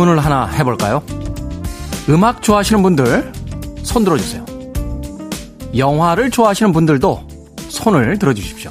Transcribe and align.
질문을 0.00 0.24
하나 0.24 0.46
해볼까요? 0.46 1.02
음악 2.08 2.42
좋아하시는 2.42 2.82
분들 2.82 3.32
손 3.82 4.04
들어주세요. 4.04 4.46
영화를 5.76 6.30
좋아하시는 6.30 6.72
분들도 6.72 7.28
손을 7.68 8.18
들어주십시오. 8.18 8.70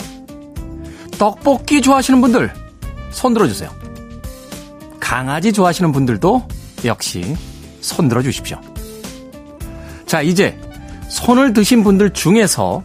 떡볶이 1.18 1.82
좋아하시는 1.82 2.20
분들 2.22 2.52
손 3.12 3.34
들어주세요. 3.34 3.70
강아지 5.00 5.54
좋아하시는 5.54 5.92
분들도 5.92 6.48
역시 6.86 7.36
손 7.82 8.10
들어주십시오. 8.10 8.60
자, 10.08 10.22
이제 10.22 10.60
손을 11.10 11.54
드신 11.54 11.84
분들 11.84 12.12
중에서 12.12 12.84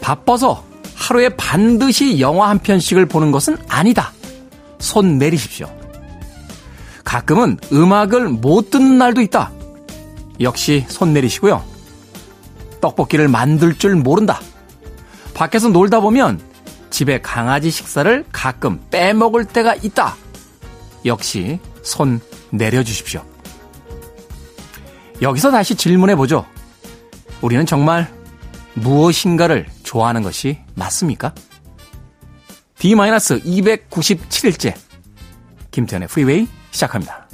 바빠서 0.00 0.64
하루에 0.94 1.28
반드시 1.30 2.20
영화 2.20 2.48
한 2.48 2.58
편씩을 2.58 3.06
보는 3.06 3.32
것은 3.32 3.58
아니다. 3.68 4.12
손 4.78 5.18
내리십시오. 5.18 5.83
가끔은 7.14 7.58
음악을 7.72 8.28
못 8.28 8.70
듣는 8.70 8.98
날도 8.98 9.20
있다. 9.20 9.52
역시 10.40 10.84
손 10.88 11.12
내리시고요. 11.12 11.62
떡볶이를 12.80 13.28
만들 13.28 13.78
줄 13.78 13.94
모른다. 13.94 14.40
밖에서 15.32 15.68
놀다 15.68 16.00
보면 16.00 16.40
집에 16.90 17.20
강아지 17.20 17.70
식사를 17.70 18.24
가끔 18.32 18.80
빼먹을 18.90 19.44
때가 19.44 19.76
있다. 19.76 20.16
역시 21.04 21.60
손 21.82 22.20
내려주십시오. 22.50 23.24
여기서 25.22 25.52
다시 25.52 25.76
질문해 25.76 26.16
보죠. 26.16 26.44
우리는 27.42 27.64
정말 27.64 28.12
무엇인가를 28.74 29.68
좋아하는 29.84 30.22
것이 30.22 30.58
맞습니까? 30.74 31.32
D-297일째 32.80 34.74
김태현의 35.70 36.08
프리웨이 36.08 36.48
시작합니다. 36.74 37.26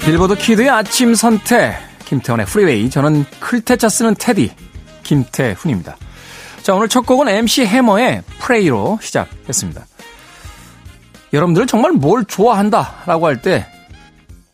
빌보드 0.00 0.34
키드의 0.34 0.68
아침 0.68 1.14
선택 1.14 1.76
김태훈의 2.04 2.46
프리웨이 2.46 2.90
저는 2.90 3.24
클 3.38 3.60
태 3.60 3.77
자 3.77 3.88
쓰는 3.88 4.16
테디 4.18 4.50
김태훈입니다. 5.04 5.96
자 6.62 6.74
오늘 6.74 6.88
첫 6.88 7.06
곡은 7.06 7.28
MC 7.28 7.64
해머의 7.66 8.22
Pray로 8.38 8.98
시작했습니다. 9.02 9.86
여러분들 11.32 11.66
정말 11.66 11.92
뭘 11.92 12.24
좋아한다 12.24 13.02
라고 13.06 13.26
할 13.26 13.40
때 13.40 13.66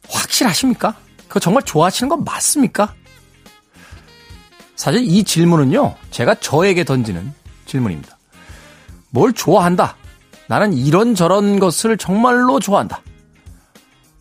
확실하십니까? 0.08 0.94
그거 1.26 1.40
정말 1.40 1.62
좋아하시는 1.64 2.08
거 2.08 2.16
맞습니까? 2.16 2.94
사실 4.76 5.02
이 5.02 5.24
질문은요 5.24 5.94
제가 6.10 6.36
저에게 6.36 6.84
던지는 6.84 7.32
질문입니다. 7.66 8.16
뭘 9.10 9.32
좋아한다? 9.32 9.96
나는 10.48 10.72
이런저런 10.74 11.58
것을 11.58 11.96
정말로 11.96 12.60
좋아한다. 12.60 13.00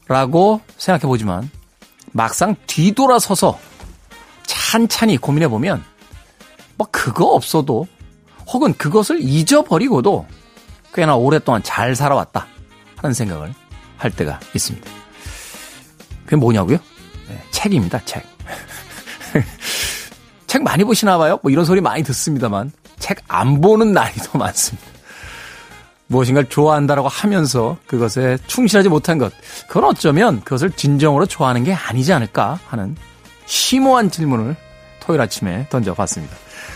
라고 0.08 0.62
생각해 0.78 1.08
보지만 1.08 1.50
막상 2.14 2.56
뒤돌아서서 2.66 3.60
찬찬히 4.44 5.18
고민해 5.18 5.48
보면 5.50 5.84
뭐 6.78 6.88
그거 6.92 7.26
없어도 7.26 7.88
혹은 8.48 8.74
그것을 8.74 9.20
잊어버리고도 9.22 10.26
꽤나 10.94 11.16
오랫동안 11.16 11.64
잘 11.64 11.96
살아왔다 11.96 12.48
하는 12.98 13.14
생각을 13.14 13.54
할 13.98 14.12
때가 14.12 14.40
있습니다. 14.54 14.90
그게 16.26 16.36
뭐냐고요? 16.36 16.78
네, 17.28 17.44
책입니다, 17.52 18.00
책. 18.06 18.26
책 20.48 20.64
많이 20.64 20.84
보시나 20.84 21.18
봐요? 21.18 21.40
뭐 21.42 21.52
이런 21.52 21.66
소리 21.66 21.82
많이 21.82 22.04
듣습니다만 22.04 22.72
책 23.00 23.18
안 23.28 23.62
보는 23.62 23.94
날이 23.94 24.16
더 24.16 24.38
많습니다. 24.38 24.88
무엇인가를 26.08 26.50
좋아한다라고 26.50 27.08
하면서 27.08 27.78
그것에 27.88 28.38
충실하지 28.48 28.90
못한 28.90 29.18
것. 29.18 29.34
그건 29.68 29.86
어쩌면 29.86 30.40
그것을 30.42 30.72
진정으로 30.72 31.26
좋아하는 31.26 31.64
게 31.64 31.74
아니지 31.74 32.14
않을까 32.14 32.60
하는 32.68 32.96
심오한 33.48 34.12
질문을 34.12 34.56
토요일 35.00 35.22
아침에 35.22 35.68
던져봤습니다. 35.70 36.36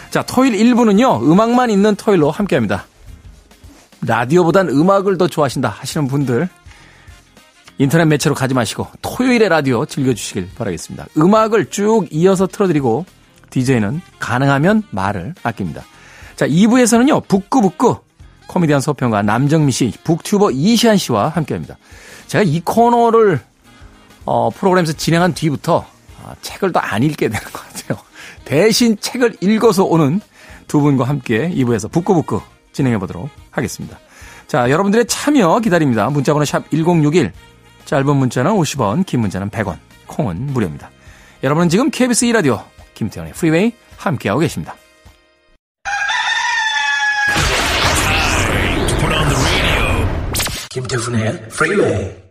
자, 0.10 0.24
토요일 0.24 0.54
1부는요, 0.54 1.22
음악만 1.22 1.70
있는 1.70 1.96
토요일로 1.96 2.32
함께 2.32 2.56
합니다. 2.56 2.86
라디오보단 4.02 4.70
음악을 4.70 5.18
더 5.18 5.28
좋아하신다 5.28 5.70
하시는 5.70 6.08
분들, 6.08 6.50
인터넷 7.78 8.06
매체로 8.06 8.34
가지 8.34 8.54
마시고 8.54 8.88
토요일에 9.02 9.50
라디오 9.50 9.86
즐겨주시길 9.86 10.50
바라겠습니다. 10.58 11.08
음악을 11.18 11.70
쭉 11.70 12.08
이어서 12.12 12.48
틀어드리고, 12.48 13.06
DJ는 13.52 14.02
가능하면 14.20 14.84
말을 14.90 15.36
아낍니다. 15.44 15.84
자, 16.36 16.48
2부에서는요, 16.48 17.28
북구북구 17.28 17.98
코미디언 18.48 18.82
서평가 18.82 19.22
남정미 19.22 19.72
씨, 19.72 19.94
북튜버 20.04 20.52
이시안 20.52 20.98
씨와 20.98 21.30
함께 21.30 21.54
합니다. 21.54 21.78
제가 22.26 22.44
이 22.44 22.62
코너를 22.62 23.40
어, 24.26 24.50
프로그램에서 24.50 24.94
진행한 24.94 25.34
뒤부터 25.34 25.86
아, 26.24 26.34
책을 26.42 26.72
더안 26.72 27.04
읽게 27.04 27.30
되는 27.30 27.44
것 27.44 27.54
같아요. 27.54 28.09
대신 28.50 28.98
책을 29.00 29.38
읽어서 29.42 29.84
오는 29.84 30.20
두 30.68 30.82
분과 30.82 31.04
함께 31.04 31.52
2부에서 31.52 31.92
북구북구 31.92 32.42
진행해 32.72 32.98
보도록 32.98 33.30
하겠습니다. 33.52 34.00
자, 34.48 34.72
여러분들의 34.72 35.06
참여 35.06 35.60
기다립니다. 35.60 36.10
문자번호 36.10 36.46
샵 36.46 36.68
1061, 36.72 37.32
짧은 37.86 38.16
문자는 38.16 38.52
50원, 38.52 39.06
긴 39.06 39.20
문자는 39.20 39.52
100원, 39.52 39.78
콩은 40.08 40.48
무료입니다. 40.48 40.90
여러분은 41.44 41.70
지금 41.70 41.92
KBS 41.92 42.26
2라디오 42.26 42.64
김태현의 42.96 43.34
프리웨이 43.34 43.72
함께하고 43.98 44.40
계십니다. 44.40 44.76
김태훈의 50.72 51.50
프리웨이 51.50 52.29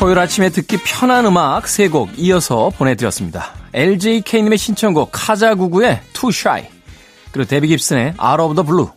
토요일 0.00 0.18
아침에 0.18 0.48
듣기 0.48 0.78
편한 0.78 1.26
음악 1.26 1.64
3곡 1.64 2.12
이어서 2.16 2.70
보내드렸습니다. 2.70 3.52
LJK님의 3.74 4.56
신청곡 4.56 5.10
카자구구의 5.12 6.00
Too 6.14 6.32
Shy 6.32 6.66
그리고 7.30 7.46
데비 7.46 7.68
깁슨의 7.68 8.14
Out 8.18 8.40
of 8.40 8.54
the 8.54 8.66
Blue 8.66 8.88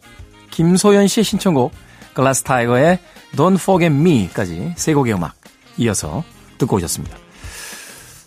김소연 0.51 1.07
씨의 1.07 1.25
신청곡 1.25 1.73
글라스 2.13 2.43
타이거의 2.43 2.99
Don't 3.35 3.55
Forget 3.55 3.93
Me까지 3.93 4.75
3곡의 4.77 5.17
음악 5.17 5.35
이어서 5.75 6.23
듣고 6.57 6.77
오셨습니다. 6.77 7.17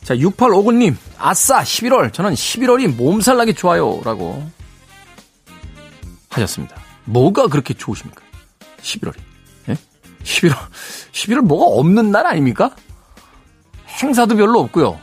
자 0.05 0.15
6859님 0.15 0.97
아싸 1.17 1.63
11월 1.63 2.13
저는 2.13 2.35
11월이 2.35 2.95
몸살나기 2.95 3.55
좋아요 3.55 4.03
라고 4.05 4.47
하셨습니다. 6.29 6.77
뭐가 7.05 7.47
그렇게 7.47 7.73
좋으십니까? 7.73 8.21
11월이 8.83 9.26
11월, 10.27 10.57
11월 11.13 11.41
뭐가 11.43 11.67
없는 11.81 12.11
날 12.11 12.27
아닙니까? 12.27 12.71
행사도 14.03 14.37
별로 14.37 14.61
없고요. 14.61 14.99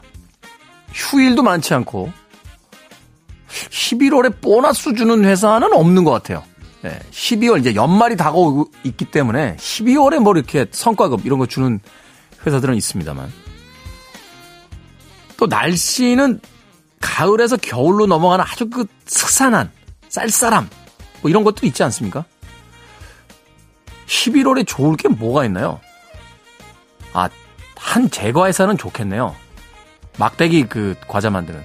휴일도 0.91 1.41
많지 1.41 1.73
않고 1.73 2.11
11월에 3.69 4.41
보너스 4.41 4.93
주는 4.93 5.23
회사는 5.23 5.73
없는 5.73 6.03
것 6.03 6.11
같아요. 6.11 6.43
네, 6.81 6.99
12월 7.11 7.59
이제 7.59 7.73
연말이 7.75 8.17
다가오고 8.17 8.69
있기 8.83 9.05
때문에 9.05 9.55
12월에 9.55 10.19
뭐 10.19 10.33
이렇게 10.35 10.65
성과급 10.69 11.25
이런 11.25 11.39
거 11.39 11.45
주는 11.45 11.79
회사들은 12.45 12.75
있습니다만 12.75 13.31
또 15.37 15.47
날씨는 15.47 16.41
가을에서 16.99 17.55
겨울로 17.57 18.05
넘어가는 18.05 18.43
아주 18.45 18.69
그 18.69 18.85
스산한 19.05 19.71
쌀쌀함 20.09 20.69
뭐 21.21 21.29
이런 21.29 21.43
것도 21.45 21.65
있지 21.65 21.83
않습니까? 21.83 22.25
11월에 24.13 24.65
좋을 24.67 24.95
게 24.95 25.07
뭐가 25.07 25.45
있나요? 25.45 25.79
아, 27.13 27.29
한 27.75 28.09
제과회사는 28.09 28.77
좋겠네요. 28.77 29.35
막대기 30.17 30.67
그 30.67 30.95
과자 31.07 31.29
만드는. 31.29 31.61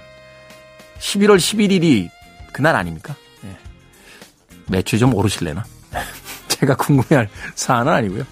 11월 0.98 1.36
11일이 1.36 2.08
그날 2.52 2.74
아닙니까? 2.74 3.14
네. 3.42 3.56
매출 4.66 4.98
좀 4.98 5.14
오르실래나? 5.14 5.64
제가 6.48 6.74
궁금해할 6.76 7.28
사안은 7.54 7.92
아니고요. 7.92 8.24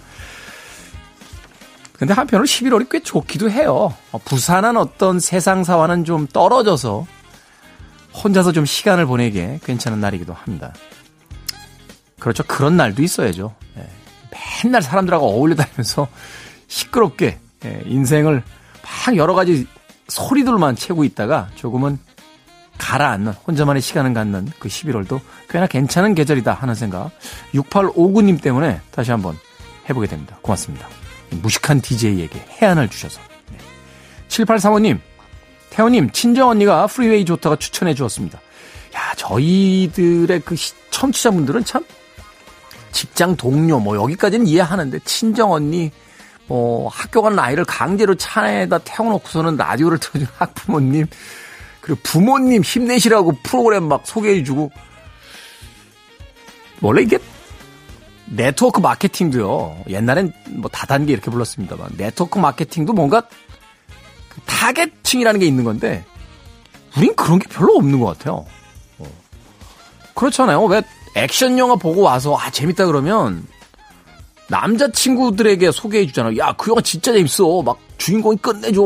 근데 1.92 2.12
한편으로 2.12 2.46
11월이 2.46 2.90
꽤 2.90 3.00
좋기도 3.00 3.50
해요. 3.50 3.94
부산한 4.24 4.76
어떤 4.76 5.20
세상사와는 5.20 6.04
좀 6.04 6.26
떨어져서 6.26 7.06
혼자서 8.12 8.52
좀 8.52 8.66
시간을 8.66 9.06
보내기에 9.06 9.60
괜찮은 9.64 10.00
날이기도 10.00 10.34
합니다. 10.34 10.72
그렇죠. 12.18 12.42
그런 12.44 12.76
날도 12.76 13.02
있어야죠. 13.02 13.54
예. 13.78 13.95
맨날 14.64 14.82
사람들하고 14.82 15.26
어울려 15.26 15.54
다니면서 15.54 16.08
시끄럽게 16.68 17.38
예, 17.64 17.82
인생을 17.86 18.42
막 19.06 19.16
여러 19.16 19.34
가지 19.34 19.66
소리들만 20.08 20.76
채고 20.76 21.04
있다가 21.04 21.48
조금은 21.54 21.98
가라앉는 22.78 23.32
혼자만의 23.32 23.82
시간을 23.82 24.14
갖는 24.14 24.48
그 24.58 24.68
11월도 24.68 25.20
꽤나 25.48 25.66
괜찮은 25.66 26.14
계절이다 26.14 26.52
하는 26.52 26.74
생각 26.74 27.10
6859님 27.54 28.40
때문에 28.40 28.80
다시 28.90 29.10
한번 29.10 29.36
해보게 29.88 30.06
됩니다. 30.06 30.38
고맙습니다. 30.42 30.86
무식한 31.30 31.80
DJ에게 31.80 32.38
해안을 32.60 32.88
주셔서 32.88 33.20
네. 33.50 33.58
7835님 34.28 35.00
태호님 35.70 36.10
친정 36.10 36.50
언니가 36.50 36.86
프리웨이 36.86 37.24
좋다고 37.24 37.56
추천해 37.56 37.94
주었습니다. 37.94 38.38
야 38.94 39.14
저희들의 39.16 40.40
그 40.40 40.54
청취자분들은 40.90 41.64
참 41.64 41.84
직장 42.96 43.36
동료 43.36 43.78
뭐 43.78 43.94
여기까지는 43.94 44.46
이해하는데 44.46 45.00
친정 45.00 45.52
언니 45.52 45.90
뭐 46.46 46.88
학교 46.88 47.20
가는 47.20 47.38
아이를 47.38 47.66
강제로 47.66 48.14
차 48.14 48.40
안에다 48.40 48.78
태워놓고서는 48.78 49.58
라디오를 49.58 49.98
틀어주는 49.98 50.26
학부모님 50.38 51.06
그리고 51.82 52.00
부모님 52.02 52.62
힘내시라고 52.62 53.32
프로그램 53.42 53.84
막 53.84 54.06
소개해주고 54.06 54.70
원래 56.80 57.02
이게 57.02 57.18
네트워크 58.24 58.80
마케팅도요 58.80 59.84
옛날엔 59.88 60.32
뭐 60.54 60.70
다단계 60.70 61.12
이렇게 61.12 61.30
불렀습니다만 61.30 61.90
네트워크 61.98 62.38
마케팅도 62.38 62.94
뭔가 62.94 63.20
그 64.30 64.40
타겟층이라는 64.46 65.38
게 65.38 65.46
있는 65.46 65.64
건데 65.64 66.02
우린 66.96 67.14
그런 67.14 67.40
게 67.40 67.46
별로 67.48 67.74
없는 67.74 68.00
것 68.00 68.16
같아요. 68.16 68.46
어. 68.98 69.04
그렇잖아요. 70.14 70.64
왜 70.64 70.82
액션 71.16 71.58
영화 71.58 71.74
보고 71.76 72.02
와서 72.02 72.36
아 72.38 72.50
재밌다 72.50 72.86
그러면 72.86 73.46
남자 74.48 74.90
친구들에게 74.92 75.72
소개해 75.72 76.06
주잖아. 76.06 76.36
야, 76.36 76.52
그 76.56 76.70
영화 76.70 76.80
진짜 76.80 77.12
재밌어. 77.12 77.62
막 77.62 77.78
주인공이 77.98 78.36
끝내줘. 78.38 78.82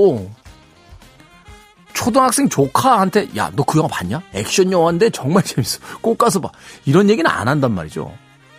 초등학생 1.92 2.48
조카한테 2.48 3.28
야, 3.36 3.50
너 3.54 3.62
그 3.64 3.78
영화 3.78 3.88
봤냐? 3.88 4.22
액션 4.32 4.72
영화인데 4.72 5.10
정말 5.10 5.42
재밌어. 5.44 5.80
꼭 6.00 6.16
가서 6.16 6.40
봐. 6.40 6.50
이런 6.86 7.10
얘기는 7.10 7.28
안 7.30 7.46
한단 7.48 7.74
말이죠. 7.74 8.10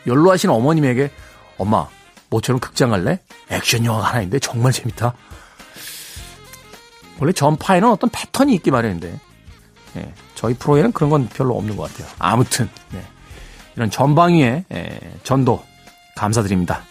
연로하신 0.06 0.50
어머님에게 0.51 1.12
엄마, 1.57 1.88
모처럼 2.29 2.59
극장 2.59 2.89
갈래? 2.91 3.19
액션 3.50 3.83
영화가 3.85 4.07
하나 4.09 4.19
있는데 4.21 4.39
정말 4.39 4.71
재밌다. 4.74 5.13
원래 7.19 7.31
전파에는 7.33 7.88
어떤 7.89 8.09
패턴이 8.09 8.53
있기 8.56 8.69
마련인데 8.71 9.19
예, 9.97 10.13
저희 10.35 10.53
프로에는 10.56 10.91
그런 10.91 11.09
건 11.09 11.29
별로 11.29 11.56
없는 11.57 11.77
것 11.77 11.91
같아요. 11.91 12.07
아무튼 12.19 12.69
네, 12.91 13.03
이런 13.75 13.89
전방위의 13.89 14.65
예, 14.71 15.00
전도 15.23 15.63
감사드립니다. 16.15 16.83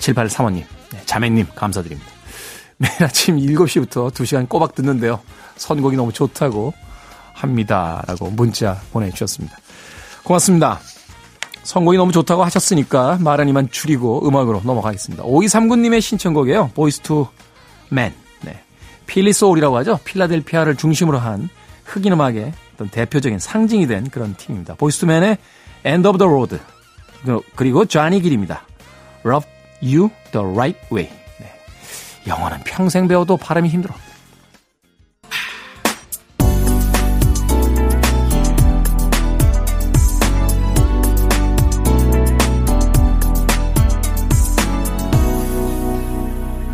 7835님, 0.00 0.64
네, 0.92 1.02
자매님 1.04 1.46
감사드립니다. 1.54 2.10
매일 2.78 3.04
아침 3.04 3.36
7시부터 3.36 4.10
2시간 4.10 4.48
꼬박 4.48 4.74
듣는데요. 4.74 5.20
선곡이 5.56 5.96
너무 5.96 6.12
좋다고 6.12 6.72
합니다. 7.34 8.02
라고 8.06 8.30
문자 8.30 8.80
보내주셨습니다. 8.92 9.56
고맙습니다. 10.24 10.80
선곡이 11.62 11.98
너무 11.98 12.10
좋다고 12.10 12.42
하셨으니까 12.44 13.18
말은 13.20 13.48
이만 13.48 13.70
줄이고 13.70 14.26
음악으로 14.26 14.62
넘어가겠습니다. 14.64 15.24
5239님의 15.24 16.00
신청곡이에요. 16.00 16.70
Boyz 16.74 17.00
II 17.00 17.26
Men. 17.90 18.14
네. 18.42 18.58
Philly 19.06 19.32
soul이라고 19.32 19.76
하죠. 19.78 19.98
필라델피아를 20.04 20.76
중심으로 20.76 21.18
한 21.18 21.50
흑인 21.84 22.14
음악의 22.14 22.52
어떤 22.74 22.88
대표적인 22.88 23.38
상징이 23.38 23.86
된 23.86 24.08
그런 24.08 24.34
팀입니다. 24.36 24.74
Boyz 24.74 25.00
II 25.00 25.06
Men의 25.06 25.36
End 25.84 26.06
of 26.06 26.18
the 26.18 26.28
Road. 26.28 26.58
그리고 27.56 27.84
Johnny 27.84 28.20
Gill입니다. 28.20 28.62
Rub 29.24 29.48
You 29.82 30.10
the 30.32 30.46
Right 30.46 30.78
Way. 30.92 31.10
네. 31.38 31.52
영어는 32.26 32.60
평생 32.64 33.08
배워도 33.08 33.36
발음이 33.36 33.68
힘들어. 33.68 33.94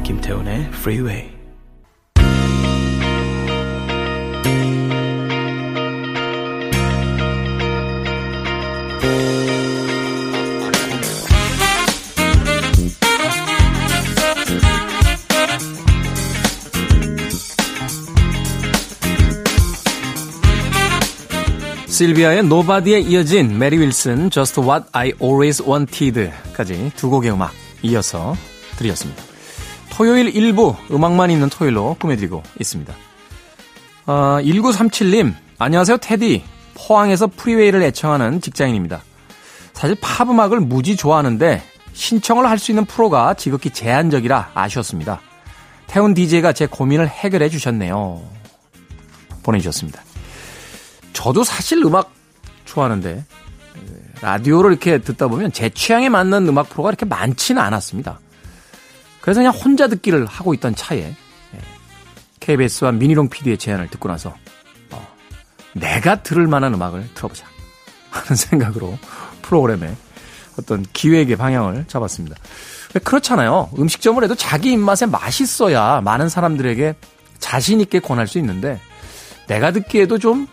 김태훈의 0.04 0.66
Freeway. 0.68 1.45
실비아의 21.96 22.42
노바디에 22.44 23.00
이어진 23.00 23.58
메리 23.58 23.78
윌슨 23.78 24.28
Just 24.28 24.60
What 24.60 24.84
I 24.92 25.12
Always 25.18 25.62
Wanted까지 25.62 26.92
두 26.94 27.08
곡의 27.08 27.32
음악 27.32 27.52
이어서 27.80 28.36
드렸습니다. 28.76 29.22
토요일 29.88 30.36
일부 30.36 30.76
음악만 30.90 31.30
있는 31.30 31.48
토요일로 31.48 31.96
꾸며드리고 31.98 32.42
있습니다. 32.60 32.94
어, 34.04 34.12
1937님 34.42 35.32
안녕하세요 35.58 35.96
테디 35.96 36.44
포항에서 36.74 37.28
프리웨이를 37.28 37.82
애청하는 37.84 38.42
직장인입니다. 38.42 39.00
사실 39.72 39.96
팝 39.98 40.28
음악을 40.28 40.60
무지 40.60 40.96
좋아하는데 40.96 41.62
신청을 41.94 42.44
할 42.44 42.58
수 42.58 42.72
있는 42.72 42.84
프로가 42.84 43.32
지극히 43.32 43.70
제한적이라 43.70 44.50
아쉬웠습니다. 44.52 45.22
태훈 45.86 46.12
DJ가 46.12 46.52
제 46.52 46.66
고민을 46.66 47.08
해결해 47.08 47.48
주셨네요. 47.48 48.20
보내주셨습니다. 49.42 50.02
저도 51.16 51.44
사실 51.44 51.82
음악 51.82 52.12
좋아하는데 52.66 53.24
라디오를 54.20 54.72
이렇게 54.72 54.98
듣다 54.98 55.28
보면 55.28 55.50
제 55.50 55.70
취향에 55.70 56.10
맞는 56.10 56.46
음악 56.46 56.68
프로가 56.68 56.90
이렇게 56.90 57.06
많지는 57.06 57.60
않았습니다. 57.62 58.20
그래서 59.22 59.40
그냥 59.40 59.54
혼자 59.54 59.88
듣기를 59.88 60.26
하고 60.26 60.52
있던 60.52 60.74
차에 60.74 61.16
KBS와 62.40 62.92
미니롱 62.92 63.30
PD의 63.30 63.56
제안을 63.56 63.88
듣고 63.88 64.08
나서 64.08 64.36
어, 64.90 65.08
내가 65.72 66.22
들을 66.22 66.46
만한 66.46 66.74
음악을 66.74 67.08
들어보자 67.14 67.46
하는 68.10 68.36
생각으로 68.36 68.98
프로그램에 69.40 69.96
어떤 70.58 70.84
기획의 70.92 71.36
방향을 71.36 71.86
잡았습니다. 71.88 72.36
그렇잖아요. 73.04 73.70
음식점을 73.78 74.22
해도 74.22 74.34
자기 74.34 74.72
입맛에 74.72 75.06
맛있어야 75.06 76.02
많은 76.02 76.28
사람들에게 76.28 76.94
자신 77.38 77.80
있게 77.80 78.00
권할 78.00 78.26
수 78.26 78.38
있는데 78.38 78.78
내가 79.46 79.70
듣기에도 79.70 80.18
좀 80.18 80.46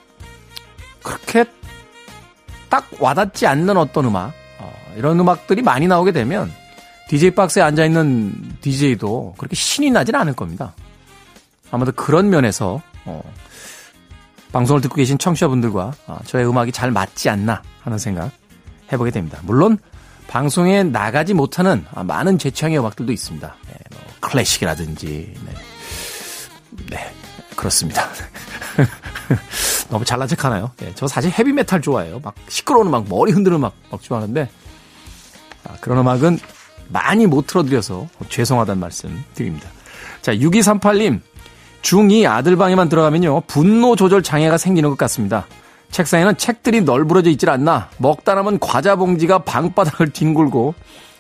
그렇게 1.04 1.46
딱 2.70 2.90
와닿지 3.00 3.46
않는 3.46 3.78
어떤 3.78 4.06
음악, 4.06 4.34
어, 4.60 4.74
이런 4.98 5.20
음악들이 5.20 5.62
많이 5.62 5.88
나오게 5.88 6.12
되면 6.12 6.52
DJ 7.10 7.32
박스에 7.32 7.62
앉아 7.62 7.86
있는 7.86 8.34
DJ도 8.62 9.36
그렇게 9.38 9.56
신이 9.56 9.92
나진 9.92 10.16
않을 10.16 10.34
겁니다. 10.34 10.74
아마도 11.70 11.92
그런 11.92 12.30
면에서 12.30 12.82
어, 13.06 13.22
방송을 14.52 14.82
듣고 14.82 14.96
계신 14.96 15.18
청취자분들과 15.18 15.94
어, 16.08 16.20
저의 16.26 16.48
음악이 16.48 16.72
잘 16.72 16.92
맞지 16.92 17.30
않나 17.30 17.62
하는 17.82 17.98
생각 17.98 18.32
해보게 18.92 19.12
됩니다. 19.12 19.40
물론 19.44 19.78
방송에 20.28 20.84
나가지 20.84 21.34
못하는 21.34 21.86
아, 21.94 22.04
많은 22.04 22.38
제 22.38 22.50
취향의 22.50 22.80
음악들도 22.80 23.12
있습니다. 23.12 23.56
네, 23.68 23.74
뭐 23.92 24.02
클래식이라든지 24.22 25.34
네. 25.46 25.54
네 26.90 27.23
그렇습니다. 27.56 28.08
너무 29.90 30.06
잘난 30.06 30.28
척 30.28 30.44
하나요? 30.46 30.72
예, 30.82 30.92
저 30.96 31.08
사실 31.08 31.32
헤비메탈 31.32 31.82
좋아해요. 31.82 32.20
막 32.24 32.34
시끄러운 32.48 32.88
음악, 32.88 33.06
머리 33.08 33.32
흔드는 33.32 33.58
음악 33.58 33.74
막 33.92 34.02
좋아하는데, 34.02 34.50
아, 35.66 35.74
그런 35.82 36.00
음악은 36.00 36.40
많이 36.90 37.26
못 37.26 37.48
틀어드려서 37.48 38.08
죄송하다는 38.30 38.80
말씀 38.80 39.24
드립니다. 39.34 39.70
자, 40.22 40.34
6238님. 40.34 41.22
중2 41.82 42.26
아들 42.26 42.56
방에만 42.56 42.88
들어가면요. 42.88 43.42
분노 43.42 43.96
조절 43.96 44.24
장애가 44.24 44.58
생기는 44.58 44.90
것 44.90 44.98
같습니다. 44.98 45.46
책상에는 45.92 46.38
책들이 46.38 46.82
널브러져 46.82 47.30
있질 47.32 47.50
않나. 47.50 47.90
먹다 47.98 48.34
남은 48.36 48.60
과자 48.60 48.96
봉지가 48.96 49.40
방바닥을 49.40 50.12
뒹굴고 50.12 50.74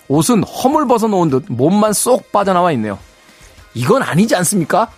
옷은 0.08 0.44
허물 0.44 0.88
벗어 0.88 1.08
놓은 1.08 1.30
듯 1.30 1.46
몸만 1.50 1.94
쏙 1.94 2.32
빠져나와 2.32 2.72
있네요. 2.74 2.98
이건 3.74 4.04
아니지 4.04 4.36
않습니까? 4.38 4.90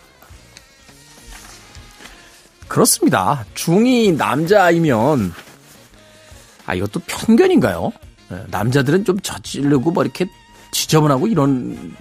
그렇습니다. 2.68 3.46
중2 3.56 4.16
남자이면, 4.16 5.34
아, 6.66 6.74
이것도 6.74 7.02
편견인가요? 7.06 7.92
네, 8.30 8.44
남자들은 8.48 9.06
좀 9.06 9.20
저지르고 9.20 9.92
뭐 9.92 10.04
이렇게 10.04 10.26
지저분하고 10.72 11.28
이런 11.28 11.96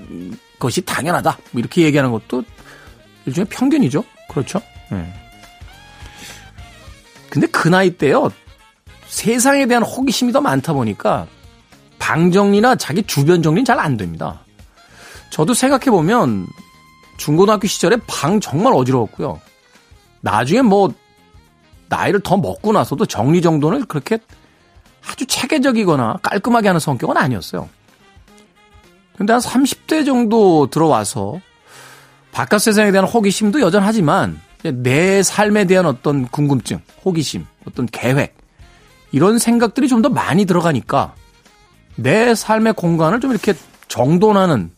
것이 0.59 0.80
당연하다. 0.80 1.38
뭐 1.52 1.61
이렇게 1.61 1.83
얘기하는 1.83 2.11
것도 2.11 2.42
일종의 3.26 3.47
편견이죠. 3.49 4.04
그렇죠? 4.30 4.61
네. 4.90 5.12
근데 7.30 7.47
그 7.49 7.68
나이 7.68 7.90
때요. 7.90 8.30
세상에 9.06 9.66
대한 9.66 9.83
호기심이 9.83 10.33
더 10.33 10.40
많다 10.40 10.73
보니까 10.73 11.26
방 11.99 12.33
정리나 12.33 12.76
자기 12.76 13.02
주변 13.02 13.42
정리는 13.42 13.64
잘 13.64 13.78
안 13.78 13.97
됩니다. 13.97 14.40
저도 15.30 15.52
생각해 15.54 15.87
보면 15.87 16.47
중고등학교 17.16 17.66
시절에 17.66 17.97
방 18.06 18.40
정말 18.40 18.73
어지러웠고요. 18.73 19.40
나중에 20.25 20.62
뭐 20.62 20.93
나이를 21.90 22.21
더 22.21 22.37
먹고 22.38 22.73
나서도 22.73 23.04
정리 23.07 23.43
정돈을 23.43 23.85
그렇게 23.85 24.19
아주 25.07 25.26
체계적이거나 25.26 26.19
깔끔하게 26.23 26.69
하는 26.69 26.81
성격은 26.81 27.16
아니었어요. 27.16 27.69
근데 29.16 29.33
한 29.35 29.40
30대 29.40 30.04
정도 30.07 30.69
들어와서 30.71 31.40
바깥 32.33 32.62
세상에 32.62 32.90
대한 32.90 33.07
호기심도 33.07 33.61
여전하지만 33.61 34.40
내 34.62 35.23
삶에 35.23 35.66
대한 35.66 35.85
어떤 35.85 36.26
궁금증, 36.26 36.81
호기심, 37.04 37.47
어떤 37.66 37.87
계획 37.87 38.35
이런 39.12 39.38
생각들이 39.38 39.88
좀 39.88 40.02
더 40.02 40.09
많이 40.09 40.47
들어가니까 40.47 41.14
내 41.97 42.35
삶의 42.35 42.73
공간을 42.73 43.21
좀 43.21 43.31
이렇게 43.31 43.54
정돈하는 43.88 44.73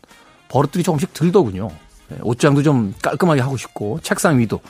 버릇들이 0.49 0.83
조금씩 0.83 1.15
들더군요. 1.15 1.71
네, 2.09 2.19
옷장도 2.21 2.63
좀 2.63 2.95
깔끔하게 3.01 3.41
하고 3.41 3.57
싶고 3.57 4.01
책상 4.03 4.39
위도 4.39 4.61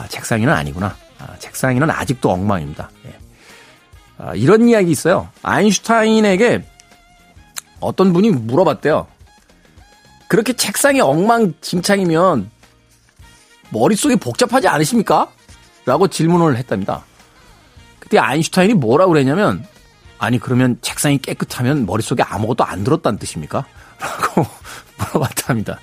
아, 0.00 0.08
책상 0.08 0.40
위는 0.40 0.52
아니구나. 0.52 0.96
아, 1.18 1.36
책상 1.38 1.74
위는 1.74 1.90
아직도 1.90 2.30
엉망입니다. 2.30 2.90
예. 3.06 3.18
아, 4.18 4.34
이런 4.34 4.66
이야기 4.66 4.90
있어요. 4.90 5.28
아인슈타인에게 5.42 6.64
어떤 7.80 8.12
분이 8.12 8.30
물어봤대요. 8.30 9.06
그렇게 10.28 10.52
책상이 10.54 11.00
엉망진창이면 11.00 12.50
머릿속이 13.70 14.16
복잡하지 14.16 14.68
않으십니까? 14.68 15.30
라고 15.84 16.08
질문을 16.08 16.56
했답니다. 16.56 17.04
그때 17.98 18.18
아인슈타인이 18.18 18.74
뭐라고 18.74 19.12
그랬냐면, 19.12 19.66
아니, 20.18 20.38
그러면 20.38 20.78
책상이 20.80 21.18
깨끗하면 21.18 21.84
머릿속에 21.84 22.22
아무것도 22.22 22.64
안 22.64 22.84
들었다는 22.84 23.18
뜻입니까? 23.18 23.64
라고 24.00 24.46
물어봤답니다. 24.98 25.78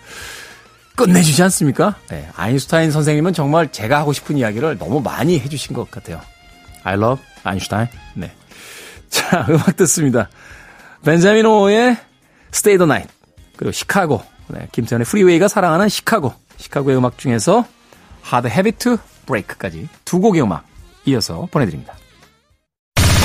끝내주지 0.98 1.42
않습니까? 1.44 1.96
네, 2.10 2.28
아인슈타인 2.36 2.92
선생님은 2.92 3.34
정말 3.34 3.72
제가 3.72 4.00
하고 4.00 4.12
싶은 4.14 4.38
이야기를 4.38 4.80
너무 4.80 5.00
많이 5.00 5.40
해주신 5.40 5.76
것 5.76 5.90
같아요. 5.90 6.20
I 6.84 6.96
love 6.96 7.24
아인슈타인. 7.44 7.88
네. 8.16 8.32
자, 9.10 9.46
음악 9.50 9.78
듣습니다. 9.78 10.28
벤자민 11.06 11.46
호의 11.46 11.98
Stay 12.52 12.78
the 12.78 12.90
Night. 12.90 13.14
그리고 13.56 13.72
시카고. 13.72 14.24
네, 14.48 14.68
김태훈의 14.72 15.06
프리웨이가 15.06 15.48
사랑하는 15.48 15.88
시카고. 15.88 16.34
시카고의 16.58 16.98
음악 16.98 17.18
중에서 17.18 17.66
Hard 18.26 18.50
Habit 18.50 18.80
to 18.80 18.98
Break까지 19.28 19.88
두 20.04 20.20
곡의 20.20 20.42
음악 20.42 20.66
이어서 21.06 21.48
보내드립니다. 21.52 21.94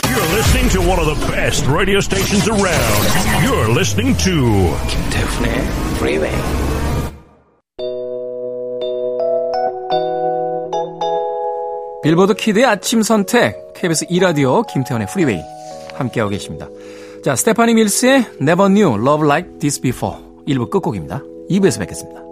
You're 0.04 0.34
listening 0.34 0.68
to 0.72 0.80
one 0.82 1.00
of 1.00 1.06
the 1.06 1.32
best 1.32 1.66
radio 1.66 1.98
stations 1.98 2.48
around. 2.48 3.46
You're 3.46 3.70
listening 3.70 4.16
to 4.18 4.76
김태훈의 4.88 5.52
Freeway. 5.96 6.71
빌보드 12.02 12.34
키드의 12.34 12.66
아침 12.66 13.02
선택 13.02 13.74
KBS 13.74 14.06
2라디오 14.06 14.66
김태훈의 14.66 15.06
프리웨이 15.06 15.40
함께하고 15.94 16.30
계십니다. 16.30 16.68
자, 17.24 17.36
스테파니 17.36 17.74
밀스의 17.74 18.26
Never 18.40 18.68
Knew 18.68 19.00
Love 19.00 19.26
Like 19.26 19.58
This 19.60 19.80
Before 19.80 20.18
1부 20.48 20.70
끝곡입니다. 20.70 21.22
2부에서 21.48 21.78
뵙겠습니다. 21.78 22.31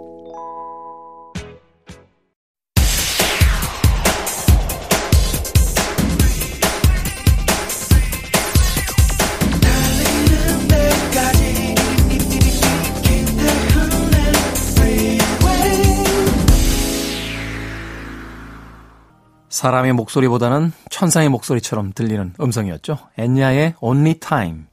사람의 19.61 19.93
목소리보다는 19.93 20.73
천상의 20.89 21.29
목소리처럼 21.29 21.91
들리는 21.93 22.33
음성이었죠. 22.41 22.97
엔야의 23.19 23.75
Only 23.79 24.15
Time 24.15 24.63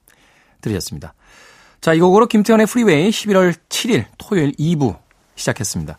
들으셨습니다. 0.63 1.13
자, 1.83 1.93
이 1.93 2.01
곡으로 2.01 2.27
김태훈의 2.27 2.67
프리웨이 2.67 3.11
11월 3.11 3.55
7일 3.69 4.07
토요일 4.17 4.53
2부 4.53 4.97
시작했습니다. 5.37 5.99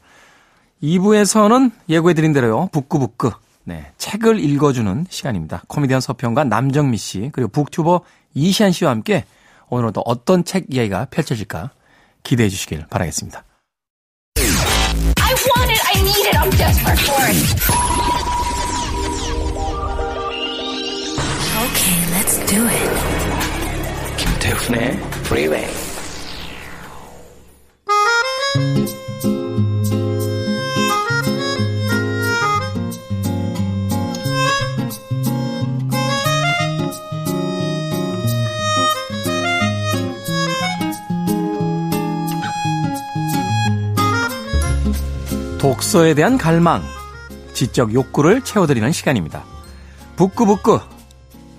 2부에서는 0.81 1.71
예고해드린 1.87 2.33
대로요. 2.33 2.69
북구북구. 2.71 3.31
네, 3.63 3.91
책을 3.99 4.39
읽어주는 4.39 5.05
시간입니다. 5.07 5.61
코미디언 5.67 6.01
서평가 6.01 6.45
남정미 6.45 6.97
씨 6.97 7.29
그리고 7.31 7.49
북튜버 7.51 8.01
이시안 8.33 8.71
씨와 8.71 8.89
함께 8.89 9.25
오늘은 9.69 9.93
또 9.93 10.01
어떤 10.03 10.43
책 10.43 10.65
이야기가 10.67 11.09
펼쳐질까 11.11 11.69
기대해 12.23 12.49
주시길 12.49 12.87
바라겠습니다. 12.89 13.43
Okay, 21.59 21.99
let's 22.13 22.39
do 22.45 22.65
it. 22.65 22.89
김태훈의 24.15 24.91
Freeway. 25.25 25.67
독서에 45.59 46.13
대한 46.13 46.37
갈망, 46.37 46.81
지적 47.53 47.93
욕구를 47.93 48.45
채워드리는 48.45 48.93
시간입니다. 48.93 49.43
북구북구 50.15 50.79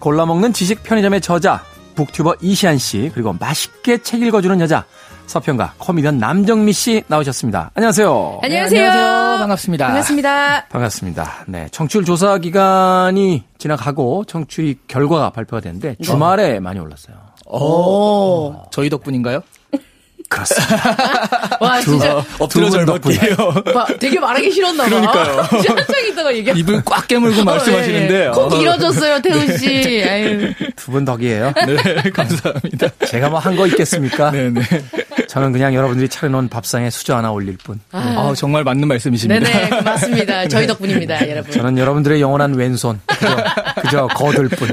골라먹는 0.01 0.53
지식 0.53 0.83
편의점의 0.83 1.21
저자, 1.21 1.63
북튜버 1.95 2.37
이시안 2.41 2.79
씨, 2.79 3.11
그리고 3.15 3.35
맛있게 3.39 3.99
책 4.03 4.23
읽어주는 4.23 4.59
여자, 4.61 4.85
서평가 5.27 5.75
코미디언 5.79 6.19
남정미 6.19 6.73
씨 6.73 7.05
나오셨습니다. 7.07 7.71
안녕하세요. 7.75 8.41
안녕하세요. 8.43 8.81
네, 8.81 8.87
안녕하세요. 8.89 9.39
반갑습니다. 9.39 9.87
반갑습니다. 9.87 10.67
반갑습니다. 10.69 11.45
네, 11.47 11.69
청취율 11.71 12.05
조사 12.05 12.39
기간이 12.39 13.45
지나가고 13.59 14.25
청취 14.25 14.79
결과가 14.89 15.31
발표가 15.31 15.61
됐는데 15.61 15.97
주말에 16.03 16.59
많이 16.59 16.81
올랐어요. 16.81 17.17
오, 17.47 18.65
저희 18.73 18.89
덕분인가요? 18.91 19.43
그렇습니다. 20.31 21.59
와, 21.61 21.81
진짜. 21.81 22.25
엎드려 22.39 22.71
절박해요. 22.71 23.37
되게 23.99 24.19
말하기 24.21 24.51
싫었나 24.53 24.85
봐. 24.85 24.89
그러니까요. 24.89 25.41
한창 25.51 26.07
있다가 26.09 26.35
얘기 26.35 26.51
입을 26.61 26.83
꽉 26.85 27.07
깨물고 27.09 27.43
말씀하시는데. 27.45 28.27
어, 28.29 28.31
예. 28.31 28.33
꼭 28.33 28.49
길어졌어요, 28.51 29.21
태훈 29.23 29.59
씨. 29.59 30.03
아유. 30.09 30.53
두분 30.77 31.05
덕이에요. 31.05 31.53
네, 31.67 32.11
감사합니다. 32.11 32.89
제가 33.07 33.29
뭐 33.29 33.41
한 33.41 33.57
거 33.57 33.67
있겠습니까? 33.67 34.31
네네. 34.31 34.61
저는 35.29 35.53
그냥 35.53 35.75
여러분들이 35.75 36.09
차려놓은 36.09 36.49
밥상에 36.49 36.91
수저 36.91 37.17
하나 37.17 37.33
올릴 37.33 37.57
뿐. 37.63 37.81
아, 37.93 38.33
정말 38.37 38.63
맞는 38.65 38.87
말씀이십니다. 38.87 39.45
네네, 39.51 39.81
맞습니다. 39.83 40.49
저희 40.49 40.67
덕분입니다, 40.69 41.29
여러분. 41.29 41.51
저는 41.53 41.77
여러분들의 41.79 42.21
영원한 42.21 42.55
왼손. 42.55 43.01
그저, 43.07 43.37
그저 43.83 44.07
거들 44.09 44.49
뿐. 44.49 44.69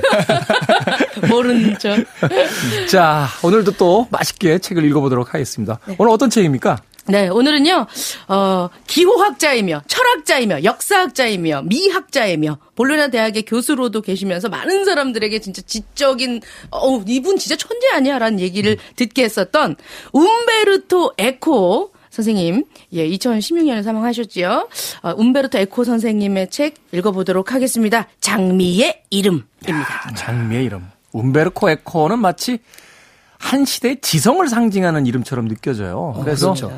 모르는 1.29 1.77
척. 1.79 1.97
자, 2.89 3.27
오늘도 3.43 3.74
또 3.74 4.07
맛있게 4.12 4.59
책을 4.59 4.83
읽어보도록 4.86 5.33
하겠습니다. 5.33 5.79
네. 5.86 5.95
오늘 5.97 6.12
어떤 6.12 6.29
책입니까? 6.29 6.77
네, 7.09 7.29
오늘은요, 7.29 7.88
어, 8.27 8.69
기호학자이며, 8.86 9.83
철학자이며, 9.88 10.63
역사학자이며, 10.65 11.62
미학자이며, 11.63 12.57
볼로냐 12.75 13.07
대학의 13.07 13.43
교수로도 13.43 14.01
계시면서 14.01 14.50
많은 14.50 14.83
사람들에게 14.83 15.39
진짜 15.39 15.62
지적인, 15.62 16.41
어 16.71 17.01
이분 17.07 17.38
진짜 17.38 17.55
천재 17.55 17.88
아니야? 17.93 18.19
라는 18.19 18.41
얘기를 18.41 18.74
음. 18.74 18.95
듣게 18.97 19.24
했었던, 19.24 19.77
움베르토 20.12 21.13
에코, 21.17 21.93
선생님, 22.09 22.65
예, 22.93 23.07
2016년에 23.07 23.83
사망하셨지요. 23.83 24.67
어, 25.03 25.13
움베르토 25.15 25.59
에코 25.59 25.86
선생님의 25.86 26.50
책 26.50 26.75
읽어보도록 26.91 27.53
하겠습니다. 27.53 28.07
장미의 28.19 29.03
이름입니다. 29.12 29.69
야, 29.69 30.13
장미의 30.13 30.65
이름. 30.65 30.96
움베르코 31.17 31.69
에코는 31.69 32.19
마치 32.19 32.59
한 33.39 33.65
시대의 33.65 33.98
지성을 34.01 34.48
상징하는 34.48 35.06
이름처럼 35.06 35.48
느껴져요. 35.48 36.20
그래서 36.24 36.53
그렇죠. 36.53 36.72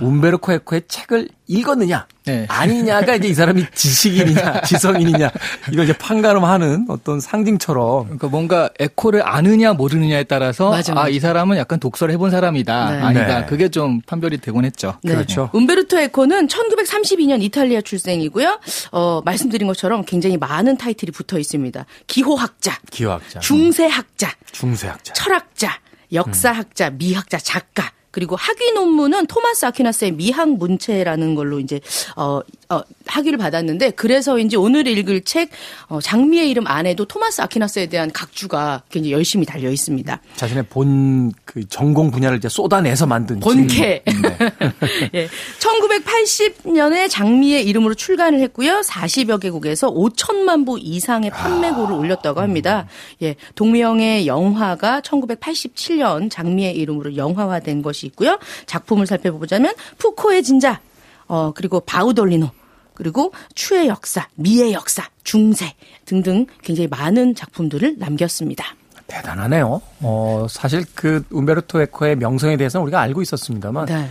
움베르코 0.00 0.52
에코의 0.52 0.82
책을 0.88 1.28
읽었느냐 1.46 2.06
네. 2.24 2.44
아니냐가 2.48 3.14
이제 3.14 3.28
이 3.28 3.34
사람이 3.34 3.66
지식인이냐 3.74 4.62
지성인이냐 4.62 5.30
이걸 5.72 5.84
이제 5.84 5.96
판가름하는 5.96 6.86
어떤 6.88 7.20
상징처럼 7.20 8.04
그러니까 8.04 8.28
뭔가 8.28 8.68
에코를 8.80 9.26
아느냐 9.26 9.72
모르느냐에 9.74 10.24
따라서 10.24 10.70
맞아. 10.70 10.94
아이 10.96 11.20
사람은 11.20 11.56
약간 11.56 11.78
독서를 11.78 12.12
해본 12.14 12.30
사람이다 12.32 12.90
네. 12.90 13.00
아니다 13.00 13.40
네. 13.40 13.46
그게 13.46 13.68
좀 13.68 14.00
판별이 14.00 14.38
되곤 14.38 14.64
했죠. 14.64 14.94
네. 15.04 15.14
그렇죠. 15.14 15.50
움베르토 15.52 15.98
에코는 15.98 16.48
1932년 16.48 17.42
이탈리아 17.42 17.80
출생이고요. 17.80 18.58
어, 18.92 19.20
말씀드린 19.24 19.68
것처럼 19.68 20.04
굉장히 20.04 20.36
많은 20.36 20.76
타이틀이 20.76 21.12
붙어 21.12 21.38
있습니다. 21.38 21.84
기호학자, 22.08 22.78
기호학자, 22.90 23.38
중세학자, 23.40 24.30
중세학자. 24.50 25.12
철학자, 25.12 25.78
역사학자, 26.12 26.90
미학자, 26.90 27.38
작가. 27.38 27.92
그리고 28.10 28.34
학위 28.34 28.72
논문은 28.72 29.26
토마스 29.26 29.66
아퀴나스의 29.66 30.12
미학 30.12 30.48
문체라는 30.56 31.34
걸로 31.34 31.60
이제 31.60 31.80
어, 32.16 32.40
어 32.68 32.80
학위를 33.06 33.38
받았는데 33.38 33.90
그래서인지 33.90 34.56
오늘 34.56 34.86
읽을 34.86 35.22
책 35.22 35.50
어, 35.88 36.00
장미의 36.00 36.50
이름 36.50 36.66
안에도 36.66 37.04
토마스 37.04 37.40
아퀴나스에 37.40 37.86
대한 37.86 38.10
각주가 38.12 38.82
굉장히 38.90 39.12
열심히 39.12 39.46
달려 39.46 39.70
있습니다. 39.70 40.20
자신의 40.36 40.64
본 40.68 41.32
그 41.56 41.66
전공 41.68 42.10
분야를 42.10 42.36
이제 42.36 42.50
쏟아내서 42.50 43.06
만든 43.06 43.40
본캐. 43.40 44.02
책. 44.04 44.04
네. 44.04 45.08
예. 45.14 45.28
1980년에 45.58 47.08
장미의 47.08 47.66
이름으로 47.66 47.94
출간을 47.94 48.40
했고요. 48.40 48.82
40여 48.82 49.40
개국에서 49.40 49.90
5천만 49.90 50.66
부 50.66 50.78
이상의 50.78 51.30
판매고를 51.30 51.94
올렸다고 51.94 52.40
합니다. 52.40 52.86
예. 53.22 53.36
동명의 53.54 54.26
영화가 54.26 55.00
1987년 55.00 56.30
장미의 56.30 56.76
이름으로 56.76 57.16
영화화된 57.16 57.80
것이 57.80 58.06
있고요. 58.08 58.38
작품을 58.66 59.06
살펴보자면 59.06 59.72
푸코의 59.96 60.42
진자, 60.42 60.80
어, 61.28 61.52
그리고 61.54 61.80
바우돌리노, 61.80 62.50
그리고 62.94 63.32
추의 63.54 63.88
역사, 63.88 64.26
미의 64.36 64.72
역사, 64.72 65.04
중세 65.24 65.74
등등 66.04 66.46
굉장히 66.62 66.88
많은 66.88 67.34
작품들을 67.34 67.96
남겼습니다. 67.98 68.64
대단하네요. 69.06 69.80
어, 70.00 70.46
사실 70.50 70.84
그 70.94 71.22
움베르토 71.30 71.80
에코의 71.82 72.16
명성에 72.16 72.56
대해서는 72.56 72.82
우리가 72.84 73.00
알고 73.00 73.22
있었습니다만 73.22 73.86
네. 73.86 74.08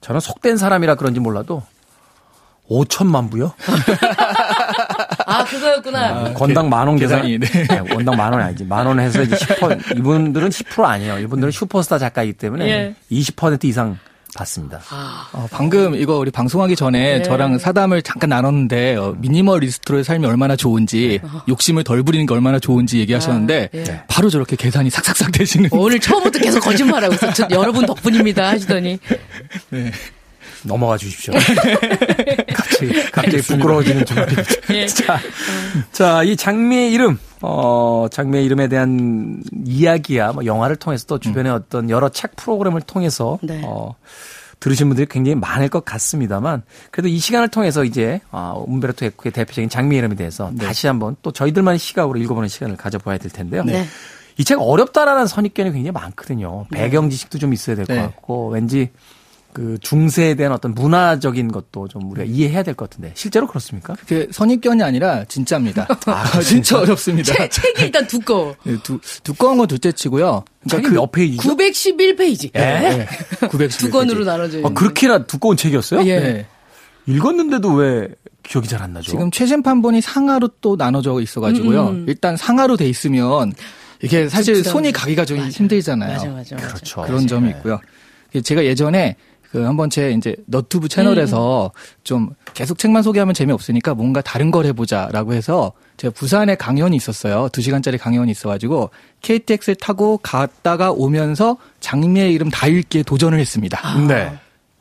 저는 0.00 0.20
속된 0.20 0.56
사람이라 0.56 0.94
그런지 0.94 1.20
몰라도 1.20 1.62
5천만 2.70 3.30
부요? 3.30 3.52
아, 5.26 5.44
그거였구나. 5.44 6.32
건당 6.34 6.68
만원 6.68 6.96
계산. 6.96 7.22
계산 7.22 7.30
이, 7.30 7.38
네. 7.38 7.46
네. 7.66 7.78
원당 7.94 8.16
만 8.16 8.32
원이 8.32 8.44
아니지. 8.44 8.64
만 8.64 8.86
원 8.86 9.00
해서 9.00 9.22
이제 9.22 9.34
10%. 9.36 9.98
이분들은 9.98 10.48
10% 10.48 10.84
아니에요. 10.84 11.18
이분들은 11.18 11.50
슈퍼스타 11.50 11.98
작가이기 11.98 12.34
때문에 12.34 12.66
예. 12.68 12.94
20% 13.10 13.64
이상 13.64 13.98
받습니다. 14.34 14.80
어, 15.32 15.46
방금 15.50 15.94
이거 15.94 16.18
우리 16.18 16.30
방송하기 16.30 16.76
전에 16.76 17.18
네. 17.18 17.22
저랑 17.22 17.58
사담을 17.58 18.02
잠깐 18.02 18.30
나눴는데 18.30 18.96
어, 18.96 19.14
미니멀리스트로의 19.18 20.04
삶이 20.04 20.26
얼마나 20.26 20.56
좋은지 20.56 21.20
욕심을 21.48 21.84
덜 21.84 22.02
부리는 22.02 22.26
게 22.26 22.34
얼마나 22.34 22.58
좋은지 22.58 22.98
얘기하셨는데 23.00 23.70
아, 23.72 23.76
예. 23.76 24.02
바로 24.08 24.30
저렇게 24.30 24.56
계산이 24.56 24.90
삭삭삭 24.90 25.32
되시는 25.32 25.70
오늘 25.72 26.00
처음부터 26.00 26.38
계속 26.38 26.60
거짓말하고 26.60 27.14
있어. 27.14 27.32
저, 27.32 27.46
여러분 27.50 27.86
덕분입니다 27.86 28.48
하시더니 28.48 28.98
네. 29.70 29.90
넘어가 30.64 30.96
주십시오. 30.96 31.34
갑자기, 32.54 33.10
갑자기 33.10 33.42
부끄러워지는 33.42 34.04
준비. 34.04 34.36
예. 34.74 34.86
자, 34.88 35.18
자, 35.92 36.22
이 36.22 36.36
장미의 36.36 36.92
이름, 36.92 37.18
어, 37.42 38.06
장미의 38.10 38.44
이름에 38.44 38.68
대한 38.68 39.42
이야기야, 39.64 40.32
뭐 40.32 40.44
영화를 40.44 40.76
통해서 40.76 41.06
또 41.06 41.18
주변의 41.18 41.52
어떤 41.52 41.90
여러 41.90 42.08
책 42.08 42.36
프로그램을 42.36 42.80
통해서, 42.82 43.38
네. 43.42 43.62
어, 43.64 43.94
들으신 44.60 44.88
분들이 44.88 45.06
굉장히 45.08 45.34
많을 45.36 45.68
것 45.68 45.84
같습니다만, 45.84 46.62
그래도 46.90 47.08
이 47.08 47.18
시간을 47.18 47.48
통해서 47.48 47.84
이제, 47.84 48.20
아, 48.30 48.54
움베르토 48.56 49.04
에코의 49.06 49.32
대표적인 49.32 49.68
장미의 49.68 49.98
이름에 49.98 50.14
대해서 50.14 50.50
다시 50.58 50.86
한번 50.86 51.16
또 51.22 51.32
저희들만의 51.32 51.78
시각으로 51.78 52.18
읽어보는 52.18 52.48
시간을 52.48 52.76
가져봐야 52.76 53.18
될 53.18 53.30
텐데요. 53.30 53.64
네. 53.64 53.84
이책 54.36 54.58
어렵다라는 54.60 55.26
선입견이 55.26 55.70
굉장히 55.70 55.92
많거든요. 55.92 56.66
배경 56.72 57.08
지식도 57.08 57.38
좀 57.38 57.52
있어야 57.52 57.76
될것 57.76 57.96
네. 57.96 58.02
같고 58.02 58.48
왠지 58.48 58.90
그 59.54 59.78
중세에 59.80 60.34
대한 60.34 60.52
어떤 60.52 60.74
문화적인 60.74 61.50
것도 61.52 61.86
좀 61.88 62.10
우리가 62.10 62.24
이해해야 62.26 62.62
될 62.64 62.74
것 62.74 62.90
같은데 62.90 63.12
실제로 63.14 63.46
그렇습니까? 63.46 63.94
그 64.06 64.26
선입견이 64.32 64.82
아니라 64.82 65.24
진짜입니다. 65.26 65.86
아, 66.06 66.40
진짜 66.40 66.78
어렵습니다. 66.82 67.32
책, 67.32 67.50
책이 67.50 67.82
일단 67.84 68.06
두꺼워. 68.06 68.54
네, 68.64 68.76
두, 68.82 68.98
두꺼운 69.22 69.56
건 69.56 69.68
둘째치고요. 69.68 70.44
책이 70.68 70.88
몇 70.90 71.10
페이지죠? 71.12 71.56
911페이지. 71.56 72.52
네, 72.52 73.06
911두 73.40 73.92
권으로 73.92 74.24
나눠져 74.24 74.58
있는. 74.58 74.70
아, 74.70 74.74
그렇게나 74.74 75.24
두꺼운 75.26 75.56
책이었어요? 75.56 76.04
예. 76.06 76.18
네. 76.20 76.46
읽었는데도 77.06 77.72
왜 77.74 78.08
기억이 78.42 78.66
잘 78.68 78.82
안 78.82 78.92
나죠? 78.92 79.10
지금 79.12 79.30
최신 79.30 79.62
판본이 79.62 80.00
상하로 80.00 80.48
또 80.60 80.74
나눠져 80.76 81.20
있어가지고요. 81.20 81.82
음, 81.88 81.94
음. 81.94 82.04
일단 82.08 82.36
상하로 82.36 82.76
돼 82.76 82.88
있으면 82.88 83.52
이게 84.02 84.28
사실 84.28 84.62
손이 84.64 84.90
가기가 84.92 85.24
좀 85.24 85.38
맞아. 85.38 85.48
힘들잖아요. 85.50 86.12
맞아, 86.12 86.26
맞아, 86.28 86.54
맞아. 86.56 86.66
그렇죠. 86.66 87.02
그런 87.02 87.26
점이 87.26 87.50
있고요. 87.50 87.78
제가 88.42 88.64
예전에 88.64 89.16
그 89.54 89.64
한 89.64 89.76
번 89.76 89.88
제 89.88 90.10
이제 90.10 90.34
너튜브 90.46 90.88
채널에서 90.88 91.70
좀 92.02 92.30
계속 92.54 92.76
책만 92.76 93.04
소개하면 93.04 93.34
재미없으니까 93.34 93.94
뭔가 93.94 94.20
다른 94.20 94.50
걸 94.50 94.66
해보자라고 94.66 95.32
해서 95.32 95.72
제가 95.96 96.12
부산에 96.12 96.56
강연이 96.56 96.96
있었어요. 96.96 97.48
두 97.52 97.62
시간짜리 97.62 97.96
강연이 97.96 98.32
있어가지고 98.32 98.90
KTX를 99.22 99.76
타고 99.76 100.18
갔다가 100.18 100.90
오면서 100.90 101.56
장미의 101.78 102.32
이름 102.32 102.50
다 102.50 102.66
읽기에 102.66 103.04
도전을 103.04 103.38
했습니다. 103.38 103.80
네. 104.08 104.32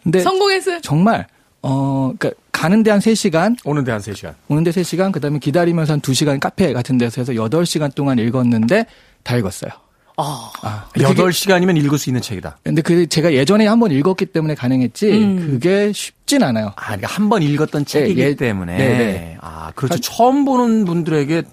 근데 0.02 0.22
성공했어요. 0.22 0.82
정말 0.82 1.28
어 1.62 2.12
그러니까 2.18 2.32
가는데 2.52 2.90
한 2.90 3.00
3시간 3.00 3.56
오는데 3.64 3.92
한 3.92 4.02
3시간. 4.02 4.34
오는데 4.48 4.72
3시간 4.72 5.12
그 5.12 5.20
다음에 5.20 5.38
기다리면서 5.38 5.94
한 5.94 6.02
2시간 6.02 6.40
카페 6.40 6.74
같은 6.74 6.98
데서 6.98 7.22
해서 7.22 7.34
8시간 7.34 7.94
동안 7.94 8.18
읽었는데 8.18 8.88
다 9.22 9.38
읽었어요. 9.38 9.72
아, 10.18 10.52
아, 10.62 10.86
근데 10.94 11.08
그게- 11.08 11.24
8시간이면 11.24 11.78
읽을 11.78 11.98
수 11.98 12.10
있는 12.10 12.22
책이다. 12.22 12.58
근데 12.64 12.82
그 12.82 13.08
제가 13.08 13.34
예전에 13.34 13.66
한 13.68 13.80
번 13.80 13.92
읽었기 13.92 14.28
때문에 14.28 14.54
가능했지 14.56 15.12
음. 15.12 15.38
그게 15.40 15.92
쉽진 15.92 16.44
않아요. 16.44 16.72
아, 16.76 16.86
그러니까 16.88 17.08
한 17.08 17.30
번 17.30 17.42
읽었던 17.42 17.86
책이기 17.86 18.22
예. 18.22 18.36
때문에. 18.36 18.78
네, 18.78 19.38
아, 19.42 19.72
그렇죠. 19.76 20.00
처음 20.00 20.46
보는 20.46 20.86
분들에게 20.86 21.44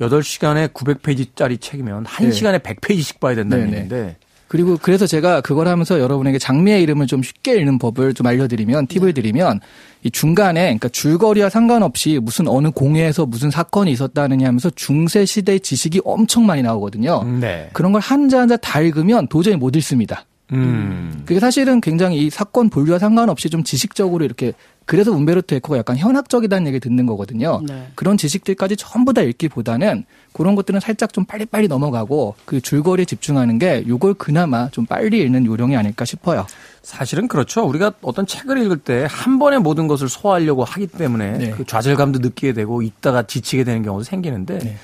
8시간에 0.00 0.72
900페이지짜리 0.72 1.60
책이면 1.60 2.04
1시간에 2.04 2.60
100페이지씩 2.62 3.20
봐야 3.20 3.34
된다는 3.34 3.66
네, 3.66 3.70
네. 3.70 3.76
얘기인데. 3.84 4.16
그리고 4.52 4.76
그래서 4.76 5.06
제가 5.06 5.40
그걸 5.40 5.66
하면서 5.66 5.98
여러분에게 5.98 6.38
장미의 6.38 6.82
이름을 6.82 7.06
좀 7.06 7.22
쉽게 7.22 7.56
읽는 7.56 7.78
법을 7.78 8.12
좀 8.12 8.26
알려드리면 8.26 8.86
팁을 8.86 9.14
드리면 9.14 9.60
이 10.02 10.10
중간에 10.10 10.64
그러니까 10.64 10.90
줄거리와 10.90 11.48
상관없이 11.48 12.20
무슨 12.22 12.46
어느 12.48 12.70
공회에서 12.70 13.24
무슨 13.24 13.50
사건이 13.50 13.90
있었다느냐 13.92 14.46
하면서 14.46 14.68
중세 14.68 15.24
시대의 15.24 15.60
지식이 15.60 16.02
엄청 16.04 16.44
많이 16.44 16.60
나오거든요. 16.60 17.24
네. 17.40 17.70
그런 17.72 17.92
걸 17.92 18.02
한자 18.02 18.40
한자 18.40 18.58
다 18.58 18.82
읽으면 18.82 19.26
도저히 19.28 19.56
못 19.56 19.74
읽습니다. 19.76 20.26
음. 20.52 21.22
그게 21.24 21.40
사실은 21.40 21.80
굉장히 21.80 22.26
이 22.26 22.30
사건 22.30 22.68
분류와 22.68 22.98
상관없이 22.98 23.48
좀 23.48 23.62
지식적으로 23.62 24.24
이렇게 24.24 24.52
그래서 24.84 25.12
움베르토 25.12 25.54
에코가 25.54 25.78
약간 25.78 25.96
현학적이다는 25.96 26.66
얘기 26.66 26.80
듣는 26.80 27.06
거거든요. 27.06 27.62
네. 27.66 27.88
그런 27.94 28.16
지식들까지 28.16 28.76
전부 28.76 29.14
다 29.14 29.22
읽기보다는 29.22 30.04
그런 30.32 30.56
것들은 30.56 30.80
살짝 30.80 31.12
좀 31.12 31.24
빨리빨리 31.24 31.68
넘어가고 31.68 32.34
그 32.44 32.60
줄거리에 32.60 33.04
집중하는 33.04 33.60
게 33.60 33.84
요걸 33.86 34.14
그나마 34.14 34.68
좀 34.70 34.84
빨리 34.84 35.22
읽는 35.22 35.46
요령이 35.46 35.76
아닐까 35.76 36.04
싶어요. 36.04 36.46
사실은 36.82 37.28
그렇죠. 37.28 37.62
우리가 37.62 37.92
어떤 38.02 38.26
책을 38.26 38.58
읽을 38.58 38.78
때 38.78 39.06
한 39.22 39.38
번에 39.38 39.58
모든 39.58 39.86
것을 39.86 40.08
소화하려고 40.08 40.64
하기 40.64 40.88
때문에 40.88 41.38
네. 41.38 41.50
그 41.50 41.64
좌절감도 41.64 42.18
느끼게 42.18 42.52
되고 42.52 42.82
있다가 42.82 43.22
지치게 43.22 43.64
되는 43.64 43.82
경우도 43.82 44.04
생기는데 44.04 44.58
네. 44.58 44.76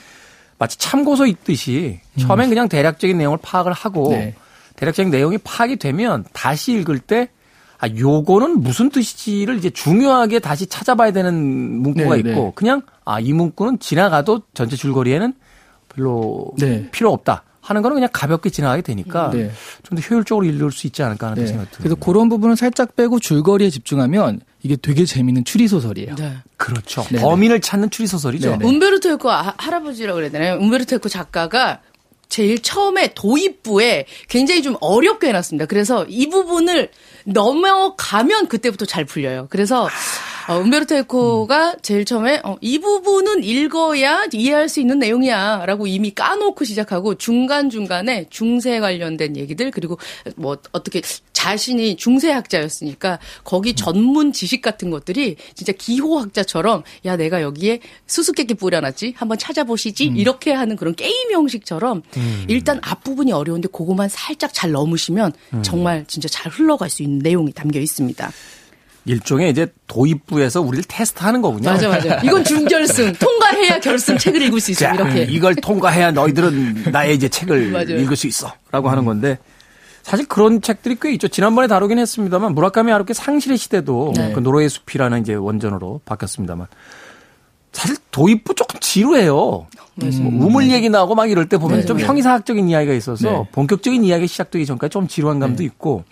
마치 0.59 0.79
참고서 0.79 1.27
읽듯이 1.27 2.01
처음엔 2.19 2.49
그냥 2.49 2.69
대략적인 2.69 3.19
내용을 3.19 3.39
파악을 3.43 3.73
하고 3.73 4.11
네. 4.11 4.35
대략적인 4.79 5.11
내용이 5.11 5.39
파악이 5.39 5.77
되면 5.77 6.25
다시 6.33 6.73
읽을 6.73 7.01
때 7.01 7.29
아, 7.81 7.89
요거는 7.89 8.61
무슨 8.63 8.91
뜻이지를 8.91 9.57
이제 9.57 9.71
중요하게 9.71 10.39
다시 10.41 10.67
찾아봐야 10.67 11.13
되는 11.13 11.35
문구가 11.35 12.15
네, 12.17 12.19
있고 12.21 12.31
네. 12.31 12.53
그냥 12.55 12.83
아, 13.05 13.21
이 13.21 13.33
문구는 13.33 13.79
지나가도 13.79 14.43
전체 14.55 14.77
줄거리에는 14.77 15.33
별로 15.89 16.53
네. 16.59 16.89
필요 16.91 17.13
없다 17.13 17.45
하는 17.61 17.83
거는 17.83 17.97
그냥 17.97 18.09
가볍게 18.13 18.51
지나가게 18.51 18.83
되니까 18.83 19.31
네. 19.31 19.51
좀더 19.83 20.01
효율적으로 20.03 20.47
읽을 20.47 20.73
수 20.73 20.87
있지 20.87 21.03
않을까 21.03 21.29
하는 21.29 21.43
네. 21.43 21.47
생각이 21.49 21.71
듭니다. 21.71 21.83
그래서 21.83 21.95
그런 21.97 22.29
부분을 22.29 22.57
살짝 22.57 22.97
빼고 22.97 23.21
줄거리에 23.21 23.71
집중하면 23.71 24.41
이게 24.63 24.77
되게 24.77 25.05
재밌는 25.05 25.45
추리 25.45 25.69
소설이에요. 25.69 26.15
네. 26.17 26.37
그렇죠. 26.57 27.03
네네. 27.03 27.23
범인을 27.23 27.61
찾는 27.61 27.91
추리 27.91 28.07
소설이죠. 28.07 28.51
네네. 28.53 28.65
움베르토 28.67 29.11
에코 29.11 29.31
아- 29.31 29.55
할아버지라고 29.57 30.17
그래야 30.17 30.31
되나요? 30.31 30.57
움베르토 30.61 30.97
에코 30.97 31.09
작가가 31.09 31.81
제일 32.29 32.61
처음에 32.61 33.15
도입부에 33.15 34.07
굉장히 34.29 34.63
좀 34.63 34.77
어렵게 34.81 35.29
해놨습니다. 35.29 35.67
그래서 35.67 36.05
이 36.09 36.29
부분을 36.29 36.91
넘어가면 37.25 38.49
그때부터 38.49 38.85
잘 38.85 39.05
풀려요. 39.05 39.47
그래서 39.51 39.89
어, 40.49 40.61
음베르토 40.63 40.95
에코가 40.95 41.77
제일 41.83 42.07
처음에 42.07 42.41
어, 42.43 42.57
이 42.63 42.79
부분은 42.79 43.45
읽어야 43.45 44.25
이해할 44.33 44.71
수 44.71 44.81
있는 44.81 44.99
내용이야라고 44.99 45.87
이미 45.87 46.11
까놓고 46.11 46.65
시작하고 46.65 47.17
중간 47.17 47.69
중간에 47.69 48.25
중세 48.31 48.81
관련된 48.81 49.37
얘기들 49.37 49.71
그리고 49.71 49.99
뭐 50.37 50.57
어떻게 50.73 51.03
자신이 51.35 51.97
중세학자였으니까 51.97 53.19
거기 53.45 53.75
전문 53.75 54.33
지식 54.33 54.63
같은 54.63 54.89
것들이 54.89 55.37
진짜 55.55 55.73
기호학자처럼 55.73 56.83
야 57.05 57.17
내가 57.17 57.43
여기에 57.43 57.81
수수께끼 58.07 58.55
뿌려놨지? 58.55 59.15
한번 59.17 59.37
찾아보시지? 59.37 60.05
이렇게 60.17 60.53
하는 60.53 60.77
그런 60.77 60.95
게임 60.95 61.31
형식처럼 61.31 62.03
일단 62.49 62.81
앞부분이 62.83 63.33
어려운데 63.33 63.69
그거만 63.69 64.09
살짝 64.09 64.55
잘 64.55 64.73
넘으시면 64.73 65.33
정말 65.63 66.07
진짜 66.09 66.27
잘 66.29 66.51
흘러갈 66.51 66.89
수 66.89 67.03
있는 67.03 67.19
내용이 67.19 67.53
담겨 67.53 67.79
있습니다. 67.79 68.33
일종의 69.09 69.51
이제 69.51 69.67
도입부에서 69.87 70.61
우리를 70.61 70.85
테스트하는 70.87 71.41
거군요. 71.41 71.71
맞아 71.71 71.89
맞아. 71.89 72.17
이건 72.23 72.45
준결승 72.45 73.15
통과해야 73.15 73.81
결승 73.81 74.19
책을 74.19 74.43
읽을 74.43 74.61
수 74.61 74.71
있어 74.73 74.81
자, 74.81 74.95
이렇게. 74.95 75.23
이걸 75.23 75.55
통과해야 75.55 76.11
너희들은 76.13 76.85
나의 76.93 77.15
이제 77.15 77.29
책을. 77.29 77.91
읽을 78.03 78.17
수 78.17 78.27
있어 78.27 78.53
라고 78.71 78.91
하는 78.91 79.05
건데 79.07 79.39
사실 80.03 80.27
그런 80.27 80.61
책들이 80.61 80.97
꽤 81.01 81.13
있죠. 81.13 81.29
지난번에 81.29 81.69
다루긴 81.69 81.99
했습니다만 81.99 82.55
무라카미 82.55 82.93
하루키 82.93 83.15
상실의 83.15 83.57
시대도 83.57 84.13
네. 84.17 84.33
그 84.33 84.41
노래의 84.41 84.69
숲이라는 84.69 85.21
이제 85.23 85.35
원전으로 85.35 86.01
바뀌었습니다만 86.05 86.67
사실 87.73 87.97
도입부 88.11 88.55
조금 88.55 88.79
지루해요. 88.81 89.35
뭐 89.41 90.47
우물 90.47 90.71
얘기 90.71 90.89
나오고 90.89 91.15
막 91.15 91.31
이럴 91.31 91.49
때 91.49 91.59
보면 91.59 91.81
네, 91.81 91.87
좀 91.87 91.97
네. 91.97 92.05
형이사학적인 92.05 92.69
이야기가 92.69 92.95
있어서 92.95 93.31
네. 93.31 93.49
본격적인 93.53 94.05
이야기가 94.05 94.27
시작되기 94.27 94.65
전까지 94.65 94.91
좀 94.93 95.09
지루한 95.09 95.41
감도 95.41 95.63
있고 95.63 96.05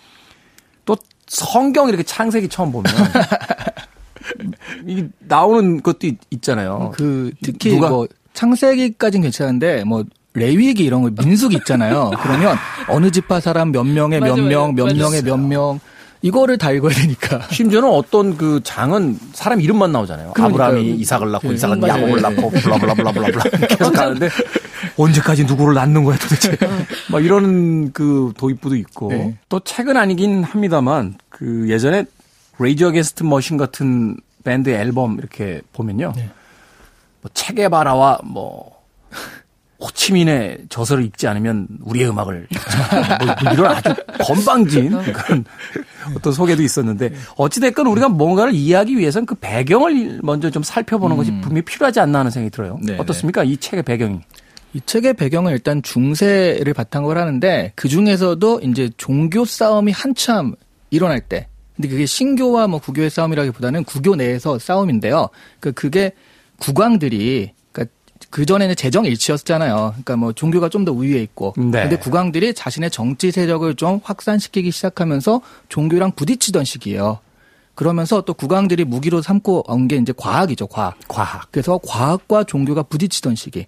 또 0.85 0.97
성경 1.27 1.89
이렇게 1.89 2.03
창세기 2.03 2.49
처음 2.49 2.73
보면 2.73 2.85
이게 4.87 5.09
나오는 5.21 5.83
것도 5.83 6.07
있- 6.07 6.19
있잖아요. 6.31 6.93
그 6.95 7.31
특히 7.43 7.71
누가- 7.75 7.89
뭐 7.89 8.07
창세기까지는 8.35 9.23
괜찮은데 9.23 9.85
뭐 9.85 10.05
레위기 10.35 10.85
이런 10.85 11.03
거 11.03 11.11
민숙 11.25 11.55
있잖아요. 11.55 12.11
그러면 12.23 12.57
어느 12.89 13.11
지파 13.11 13.41
사람 13.41 13.73
몇 13.73 13.85
명의 13.85 14.21
몇 14.21 14.31
맞아, 14.31 14.43
명, 14.43 14.75
몇. 14.75 14.95
명의 14.95 15.23
몇명 15.23 15.81
이거를 16.23 16.59
다 16.59 16.73
읽어야 16.73 16.95
되니까. 16.95 17.41
심지어는 17.51 17.89
어떤 17.89 18.37
그 18.37 18.61
장은 18.65 19.19
사람 19.33 19.61
이름만 19.61 19.93
나오잖아요. 19.93 20.33
그러니까요. 20.33 20.67
아브라함이 20.69 20.91
이삭을 20.97 21.31
낳고 21.31 21.49
네. 21.49 21.55
이삭은 21.55 21.81
맞아요. 21.81 22.03
야곱을 22.03 22.23
낳고 22.23 22.51
블라블라블라블라 22.51 23.43
계속 23.69 23.93
가는데 23.93 24.29
언제까지 24.97 25.45
누구를 25.45 25.75
낳는 25.75 26.05
거야 26.05 26.17
도대체. 26.19 26.57
막 27.11 27.25
이런 27.25 27.93
그 27.93 28.33
도입부도 28.37 28.77
있고 28.77 29.09
네. 29.11 29.37
또 29.49 29.61
책은 29.61 29.97
아니긴 29.97 30.43
합니다만 30.43 31.17
그 31.29 31.67
예전에 31.69 32.05
레이저 32.59 32.91
게스트 32.91 33.23
머신 33.23 33.57
같은 33.57 34.17
밴드 34.45 34.71
앨범 34.71 35.19
이렇게 35.19 35.61
보면요. 35.73 36.13
네. 36.17 36.31
뭐 37.21 37.31
체게바라와 37.35 38.21
뭐 38.25 38.77
호치민의 39.79 40.67
저서를 40.69 41.05
읽지 41.05 41.29
않으면 41.29 41.69
우리의 41.83 42.09
음악을 42.09 42.49
뭐, 43.19 43.35
뭐 43.43 43.53
이런 43.53 43.73
아주 43.73 43.95
건방진 44.21 44.91
그런 45.13 45.45
어떤 46.17 46.33
소개도 46.33 46.63
있었는데 46.63 47.13
어찌됐건 47.37 47.87
우리가 47.87 48.09
뭔가를 48.09 48.55
이해하기 48.55 48.97
위해서는 48.97 49.27
그 49.27 49.35
배경을 49.35 50.21
먼저 50.23 50.51
좀 50.51 50.63
살펴보는 50.63 51.17
것이 51.17 51.31
분명히 51.41 51.63
필요하지 51.63 52.01
않나 52.01 52.21
하는 52.21 52.31
생각이 52.31 52.51
들어요. 52.51 52.79
네, 52.81 52.97
어떻습니까? 52.99 53.45
이 53.45 53.57
책의 53.57 53.83
배경이. 53.83 54.21
이 54.77 54.81
책의 54.85 55.15
배경은 55.15 55.53
일단 55.53 55.83
중세를 55.83 56.75
바탕으로 56.75 57.19
하는데 57.19 57.73
그 57.75 57.89
중에서도 57.89 58.61
이제 58.63 58.91
종교 58.99 59.47
싸움이 59.47 59.91
한참 59.91 60.55
일어날 60.91 61.21
때. 61.23 61.49
근데 61.75 61.89
그게 61.89 62.05
신교와 62.05 62.67
뭐 62.69 62.79
구교의 62.79 63.09
싸움이라기보다는 63.09 63.85
구교 63.85 64.17
내에서 64.17 64.59
싸움인데요. 64.59 65.31
그 65.61 65.73
그게 65.73 66.13
국왕들이 66.59 67.53
그러니까 67.73 67.95
그 68.29 68.45
전에는 68.45 68.77
재정 68.77 69.07
일치였잖아요. 69.07 69.75
그러니까 69.93 70.17
뭐 70.17 70.35
종교가 70.35 70.69
좀 70.69 70.85
더 70.85 70.93
우위에 70.93 71.23
있고. 71.23 71.55
네. 71.57 71.81
근데 71.83 71.97
국왕들이 71.97 72.53
자신의 72.53 72.91
정치 72.91 73.31
세력을 73.31 73.75
좀 73.77 74.01
확산시키기 74.05 74.71
시작하면서 74.73 75.41
종교랑 75.71 76.13
부딪히던 76.13 76.65
시기예요. 76.67 77.21
그러면서 77.75 78.21
또 78.23 78.35
국왕들이 78.35 78.85
무기로 78.85 79.23
삼고 79.23 79.71
온 79.73 79.89
게 79.89 79.97
이제 79.97 80.13
과학이죠, 80.15 80.67
과학. 80.67 80.99
과학. 81.09 81.49
그래서 81.51 81.81
과학과 81.83 82.45
종교가 82.45 82.83
부딪히던 82.85 83.37
시기. 83.37 83.67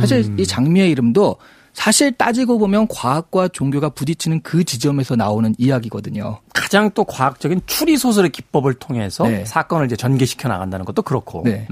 사실 0.00 0.24
음. 0.26 0.38
이 0.38 0.46
장미의 0.46 0.90
이름도 0.90 1.36
사실 1.72 2.12
따지고 2.12 2.58
보면 2.58 2.88
과학과 2.88 3.48
종교가 3.48 3.90
부딪히는 3.90 4.42
그 4.42 4.64
지점에서 4.64 5.16
나오는 5.16 5.54
이야기거든요. 5.56 6.40
가장 6.52 6.90
또 6.94 7.04
과학적인 7.04 7.62
추리 7.66 7.96
소설의 7.96 8.30
기법을 8.30 8.74
통해서 8.74 9.24
네. 9.24 9.44
사건을 9.44 9.86
이제 9.86 9.96
전개시켜 9.96 10.48
나간다는 10.48 10.84
것도 10.84 11.02
그렇고. 11.02 11.42
네. 11.44 11.66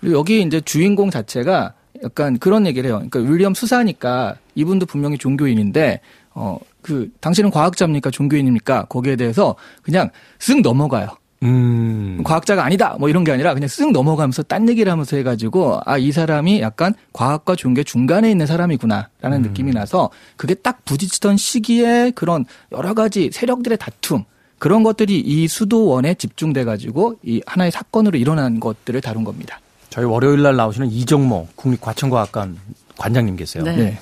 그리고 0.00 0.18
여기 0.18 0.42
이제 0.42 0.60
주인공 0.60 1.10
자체가 1.10 1.74
약간 2.02 2.38
그런 2.38 2.66
얘기를 2.66 2.88
해요. 2.88 3.02
그러니까 3.08 3.30
윌리엄 3.30 3.54
수사니까 3.54 4.36
이분도 4.54 4.86
분명히 4.86 5.18
종교인인데 5.18 6.00
어 6.34 6.58
그 6.82 7.10
당신은 7.20 7.50
과학자입니까 7.50 8.10
종교인입니까 8.10 8.84
거기에 8.86 9.16
대해서 9.16 9.54
그냥 9.82 10.10
쓱 10.38 10.62
넘어가요. 10.62 11.08
음. 11.42 12.20
과학자가 12.24 12.64
아니다 12.64 12.96
뭐 13.00 13.08
이런 13.08 13.24
게 13.24 13.32
아니라 13.32 13.54
그냥 13.54 13.66
쓱 13.68 13.92
넘어가면서 13.92 14.42
딴 14.44 14.68
얘기를 14.68 14.92
하면서 14.92 15.16
해가지고 15.16 15.80
아 15.86 16.02
이 16.02 16.10
사람이 16.10 16.60
약간 16.60 16.94
과학과 17.12 17.54
종교 17.54 17.82
중간에 17.84 18.30
있는 18.30 18.46
사람이구나라는 18.46 19.42
느낌이 19.42 19.72
나서 19.72 20.10
그게 20.36 20.54
딱 20.54 20.84
부딪히던 20.84 21.36
시기에 21.36 22.10
그런 22.14 22.44
여러 22.72 22.92
가지 22.94 23.30
세력들의 23.32 23.78
다툼 23.78 24.24
그런 24.58 24.82
것들이 24.82 25.20
이 25.20 25.46
수도원에 25.48 26.14
집중돼 26.14 26.64
가지고 26.64 27.16
이 27.22 27.40
하나의 27.46 27.70
사건으로 27.70 28.18
일어난 28.18 28.58
것들을 28.58 29.00
다룬 29.00 29.22
겁니다. 29.24 29.60
저희 29.90 30.04
월요일 30.04 30.42
날 30.42 30.56
나오시는 30.56 30.90
이정모 30.90 31.48
국립과천과학관 31.54 32.58
관장님 32.96 33.36
계세요. 33.36 33.62
네. 33.62 33.76
네. 33.76 33.98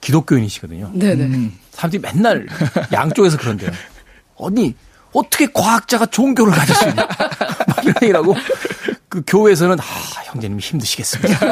기독교인이시거든요. 0.00 0.90
네네. 0.94 1.24
음. 1.24 1.52
사람들이 1.70 2.00
맨날 2.00 2.46
양쪽에서 2.92 3.36
그런데요. 3.36 3.70
언니 4.36 4.74
어떻게 5.14 5.46
과학자가 5.52 6.06
종교를 6.06 6.52
가질 6.52 6.74
수 6.74 6.88
있냐? 6.88 7.06
막 7.66 7.84
이런 7.84 7.94
얘기라고 8.02 8.34
그 9.08 9.22
교회에서는 9.26 9.78
아 9.78 9.84
형제님 10.24 10.58
힘드시겠습니다. 10.58 11.46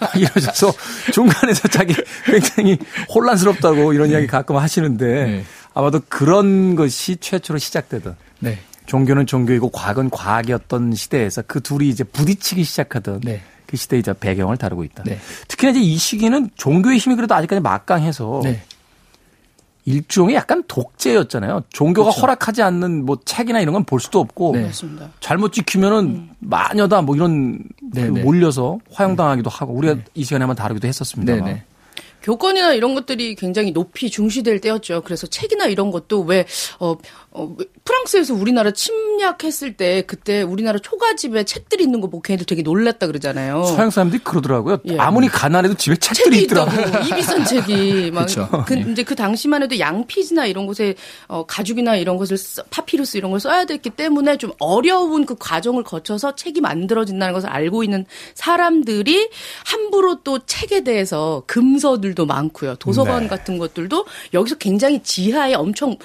막 0.00 0.16
이러셔서 0.16 0.72
중간에서 1.12 1.68
자기 1.68 1.94
굉장히 2.26 2.78
혼란스럽다고 3.12 3.94
이런 3.94 4.10
이야기 4.10 4.26
가끔 4.26 4.56
하시는데 4.56 5.06
네. 5.06 5.44
아마도 5.72 6.00
그런 6.08 6.74
것이 6.76 7.16
최초로 7.16 7.58
시작되던 7.58 8.16
네. 8.40 8.58
종교는 8.84 9.26
종교이고 9.26 9.70
과학은 9.70 10.10
과학이었던 10.10 10.94
시대에서 10.94 11.42
그 11.46 11.60
둘이 11.60 11.88
이제 11.88 12.04
부딪히기 12.04 12.64
시작하던 12.64 13.20
네. 13.24 13.42
그 13.66 13.76
시대의 13.76 14.02
배경을 14.20 14.58
다루고 14.58 14.84
있다. 14.84 15.02
네. 15.04 15.18
특히나 15.48 15.72
이제 15.72 15.80
이 15.80 15.96
시기는 15.96 16.50
종교의 16.54 16.98
힘이 16.98 17.16
그래도 17.16 17.34
아직까지 17.34 17.60
막강해서 17.60 18.40
네. 18.44 18.62
일종의 19.86 20.34
약간 20.34 20.62
독재였잖아요. 20.66 21.62
종교가 21.70 22.10
허락하지 22.10 22.60
않는 22.62 23.06
뭐 23.06 23.18
책이나 23.24 23.60
이런 23.60 23.72
건 23.72 23.84
볼 23.86 24.00
수도 24.00 24.18
없고 24.18 24.52
네. 24.52 24.70
잘못 25.20 25.52
지키면은 25.52 26.30
마녀다 26.40 27.02
뭐 27.02 27.14
이런 27.14 27.60
네, 27.92 28.08
그 28.08 28.14
네. 28.14 28.22
몰려서 28.24 28.78
화형당하기도 28.92 29.48
하고 29.48 29.72
우리가 29.74 29.96
이 30.14 30.24
시간에 30.24 30.42
한번 30.42 30.56
다루기도 30.56 30.82
네. 30.82 30.88
했었습니다만. 30.88 31.44
네. 31.44 31.64
교권이나 32.22 32.72
이런 32.72 32.96
것들이 32.96 33.36
굉장히 33.36 33.72
높이 33.72 34.10
중시될 34.10 34.60
때였죠. 34.60 35.02
그래서 35.04 35.28
책이나 35.28 35.66
이런 35.66 35.92
것도 35.92 36.22
왜, 36.22 36.44
어, 36.80 36.96
어, 37.38 37.54
왜 37.58 37.66
프랑스에서 37.84 38.32
우리나라 38.34 38.70
침략했을 38.70 39.74
때 39.76 40.02
그때 40.06 40.40
우리나라 40.42 40.78
초가집에 40.78 41.44
책들이 41.44 41.84
있는 41.84 42.00
거 42.00 42.08
보고 42.08 42.22
걔네들 42.22 42.46
되게 42.46 42.62
놀랐다 42.62 43.06
그러잖아요. 43.06 43.64
서양 43.64 43.90
사람들이 43.90 44.24
그러더라고요. 44.24 44.78
예. 44.88 44.96
아무리 44.98 45.28
가난해도 45.28 45.74
집에 45.74 45.96
책들이 45.96 46.36
책이 46.36 46.44
있더라고. 46.44 46.72
있다고 46.72 47.04
이 47.04 47.10
비싼 47.14 47.44
책이 47.44 48.10
막 48.12 48.22
그쵸. 48.26 48.48
그, 48.66 48.74
이제 48.78 49.02
그 49.02 49.14
당시만 49.14 49.62
해도 49.62 49.78
양피지나 49.78 50.46
이런 50.46 50.66
곳에 50.66 50.94
어, 51.28 51.44
가죽이나 51.46 51.96
이런 51.96 52.16
것을 52.16 52.38
써- 52.38 52.62
파피루스 52.70 53.18
이런 53.18 53.30
걸 53.30 53.38
써야 53.38 53.66
됐기 53.66 53.90
때문에 53.90 54.38
좀 54.38 54.52
어려운 54.58 55.26
그 55.26 55.36
과정을 55.38 55.82
거쳐서 55.84 56.34
책이 56.36 56.62
만들어진다는 56.62 57.34
것을 57.34 57.50
알고 57.50 57.84
있는 57.84 58.06
사람들이 58.34 59.28
함부로 59.64 60.22
또 60.22 60.38
책에 60.46 60.82
대해서 60.84 61.42
금서들도 61.46 62.24
많고요 62.24 62.76
도서관 62.76 63.24
네. 63.24 63.28
같은 63.28 63.58
것들도 63.58 64.06
여기서 64.32 64.56
굉장히 64.56 65.02
지하에 65.02 65.54
엄청 65.54 65.96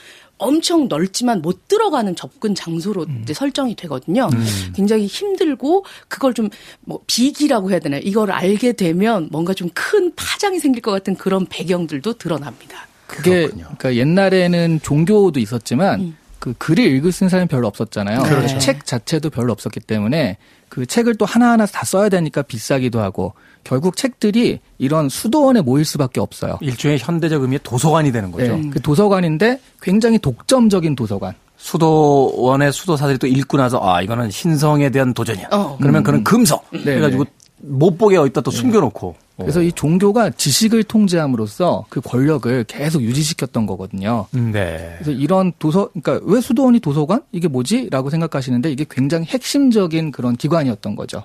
엄청 0.42 0.88
넓지만 0.88 1.42
못 1.42 1.68
들어가는 1.68 2.16
접근 2.16 2.56
장소로 2.56 3.06
이제 3.24 3.34
설정이 3.34 3.76
되거든요. 3.76 4.30
굉장히 4.76 5.06
힘들고 5.06 5.86
그걸 6.08 6.34
좀 6.34 6.50
뭐 6.82 7.00
비기라고 7.08 7.72
해야 7.72 7.80
되나요? 7.80 8.02
이걸 8.04 8.32
알게 8.32 8.74
되면 8.74 9.30
뭔가 9.32 9.54
좀 9.54 9.70
큰 9.74 10.14
파장이 10.16 10.60
생길 10.60 10.82
것 10.82 10.92
같은 10.92 11.16
그런 11.16 11.46
배경들도 11.46 12.14
드러납니다. 12.14 12.88
그게 13.08 13.42
그렇군요. 13.44 13.64
그러니까 13.78 13.96
옛날에는 13.96 14.80
종교도 14.82 15.40
있었지만 15.40 16.00
음. 16.02 16.18
그 16.40 16.54
글을 16.58 16.84
읽을 16.84 17.12
수 17.12 17.24
있는 17.24 17.30
사람이 17.30 17.48
별로 17.48 17.68
없었잖아요. 17.68 18.24
그렇죠. 18.24 18.58
책 18.58 18.86
자체도 18.86 19.30
별로 19.30 19.52
없었기 19.54 19.80
때문에 19.82 20.38
그 20.70 20.86
책을 20.86 21.16
또 21.16 21.26
하나하나 21.26 21.66
다 21.66 21.86
써야 21.86 22.10
되니까 22.10 22.42
비싸기도 22.42 23.00
하고 23.00 23.34
결국 23.64 23.96
책들이 23.96 24.60
이런 24.78 25.10
수도원에 25.10 25.62
모일 25.62 25.86
수밖에 25.86 26.20
없어요. 26.20 26.58
일종의 26.62 27.00
현대적 27.00 27.42
의미의 27.42 27.60
도서관이 27.64 28.12
되는 28.12 28.32
거죠. 28.32 28.58
네, 28.58 28.70
그 28.70 28.82
도서관인데 28.82 29.60
굉장히 29.82 30.20
독점적인 30.20 30.96
도서관. 30.96 31.34
수도원의 31.58 32.74
수도사들이 32.74 33.20
또 33.20 33.28
읽고 33.28 33.58
나서 33.58 33.80
아 33.82 34.02
이거는 34.02 34.32
신성에 34.32 34.90
대한 34.90 35.14
도전이야. 35.14 35.50
어. 35.52 35.78
그러면 35.80 36.04
그는 36.04 36.24
금성. 36.24 36.60
네, 36.72 36.84
그래가지고 36.84 37.26
못 37.58 37.98
보게 37.98 38.18
어디다 38.18 38.42
또 38.42 38.52
숨겨놓고. 38.52 39.16
그래서 39.38 39.62
이 39.64 39.72
종교가 39.72 40.30
지식을 40.32 40.84
통제함으로써 40.84 41.86
그 41.90 42.00
권력을 42.00 42.64
계속 42.66 43.02
유지시켰던 43.02 43.66
거거든요. 43.66 44.28
음, 44.36 44.52
네. 44.52 44.96
그래서 45.00 45.12
이런 45.12 45.52
도서, 45.58 45.90
그러니까 46.00 46.20
왜 46.32 46.40
수도원이 46.42 46.80
도서관? 46.80 47.24
이게 47.32 47.48
뭐지? 47.48 47.90
라고 47.90 48.12
생각하시는데 48.12 48.72
이게 48.72 48.86
굉장히 48.88 49.26
핵심적인 49.26 50.12
그런 50.12 50.36
기관이었던 50.36 50.96
거죠. 50.96 51.24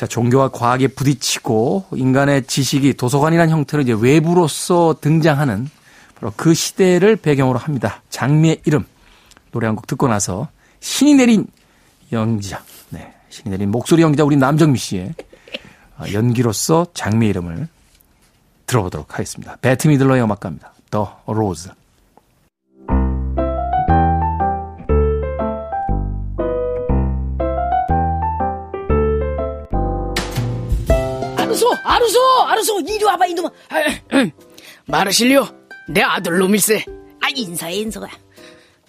자, 0.00 0.06
종교와 0.06 0.48
과학에 0.48 0.88
부딪히고 0.88 1.88
인간의 1.92 2.44
지식이 2.46 2.94
도서관이라는 2.94 3.52
형태로 3.52 3.82
이제 3.82 3.92
외부로서 3.92 4.94
등장하는 4.98 5.68
바로 6.14 6.32
그 6.36 6.54
시대를 6.54 7.16
배경으로 7.16 7.58
합니다. 7.58 8.00
장미의 8.08 8.62
이름. 8.64 8.86
노래 9.52 9.66
한 9.66 9.76
곡 9.76 9.86
듣고 9.86 10.08
나서 10.08 10.48
신이 10.80 11.16
내린 11.16 11.46
연기자. 12.12 12.62
네. 12.88 13.12
신이 13.28 13.50
내린 13.50 13.70
목소리 13.70 14.00
연기자 14.00 14.24
우리 14.24 14.36
남정미 14.36 14.78
씨의 14.78 15.12
아, 15.98 16.10
연기로서 16.10 16.86
장미의 16.94 17.28
이름을 17.28 17.68
들어보도록 18.64 19.12
하겠습니다. 19.12 19.56
베트 19.60 19.88
미들러의 19.88 20.22
음악 20.22 20.41
갑니다. 20.41 20.72
The 20.90 21.20
Rose. 21.26 21.68
아르소, 32.00 32.18
아르소, 32.46 32.80
이리 32.80 33.04
와봐, 33.04 33.26
이놈아. 33.26 33.50
마르실리오, 34.86 35.46
내 35.88 36.00
아들 36.00 36.38
놈일세. 36.38 36.84
아, 37.20 37.28
인사해, 37.34 37.74
인사가. 37.74 38.08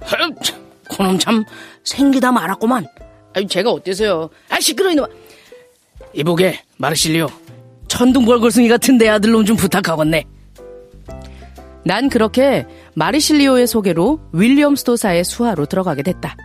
흠, 0.01 0.33
그놈 0.89 1.19
참 1.19 1.43
생기다 1.83 2.31
말았구만. 2.31 2.87
아니, 3.33 3.47
제가 3.47 3.69
어때서요? 3.71 4.29
아, 4.49 4.59
시끄러, 4.59 4.91
이놈아. 4.91 5.07
이보게, 6.13 6.61
마르실리오. 6.77 7.27
천둥벌걸숭이 7.89 8.69
같은 8.69 8.97
내 8.97 9.09
아들 9.09 9.31
놈 9.31 9.45
좀 9.45 9.57
부탁하겠네. 9.57 10.23
난 11.83 12.09
그렇게 12.09 12.65
마르실리오의 12.93 13.67
소개로 13.67 14.19
윌리엄 14.31 14.75
스토사의 14.75 15.25
수하로 15.25 15.65
들어가게 15.65 16.03
됐다. 16.03 16.37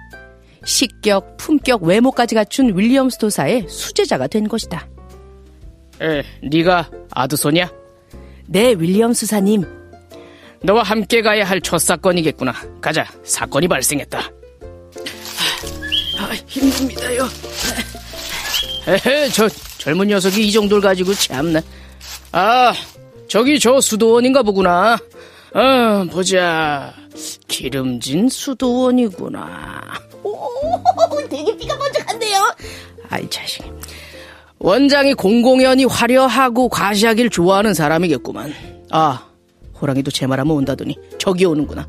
식격, 0.65 1.37
품격, 1.37 1.85
외모까지 1.85 2.35
갖춘 2.35 2.77
윌리엄 2.77 3.11
스토사의 3.11 3.67
수제자가 3.69 4.27
된 4.27 4.49
것이다. 4.49 4.89
에, 6.03 6.23
네가 6.43 6.91
아드소냐? 7.11 7.71
네, 8.47 8.75
윌리엄 8.79 9.13
수사님. 9.13 9.65
너와 10.63 10.83
함께 10.83 11.23
가야 11.23 11.45
할 11.45 11.61
첫 11.61 11.79
사건이겠구나. 11.79 12.53
가자, 12.81 13.07
사건이 13.25 13.69
발생했다. 13.69 14.19
아, 16.19 16.33
힘듭니다요. 16.47 17.29
에헤, 18.89 19.29
저 19.31 19.49
젊은 19.79 20.09
녀석이 20.09 20.47
이 20.47 20.53
정도를 20.53 20.83
가지고 20.83 21.13
참나. 21.15 21.61
아, 22.33 22.73
저기 23.29 23.59
저 23.59 23.81
수도원인가 23.81 24.43
보구나. 24.43 24.97
어, 25.55 26.05
보자. 26.11 26.95
기름진 27.49 28.29
수도원이구나. 28.29 29.81
오, 30.23 30.51
되게 31.31 31.57
피가 31.57 31.77
번쩍한데요. 31.79 32.55
아이, 33.09 33.29
자식. 33.31 33.63
원장이 34.59 35.15
공공연히 35.15 35.85
화려하고 35.85 36.69
과시하길 36.69 37.31
좋아하는 37.31 37.75
사람이겠구만. 37.75 38.53
아, 38.91 39.27
호랑이도 39.81 40.11
제 40.11 40.27
말하면 40.27 40.57
온다더니 40.57 40.97
저기 41.19 41.45
오는구나. 41.45 41.87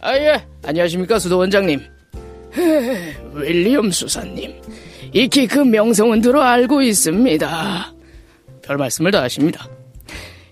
아, 0.00 0.14
예. 0.16 0.44
안녕하십니까, 0.64 1.18
수도 1.18 1.38
원장님. 1.38 1.80
헤, 2.56 3.14
윌리엄 3.34 3.90
수사님. 3.90 4.54
익히 5.12 5.46
그 5.46 5.58
명성은 5.58 6.20
들어 6.20 6.42
알고 6.42 6.82
있습니다. 6.82 7.92
별 8.62 8.76
말씀을 8.76 9.10
다 9.10 9.22
하십니다. 9.22 9.68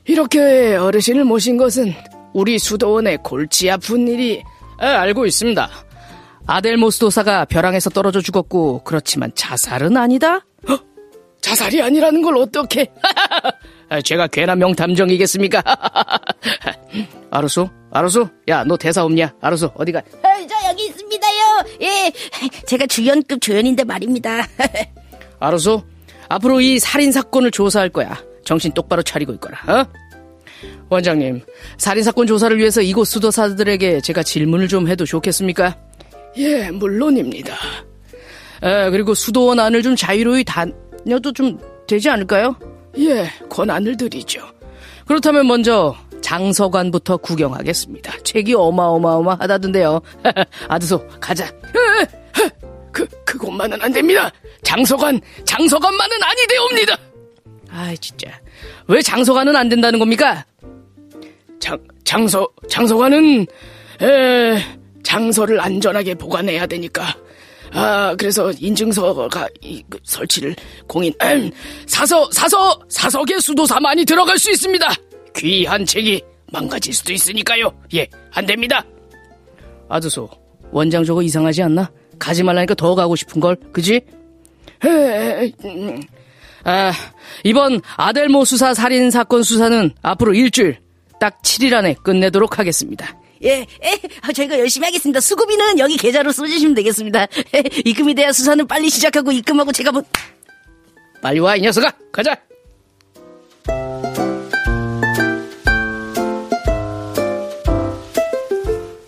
이렇게 0.05 0.77
어르신을 0.77 1.25
모신 1.25 1.57
것은 1.57 1.93
우리 2.33 2.59
수도원의 2.59 3.19
골치 3.23 3.71
아픈 3.71 4.07
일이 4.09 4.43
아, 4.79 4.87
알고 4.87 5.27
있습니다. 5.27 5.69
아델모스 6.47 7.01
도사가 7.01 7.47
벼랑에서 7.47 7.91
떨어져 7.91 8.21
죽었고 8.21 8.83
그렇지만 8.85 9.33
자살은 9.35 9.97
아니다? 9.97 10.45
어? 11.47 11.51
자살이 11.51 11.81
아니라는 11.83 12.23
걸 12.23 12.37
어떻게? 12.37 12.87
제가 14.05 14.27
괜한 14.27 14.59
명탐정이겠습니까? 14.59 15.63
아르소, 17.31 17.71
아르소, 17.93 18.29
야너 18.49 18.77
대사 18.77 19.05
없냐? 19.05 19.35
아르소 19.41 19.71
어디가? 19.77 20.01
아, 20.23 20.47
저 20.49 20.69
여기 20.69 20.87
있습니다요. 20.87 21.65
예, 21.83 22.13
제가 22.67 22.87
주연급 22.87 23.41
조연인데 23.41 23.85
말입니다. 23.85 24.47
아르소, 25.39 25.83
앞으로 26.29 26.61
이 26.61 26.79
살인 26.79 27.13
사건을 27.13 27.51
조사할 27.51 27.91
거야. 27.91 28.17
정신 28.45 28.73
똑바로 28.73 29.03
차리고 29.03 29.33
있거라. 29.35 29.59
어? 29.69 29.85
원장님, 30.89 31.43
살인 31.79 32.03
사건 32.03 32.27
조사를 32.27 32.57
위해서 32.59 32.81
이곳 32.81 33.07
수도사들에게 33.07 34.01
제가 34.01 34.23
질문을 34.23 34.69
좀 34.69 34.89
해도 34.89 35.05
좋겠습니까? 35.05 35.77
예, 36.39 36.71
물론입니다. 36.71 37.55
에, 38.63 38.91
그리고 38.91 39.15
수도원 39.15 39.61
안을 39.61 39.83
좀 39.83 39.97
자유로이 39.97 40.45
다녀도 41.07 41.33
좀 41.33 41.57
되지 41.87 42.11
않을까요? 42.11 42.57
예, 42.99 43.31
권한을 43.49 43.97
드리죠. 43.97 44.45
그렇다면 45.07 45.47
먼저 45.47 45.95
장서관부터 46.21 47.19
구경하겠습니다. 47.19 48.13
책이 48.25 48.55
어마어마어마하다던데요. 48.55 50.01
아드소, 50.69 51.07
가자. 51.21 51.49
그, 52.93 53.07
그곳만은 53.25 53.81
안 53.81 53.93
됩니다. 53.93 54.33
장서관, 54.65 55.21
장서관만은 55.45 56.17
아니되옵니다. 56.21 56.97
아, 57.71 57.95
진짜. 58.01 58.41
왜 58.89 59.01
장서관은 59.01 59.55
안 59.55 59.69
된다는 59.69 60.01
겁니까? 60.01 60.45
장, 61.61 61.79
장서, 62.03 62.49
장서관은, 62.69 63.47
에, 64.03 64.59
장서를 65.05 65.61
안전하게 65.61 66.17
보관해야 66.17 66.67
되니까. 66.67 67.15
아, 67.77 68.15
그래서 68.17 68.51
인증서가 68.53 69.49
이, 69.61 69.83
그, 69.89 69.99
설치를 70.03 70.57
공인, 70.87 71.13
음, 71.23 71.51
사서, 71.87 72.29
사서, 72.33 72.81
사석에 72.89 73.39
수도사 73.39 73.79
많이 73.81 74.05
들어갈 74.05 74.39
수 74.39 74.51
있습니다. 74.51 74.95
귀한 75.37 75.85
책이 75.85 76.23
망가질 76.53 76.95
수도 76.95 77.13
있으니까요. 77.13 77.71
예, 77.95 78.07
안 78.33 78.47
됩니다. 78.47 78.83
아드소, 79.89 80.29
원장 80.71 81.05
저거 81.05 81.23
이상하지 81.23 81.63
않나? 81.63 81.91
가지 82.19 82.43
말라니까 82.43 82.75
더 82.75 82.95
가고 82.95 83.15
싶은 83.15 83.41
걸, 83.41 83.57
그지? 83.73 84.01
에, 84.85 85.53
음, 85.65 86.01
아, 86.65 86.93
이번 87.45 87.81
아델모 87.97 88.45
수사 88.47 88.73
살인 88.73 89.11
사건 89.11 89.43
수사는 89.43 89.91
앞으로 90.03 90.35
일주일, 90.35 90.79
딱 91.21 91.41
7일 91.43 91.75
안에 91.75 91.95
끝내도록 92.03 92.59
하겠습니다. 92.59 93.19
예, 93.45 93.61
예, 93.61 94.01
아, 94.23 94.33
저희가 94.33 94.59
열심히 94.59 94.87
하겠습니다. 94.87 95.21
수고비는 95.21 95.79
여기 95.79 95.97
계좌로 95.97 96.33
써주시면 96.33 96.75
되겠습니다. 96.75 97.27
예, 97.55 97.63
입금이 97.85 98.15
돼야 98.15 98.33
수사는 98.33 98.67
빨리 98.67 98.89
시작하고 98.91 99.33
입금하고 99.33 99.73
제가 99.73 99.93
뭐 99.93 100.03
빨리 101.23 101.41
와, 101.41 101.57
이 101.57 101.61
녀석아! 101.61 101.93
가자! 102.13 102.37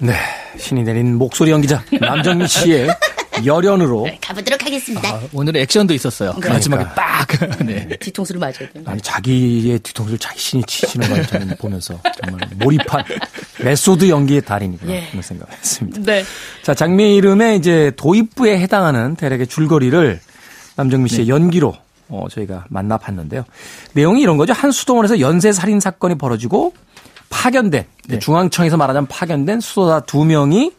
네. 0.01 0.15
신이 0.59 0.83
내린 0.83 1.17
목소리 1.17 1.51
연기자 1.51 1.83
남정미 2.01 2.47
씨의 2.47 2.89
열연으로 3.45 4.07
가보도록 4.21 4.65
하겠습니다. 4.65 5.09
아, 5.09 5.21
오늘은 5.33 5.61
액션도 5.63 5.95
있었어요. 5.95 6.35
마지막에 6.47 6.85
빡. 6.95 7.27
네. 7.65 7.89
뒤통수를 8.01 8.39
맞아야 8.39 8.53
돼. 8.53 8.71
아니 8.85 9.01
자기의 9.01 9.79
뒤통수를 9.81 10.19
자기 10.19 10.41
신이 10.41 10.63
치시는 10.67 11.09
걸 11.09 11.27
저는 11.27 11.57
보면서 11.61 12.01
정말 12.23 12.49
몰입한 12.57 13.05
메소드 13.63 14.09
연기의 14.09 14.43
달인이구나 14.43 14.93
예. 14.93 15.07
그런 15.11 15.23
생각을 15.23 15.53
했습니다. 15.55 16.01
네. 16.03 16.25
자 16.63 16.75
장미 16.75 17.17
이름의 17.17 17.57
이제 17.59 17.93
도입부에 17.97 18.59
해당하는 18.61 19.17
대략의 19.17 19.47
줄거리를 19.47 20.21
남정미 20.77 21.09
씨의 21.09 21.29
연기로 21.29 21.75
어, 22.09 22.27
저희가 22.31 22.65
만나봤는데요. 22.69 23.45
내용이 23.93 24.23
이런 24.23 24.37
거죠. 24.37 24.53
한 24.53 24.71
수도원에서 24.71 25.21
연쇄 25.21 25.53
살인 25.53 25.81
사건이 25.81 26.17
벌어지고 26.17 26.73
파견된 27.31 27.85
중앙청에서 28.21 28.77
말하자면 28.79 29.07
파견된 29.09 29.61
수도사 29.61 30.01
두 30.01 30.25
명이 30.25 30.73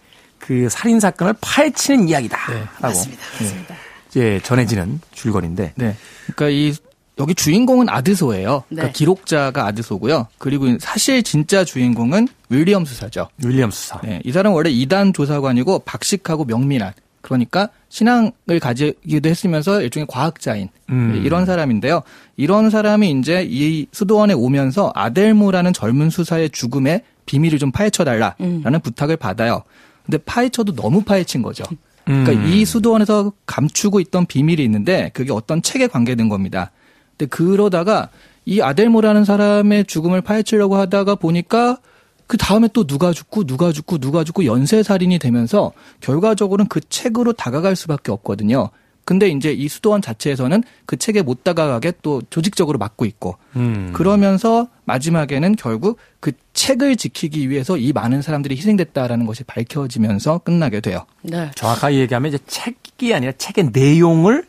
그 0.49 0.67
살인 0.67 0.99
사건을 0.99 1.35
파헤치는 1.41 2.09
이야기다라고 2.09 2.65
맞습니다. 2.81 3.23
맞습니다. 3.39 3.75
이제 4.07 4.39
전해지는 4.41 4.99
줄거리인데 5.12 5.73
네. 5.75 5.95
그러니까 6.23 6.49
이 6.49 6.73
여기 7.19 7.35
주인공은 7.35 7.88
아드소예요. 7.88 8.63
그러니까 8.67 8.88
네. 8.88 8.91
기록자가 8.91 9.67
아드소고요. 9.67 10.25
그리고 10.39 10.65
사실 10.79 11.21
진짜 11.21 11.63
주인공은 11.63 12.29
윌리엄 12.49 12.83
수사죠. 12.83 13.29
윌리엄 13.45 13.69
수사. 13.69 14.01
네, 14.01 14.21
이 14.25 14.31
사람 14.31 14.53
은 14.53 14.55
원래 14.55 14.71
이단 14.71 15.13
조사관이고 15.13 15.83
박식하고 15.85 16.45
명민한 16.45 16.93
그러니까 17.21 17.69
신앙을 17.89 18.59
가지기도 18.59 19.29
했으면서 19.29 19.83
일종의 19.83 20.07
과학자인 20.09 20.69
음. 20.89 21.12
네, 21.13 21.19
이런 21.19 21.45
사람인데요. 21.45 22.01
이런 22.38 22.71
사람이 22.71 23.12
이제 23.12 23.45
이 23.47 23.85
수도원에 23.91 24.33
오면서 24.33 24.93
아델모라는 24.95 25.73
젊은 25.73 26.09
수사의 26.09 26.49
죽음의 26.49 27.03
비밀을 27.27 27.59
좀 27.59 27.71
파헤쳐 27.71 28.03
달라라는 28.03 28.79
부탁을 28.81 29.15
받아요. 29.15 29.63
근데 30.10 30.17
파헤쳐도 30.17 30.74
너무 30.74 31.04
파헤친 31.04 31.43
거죠. 31.43 31.63
그러니까 32.04 32.32
음. 32.32 32.48
이 32.48 32.65
수도원에서 32.65 33.32
감추고 33.45 34.00
있던 34.00 34.26
비밀이 34.26 34.63
있는데 34.63 35.12
그게 35.13 35.32
어떤 35.32 35.62
책에 35.62 35.86
관계된 35.86 36.28
겁니다. 36.28 36.72
근데 37.15 37.30
그러다가 37.30 38.10
이 38.45 38.60
아델모라는 38.62 39.26
사람의 39.26 39.86
죽음을 39.86 40.22
파헤치려고 40.22 40.78
하다가 40.78 41.13
보니까 41.15 41.78
그 42.26 42.38
다음에 42.38 42.67
또 42.74 42.88
누가 42.88 43.13
죽고 43.13 43.43
누가 43.43 43.72
죽고 43.72 44.00
누가 44.00 44.24
죽고 44.24 44.45
연쇄 44.45 44.82
살인이 44.82 45.19
되면서 45.19 45.72
결과적으로는 46.00 46.67
그 46.67 46.80
책으로 46.82 47.34
다가갈 47.34 47.76
수밖에 47.76 48.12
없거든요. 48.12 48.72
근데 49.10 49.28
이제 49.28 49.52
이 49.52 49.67
수도원 49.67 50.04
자체에서는 50.04 50.62
그 50.86 50.95
책에 50.95 51.24
못 51.24 51.43
다가가게 51.43 51.93
또 52.04 52.22
조직적으로 52.30 52.78
막고 52.78 53.06
있고 53.06 53.38
음. 53.56 53.89
그러면서 53.91 54.67
마지막에는 54.86 55.56
결국 55.56 55.98
그 56.19 56.32
책을 56.54 56.95
지키기 56.95 57.50
위해서 57.50 57.76
이 57.76 57.91
많은 57.91 58.22
사람들이 58.22 58.56
희생됐다라는 58.56 59.26
것이 59.26 59.43
밝혀지면서 59.45 60.38
끝나게 60.43 60.80
돼요. 60.80 61.08
네. 61.24 61.50
정확하게 61.56 61.95
얘기하면 62.02 62.32
이제 62.32 62.38
책이 62.45 63.12
아니라 63.15 63.32
책의 63.36 63.72
내용을 63.74 64.45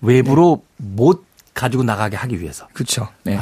외부로 0.00 0.64
못 0.76 1.24
가지고 1.54 1.84
나가게 1.84 2.16
하기 2.16 2.40
위해서. 2.40 2.66
그렇죠. 2.72 3.06
네. 3.22 3.38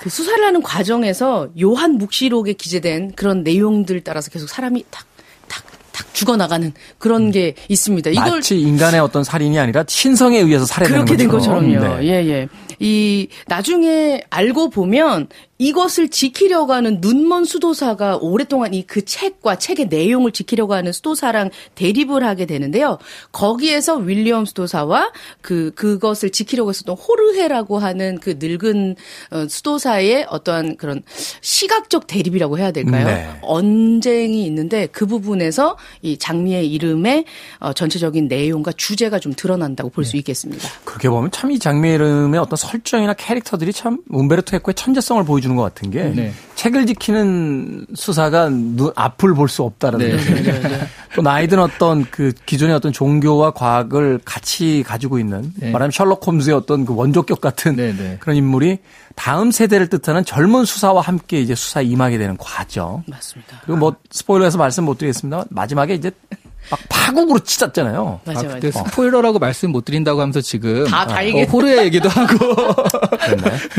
그 0.00 0.08
수사를 0.08 0.42
하는 0.42 0.62
과정에서 0.62 1.50
요한 1.60 1.98
묵시록에 1.98 2.54
기재된 2.54 3.12
그런 3.12 3.42
내용들 3.42 4.00
따라서 4.04 4.30
계속 4.30 4.48
사람이 4.48 4.86
탁, 4.90 5.04
탁, 5.48 5.62
탁 5.92 6.11
죽어나가는 6.12 6.72
그런 6.98 7.30
게 7.30 7.54
있습니다. 7.68 8.10
이걸 8.10 8.30
마치 8.30 8.60
인간의 8.60 9.00
어떤 9.00 9.24
살인이 9.24 9.58
아니라 9.58 9.84
신성에 9.88 10.38
의해서 10.38 10.64
살해되는 10.66 11.04
그렇게 11.04 11.16
된 11.16 11.28
것처럼. 11.28 11.72
것처럼요. 11.72 11.98
네. 12.00 12.06
예, 12.08 12.28
예. 12.28 12.48
이, 12.78 13.28
나중에 13.46 14.22
알고 14.30 14.70
보면 14.70 15.28
이것을 15.58 16.08
지키려고 16.08 16.72
하는 16.72 16.98
눈먼 17.00 17.44
수도사가 17.44 18.16
오랫동안 18.20 18.74
이 18.74 18.82
그 18.92 19.04
책과 19.04 19.56
책의 19.56 19.86
내용을 19.88 20.32
지키려고 20.32 20.74
하는 20.74 20.92
수도사랑 20.92 21.50
대립을 21.76 22.24
하게 22.24 22.46
되는데요. 22.46 22.98
거기에서 23.30 23.96
윌리엄 23.96 24.44
수도사와 24.44 25.12
그, 25.40 25.70
그것을 25.74 26.30
지키려고 26.30 26.70
했었던 26.70 26.96
호르헤라고 26.96 27.78
하는 27.78 28.18
그 28.20 28.36
늙은 28.38 28.96
어, 29.30 29.46
수도사의 29.48 30.26
어떠한 30.28 30.76
그런 30.76 31.02
시각적 31.40 32.06
대립이라고 32.06 32.58
해야 32.58 32.70
될까요? 32.72 33.06
네. 33.06 33.28
언쟁이 33.42 34.44
있는데 34.46 34.88
그 34.92 35.06
부분에서 35.06 35.76
이 36.02 36.18
장미의 36.18 36.70
이름의 36.72 37.24
어, 37.60 37.72
전체적인 37.72 38.28
내용과 38.28 38.72
주제가 38.76 39.18
좀 39.20 39.32
드러난다고 39.34 39.88
볼수 39.90 40.16
있겠습니다. 40.16 40.68
그렇게 40.84 41.08
보면 41.08 41.30
참 41.30 41.52
이 41.52 41.58
장미 41.58 41.90
이름의 41.92 42.40
어떤 42.40 42.56
설정이나 42.56 43.12
캐릭터들이 43.14 43.72
참 43.72 43.98
um베르토 44.12 44.56
에코의 44.56 44.74
천재성을 44.74 45.22
보여주는 45.24 45.54
것 45.54 45.62
같은 45.62 45.90
게 45.90 46.04
네. 46.04 46.32
책을 46.54 46.86
지키는 46.86 47.86
수사가 47.94 48.48
눈 48.50 48.90
앞을 48.94 49.34
볼 49.34 49.48
수 49.48 49.62
없다는 49.64 49.98
네. 49.98 50.16
네. 50.16 50.88
또 51.14 51.20
나이 51.20 51.46
든 51.46 51.58
어떤 51.58 52.04
그 52.10 52.32
기존의 52.46 52.74
어떤 52.74 52.90
종교와 52.92 53.50
과학을 53.52 54.20
같이 54.24 54.82
가지고 54.86 55.18
있는 55.18 55.52
네. 55.56 55.70
말하면 55.70 55.90
셜록 55.90 56.26
홈즈의 56.26 56.56
어떤 56.56 56.86
그 56.86 56.94
원조격 56.94 57.40
같은 57.42 57.76
네, 57.76 57.94
네. 57.94 58.16
그런 58.18 58.36
인물이 58.36 58.78
다음 59.14 59.50
세대를 59.50 59.88
뜻하는 59.88 60.24
젊은 60.24 60.64
수사와 60.64 61.02
함께 61.02 61.40
이제 61.42 61.54
수사에 61.54 61.84
임하게 61.84 62.16
되는 62.16 62.38
과정. 62.38 63.04
맞습니다. 63.06 63.60
그리고 63.64 63.76
뭐 63.78 63.96
스포일러해서 64.10 64.56
말씀 64.56 64.84
못 64.84 64.96
드리겠습니다. 64.96 65.44
마지막에 65.50 65.91
이제 65.94 66.10
막 66.70 66.80
파국으로 66.88 67.40
찢었잖아요. 67.40 68.20
맞아요, 68.24 68.38
아, 68.38 68.42
맞아요. 68.44 68.60
그때 68.60 68.70
스포일러라고 68.70 69.38
말씀 69.38 69.72
못 69.72 69.84
드린다고 69.84 70.20
하면서 70.20 70.40
지금 70.40 70.84
다- 70.86 71.06
다 71.06 71.20
어, 71.20 71.24
얘기해. 71.24 71.44
호르의 71.44 71.84
얘기도 71.86 72.08
하고? 72.08 72.56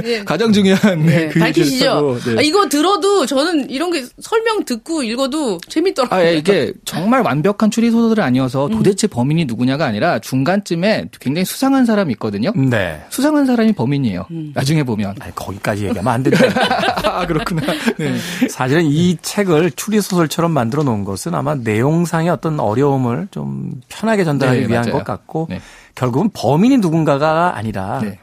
예. 0.04 0.24
가장 0.26 0.52
중요한 0.54 1.06
네, 1.06 1.30
그 1.30 1.39
밝히시죠? 1.39 2.19
네. 2.26 2.36
아, 2.38 2.41
이거 2.41 2.67
들어도 2.67 3.26
저는 3.26 3.69
이런 3.69 3.91
게 3.91 4.04
설명 4.22 4.63
듣고 4.65 5.04
읽어도 5.04 5.60
재밌더라고요. 5.67 6.19
아, 6.19 6.26
예, 6.26 6.36
이게 6.38 6.74
정말 6.86 7.22
완벽한 7.22 7.72
추리 7.72 7.89
소설은 7.89 8.24
아니어서 8.24 8.67
도대체 8.69 9.08
범인이 9.08 9.46
누구냐가 9.46 9.86
아니라 9.86 10.19
중간쯤에 10.19 11.10
굉장히 11.19 11.46
수상한 11.46 11.86
사람이 11.86 12.12
있거든요. 12.13 12.52
네. 12.56 13.02
수상한 13.10 13.46
사람이 13.46 13.74
범인이에요. 13.74 14.26
나중에 14.54 14.84
보면. 14.84 15.15
아니, 15.19 15.34
거기까지 15.36 15.86
얘기하면 15.86 16.13
안 16.13 16.24
된다. 16.24 16.39
아, 17.06 17.26
그렇구나. 17.26 17.62
네. 17.98 18.15
사실은 18.50 18.86
이 18.86 19.17
책을 19.22 19.72
추리 19.76 20.02
소설처럼 20.02 20.52
만들어 20.52 20.84
놓은 20.84 21.06
것은 21.06 21.34
아마 21.34 21.56
내용상의 21.56 22.30
어떤 22.30 22.60
어 22.60 22.72
려움을 22.75 23.27
좀 23.31 23.81
편하게 23.89 24.23
전달하기 24.23 24.62
네, 24.62 24.67
위한 24.67 24.83
맞아요. 24.86 24.97
것 24.97 25.03
같고 25.03 25.47
네. 25.49 25.59
결국은 25.95 26.29
범인이 26.33 26.77
누군가가 26.77 27.55
아니라 27.55 27.99
네. 28.01 28.19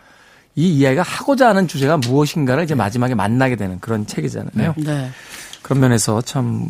이 0.57 0.69
이야기가 0.79 1.03
하고자 1.03 1.49
하는 1.49 1.69
주제가 1.69 1.97
무엇인가를 1.97 2.65
이제 2.65 2.75
마지막에 2.75 3.15
만나게 3.15 3.57
되는 3.57 3.81
그런 3.81 4.07
책이잖아요. 4.07 4.75
네. 4.77 5.11
그런 5.71 5.83
면에서 5.83 6.21
참 6.21 6.67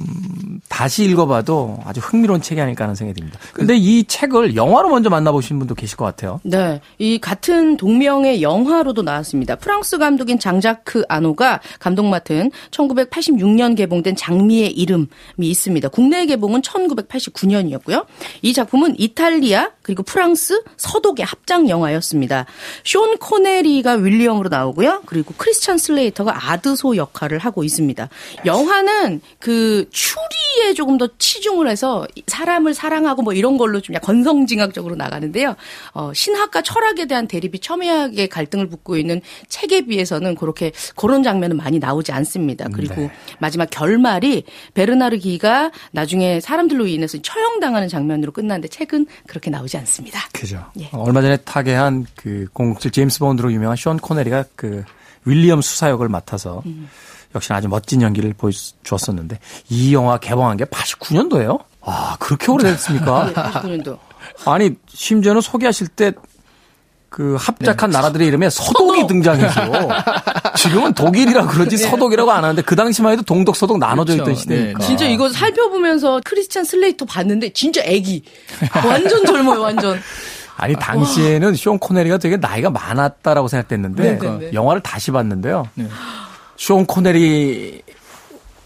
다시 0.68 1.04
읽어봐도 1.04 1.78
아주 1.86 2.00
흥미로운 2.00 2.42
책이 2.42 2.60
아닐까 2.60 2.84
하는 2.84 2.94
생각이 2.94 3.18
듭니다. 3.18 3.38
근데 3.54 3.74
이 3.74 4.04
책을 4.04 4.56
영화로 4.56 4.90
먼저 4.90 5.08
만나보신 5.08 5.58
분도 5.58 5.74
계실 5.74 5.96
것 5.96 6.04
같아요. 6.04 6.38
네. 6.42 6.82
이 6.98 7.18
같은 7.18 7.78
동명의 7.78 8.42
영화로도 8.42 9.00
나왔습니다. 9.00 9.56
프랑스 9.56 9.96
감독인 9.96 10.38
장자크 10.38 11.04
아노가 11.08 11.60
감독 11.78 12.04
맡은 12.04 12.50
1986년 12.72 13.74
개봉된 13.74 14.16
장미의 14.16 14.72
이름이 14.72 15.06
있습니다. 15.38 15.88
국내 15.88 16.26
개봉은 16.26 16.60
1989년이었고요. 16.60 18.04
이 18.42 18.52
작품은 18.52 18.96
이탈리아 18.98 19.70
그리고 19.80 20.02
프랑스 20.02 20.62
서독의 20.76 21.24
합작 21.24 21.70
영화였습니다. 21.70 22.44
쇼 22.84 23.00
코네리가 23.18 23.94
윌리엄으로 23.94 24.50
나오고요. 24.50 25.04
그리고 25.06 25.32
크리스찬 25.38 25.78
슬레이터가 25.78 26.50
아드소 26.50 26.96
역할을 26.96 27.38
하고 27.38 27.64
있습니다. 27.64 28.10
영화는 28.44 28.89
그 29.38 29.88
추리에 29.90 30.74
조금 30.74 30.98
더 30.98 31.08
치중을 31.18 31.68
해서 31.68 32.06
사람을 32.26 32.74
사랑하고 32.74 33.22
뭐 33.22 33.32
이런 33.32 33.56
걸로 33.56 33.80
좀 33.80 33.94
약간 33.94 34.22
건성징악적으로 34.22 34.96
나가는데요. 34.96 35.56
어, 35.92 36.12
신학과 36.14 36.62
철학에 36.62 37.06
대한 37.06 37.28
대립이 37.28 37.60
첨예하게 37.60 38.28
갈등을 38.28 38.68
붓고 38.68 38.96
있는 38.96 39.20
책에 39.48 39.82
비해서는 39.82 40.34
그렇게 40.34 40.72
그런 40.96 41.22
장면은 41.22 41.56
많이 41.56 41.78
나오지 41.78 42.12
않습니다. 42.12 42.68
그리고 42.72 42.94
네. 42.94 43.12
마지막 43.38 43.68
결말이 43.70 44.44
베르나르 44.74 45.18
기가 45.18 45.70
나중에 45.92 46.40
사람들로 46.40 46.86
인해서 46.86 47.18
처형당하는 47.20 47.88
장면으로 47.88 48.32
끝났는데 48.32 48.68
책은 48.68 49.06
그렇게 49.26 49.50
나오지 49.50 49.76
않습니다. 49.78 50.20
그죠. 50.32 50.64
예. 50.78 50.88
어, 50.92 51.02
얼마 51.02 51.20
전에 51.20 51.36
타계한 51.38 52.06
그007 52.16 52.92
제임스 52.92 53.18
본드로 53.20 53.52
유명한 53.52 53.76
쇼 53.76 53.90
코네리가 53.96 54.44
그 54.56 54.84
윌리엄 55.24 55.60
수사역을 55.60 56.08
맡아서 56.08 56.62
역시나 57.34 57.58
아주 57.58 57.68
멋진 57.68 58.02
연기를 58.02 58.34
보여주었었는데 58.36 59.38
이 59.68 59.94
영화 59.94 60.18
개봉한 60.18 60.56
게 60.56 60.64
89년도예요? 60.64 61.62
아 61.82 62.16
그렇게 62.18 62.50
오래됐습니까? 62.50 63.32
89년도. 63.34 63.98
아니 64.46 64.74
심지어는 64.88 65.40
소개하실 65.40 65.88
때 65.88 66.12
그 67.10 67.36
합작한 67.38 67.90
나라들의 67.90 68.26
이름에 68.28 68.48
서독이 68.48 69.08
등장해서 69.08 69.60
지금은 70.56 70.94
독일이라 70.94 71.46
그러지 71.46 71.76
서독이라고 71.76 72.30
안 72.30 72.44
하는데 72.44 72.62
그 72.62 72.76
당시만 72.76 73.12
해도 73.12 73.22
동독 73.22 73.56
서독 73.56 73.78
나눠져 73.78 74.12
그렇죠. 74.14 74.30
있던 74.30 74.40
시대니까. 74.40 74.78
네, 74.78 74.86
진짜 74.86 75.06
이거 75.06 75.28
살펴보면서 75.28 76.20
크리스찬 76.24 76.62
슬레이터 76.62 77.04
봤는데 77.04 77.52
진짜 77.52 77.82
애기. 77.84 78.22
완전 78.86 79.26
젊어요, 79.26 79.60
완전. 79.60 79.98
아니 80.56 80.76
당시에는 80.76 81.54
숀 81.56 81.76
코네리가 81.78 82.18
되게 82.18 82.36
나이가 82.36 82.70
많았다라고 82.70 83.48
생각됐는데 83.48 84.02
네, 84.02 84.18
네, 84.18 84.38
네. 84.38 84.50
영화를 84.52 84.80
다시 84.80 85.10
봤는데요. 85.10 85.66
네. 85.74 85.88
숀 86.60 86.84
코네리 86.84 87.80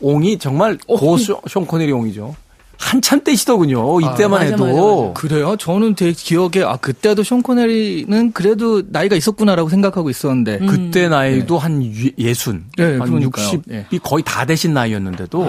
옹이 0.00 0.38
정말 0.40 0.76
고 0.88 1.05
숀 1.05 1.40
코네리 1.64 1.92
옹이죠. 1.92 2.34
한참 2.76 3.22
때시더군요. 3.22 4.00
이때만 4.00 4.30
맞아, 4.30 4.44
해도. 4.46 4.66
맞아, 4.66 4.74
맞아. 5.06 5.12
그래요? 5.14 5.56
저는 5.56 5.94
되게 5.94 6.10
기억에 6.12 6.64
아 6.64 6.76
그때도 6.76 7.22
쇼 7.22 7.40
코네리는 7.40 8.32
그래도 8.32 8.82
나이가 8.88 9.14
있었구나라고 9.14 9.68
생각하고 9.68 10.10
있었는데 10.10 10.58
그때 10.66 11.08
나이도 11.08 11.56
한 11.56 11.84
유- 11.84 12.10
예순, 12.18 12.64
네, 12.76 12.98
한 12.98 12.98
그러니까요. 12.98 13.46
60이 13.46 13.62
네. 13.66 13.86
거의 14.02 14.24
다 14.26 14.44
되신 14.44 14.74
나이였는데도 14.74 15.48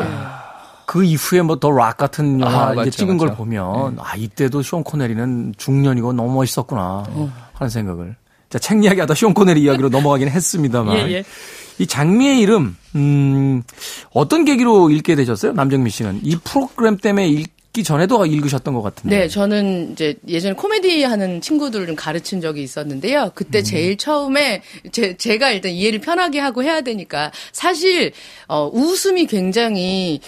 그 0.86 1.04
이후에 1.04 1.42
뭐 1.42 1.56
더 1.56 1.72
락 1.72 1.98
같은 1.98 2.40
영화 2.40 2.68
아, 2.68 2.72
이제 2.74 2.76
맞죠, 2.76 2.92
찍은 2.92 3.18
걸 3.18 3.30
맞죠. 3.30 3.38
보면 3.40 3.98
아 4.00 4.16
이때도 4.16 4.62
쇼 4.62 4.84
코네리는 4.84 5.56
중년이고 5.58 6.14
너무 6.14 6.32
멋있었구나 6.36 7.06
어. 7.10 7.34
하는 7.54 7.70
생각을. 7.72 8.16
자, 8.52 8.60
책 8.60 8.84
이야기하다 8.84 9.16
쇼 9.16 9.34
코네리 9.34 9.64
이야기로 9.64 9.90
넘어가긴 9.90 10.30
했습니다만 10.30 10.96
예, 11.10 11.12
예. 11.12 11.24
이 11.80 11.88
장미의 11.88 12.40
이름 12.40 12.76
음, 12.96 13.64
어떤 14.12 14.46
계기로 14.46 14.90
읽게 14.90 15.16
되셨어요, 15.16 15.54
남정미 15.54 15.90
씨는. 15.90 16.22
이 16.24 16.38
프로그램 16.38 16.98
때문에 16.98 17.28
읽 17.28 17.55
기 17.76 17.84
전에도 17.84 18.26
읽으셨던 18.26 18.74
것 18.74 18.82
같은데. 18.82 19.20
네, 19.20 19.28
저는 19.28 19.92
이제 19.92 20.16
예전에 20.30 20.56
코미디 20.56 21.04
하는 21.04 21.42
친구들을 21.42 21.88
좀 21.88 21.96
가르친 21.98 22.40
적이 22.40 22.64
있었는데요. 22.64 23.34
그때 23.36 23.64
제일 23.64 23.98
처음에 23.98 24.62
제, 24.94 25.18
제가 25.18 25.52
일단 25.52 25.74
이해를 25.74 26.00
편하게 26.00 26.40
하고 26.40 26.64
해야 26.64 26.80
되니까 26.80 27.34
사실 27.52 28.14
어, 28.48 28.70
웃음이 28.72 29.26
굉장히 29.26 30.22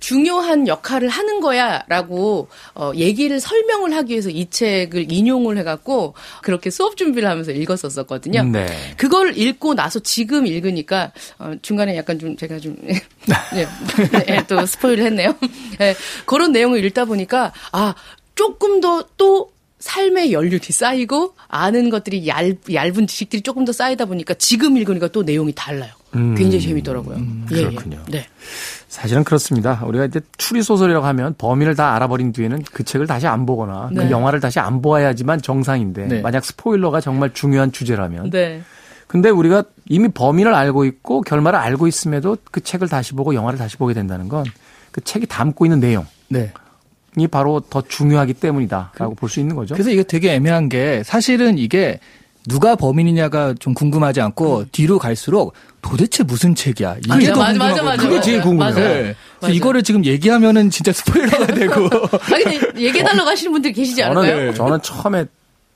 중요한 0.00 0.68
역할을 0.68 1.10
하는 1.10 1.40
거야라고 1.40 2.48
어, 2.74 2.92
얘기를 2.94 3.40
설명을 3.40 3.94
하기 3.94 4.12
위해서 4.12 4.30
이 4.30 4.48
책을 4.48 5.12
인용을 5.12 5.58
해갖고 5.58 6.14
그렇게 6.40 6.70
수업 6.70 6.96
준비를 6.96 7.28
하면서 7.28 7.52
읽었었거든요. 7.52 8.42
네. 8.44 8.66
그걸 8.96 9.36
읽고 9.36 9.74
나서 9.74 9.98
지금 9.98 10.46
읽으니까 10.46 11.12
어, 11.38 11.52
중간에 11.60 11.94
약간 11.94 12.18
좀 12.18 12.38
제가 12.38 12.58
좀 12.58 12.74
예, 13.54 13.66
예, 14.32 14.42
또 14.48 14.64
스포일을 14.64 15.04
했네요. 15.04 15.34
예, 15.82 15.94
그런 16.24 16.52
내용을 16.52 16.85
읽다 16.86 17.04
보니까 17.04 17.52
아 17.72 17.94
조금 18.34 18.80
더또 18.80 19.50
삶의 19.78 20.32
연륜이 20.32 20.60
쌓이고 20.70 21.34
아는 21.48 21.90
것들이 21.90 22.26
얇, 22.26 22.56
얇은 22.72 23.06
지식들이 23.06 23.42
조금 23.42 23.64
더 23.64 23.72
쌓이다 23.72 24.06
보니까 24.06 24.34
지금 24.34 24.76
읽으니까 24.76 25.08
또 25.08 25.22
내용이 25.22 25.52
달라요. 25.54 25.90
굉장히 26.12 26.62
재밌더라고요. 26.62 27.18
예, 27.52 27.56
예. 27.56 27.62
그렇군요. 27.64 27.98
네. 28.10 28.26
사실은 28.88 29.22
그렇습니다. 29.22 29.82
우리가 29.84 30.06
이제 30.06 30.20
추리 30.38 30.62
소설이라고 30.62 31.04
하면 31.04 31.34
범인을 31.36 31.74
다 31.74 31.94
알아버린 31.94 32.32
뒤에는 32.32 32.62
그 32.72 32.84
책을 32.84 33.06
다시 33.06 33.26
안 33.26 33.44
보거나 33.44 33.90
네. 33.92 34.04
그 34.04 34.10
영화를 34.10 34.40
다시 34.40 34.58
안 34.58 34.80
보아야지만 34.80 35.42
정상인데 35.42 36.06
네. 36.06 36.20
만약 36.22 36.42
스포일러가 36.46 37.02
정말 37.02 37.34
중요한 37.34 37.70
주제라면 37.70 38.30
네. 38.30 38.62
근데 39.06 39.28
우리가 39.28 39.64
이미 39.90 40.08
범인을 40.08 40.54
알고 40.54 40.86
있고 40.86 41.20
결말을 41.20 41.58
알고 41.58 41.86
있음에도 41.86 42.38
그 42.50 42.62
책을 42.62 42.88
다시 42.88 43.12
보고 43.12 43.34
영화를 43.34 43.58
다시 43.58 43.76
보게 43.76 43.92
된다는 43.92 44.30
건 44.30 44.44
그 44.96 45.02
책이 45.02 45.26
담고 45.26 45.66
있는 45.66 45.78
내용 45.78 46.06
이 47.16 47.22
네. 47.22 47.26
바로 47.28 47.60
더 47.60 47.82
중요하기 47.82 48.34
때문이다라고 48.34 49.14
볼 49.14 49.28
수 49.30 49.40
있는 49.40 49.56
거죠. 49.56 49.74
그래서 49.74 49.90
이게 49.90 50.02
되게 50.02 50.34
애매한 50.34 50.68
게 50.68 51.02
사실은 51.04 51.58
이게 51.58 51.98
누가 52.48 52.76
범인이냐가 52.76 53.54
좀 53.58 53.74
궁금하지 53.74 54.20
않고 54.20 54.66
뒤로 54.70 54.98
갈수록 54.98 55.54
도대체 55.82 56.22
무슨 56.22 56.54
책이야 56.54 56.96
이게 56.98 57.08
맞아, 57.08 57.32
더 57.32 57.38
맞아, 57.40 57.50
궁금하고 57.52 57.74
맞아, 57.74 57.82
맞아, 57.82 58.02
그게 58.02 58.14
맞아. 58.16 58.24
제일 58.24 58.40
궁금해요. 58.42 58.74
네. 58.74 59.14
그래서 59.40 59.54
이거를 59.54 59.82
지금 59.82 60.04
얘기하면은 60.04 60.70
진짜 60.70 60.92
스포일러가 60.92 61.46
되고 61.54 61.86
아 61.86 62.18
근데 62.28 62.60
얘기해달라고 62.76 63.28
하시는 63.30 63.50
분들이 63.52 63.72
계시지 63.72 64.02
않을까요? 64.04 64.52
저는 64.52 64.54
저는 64.54 64.82
처음에 64.82 65.24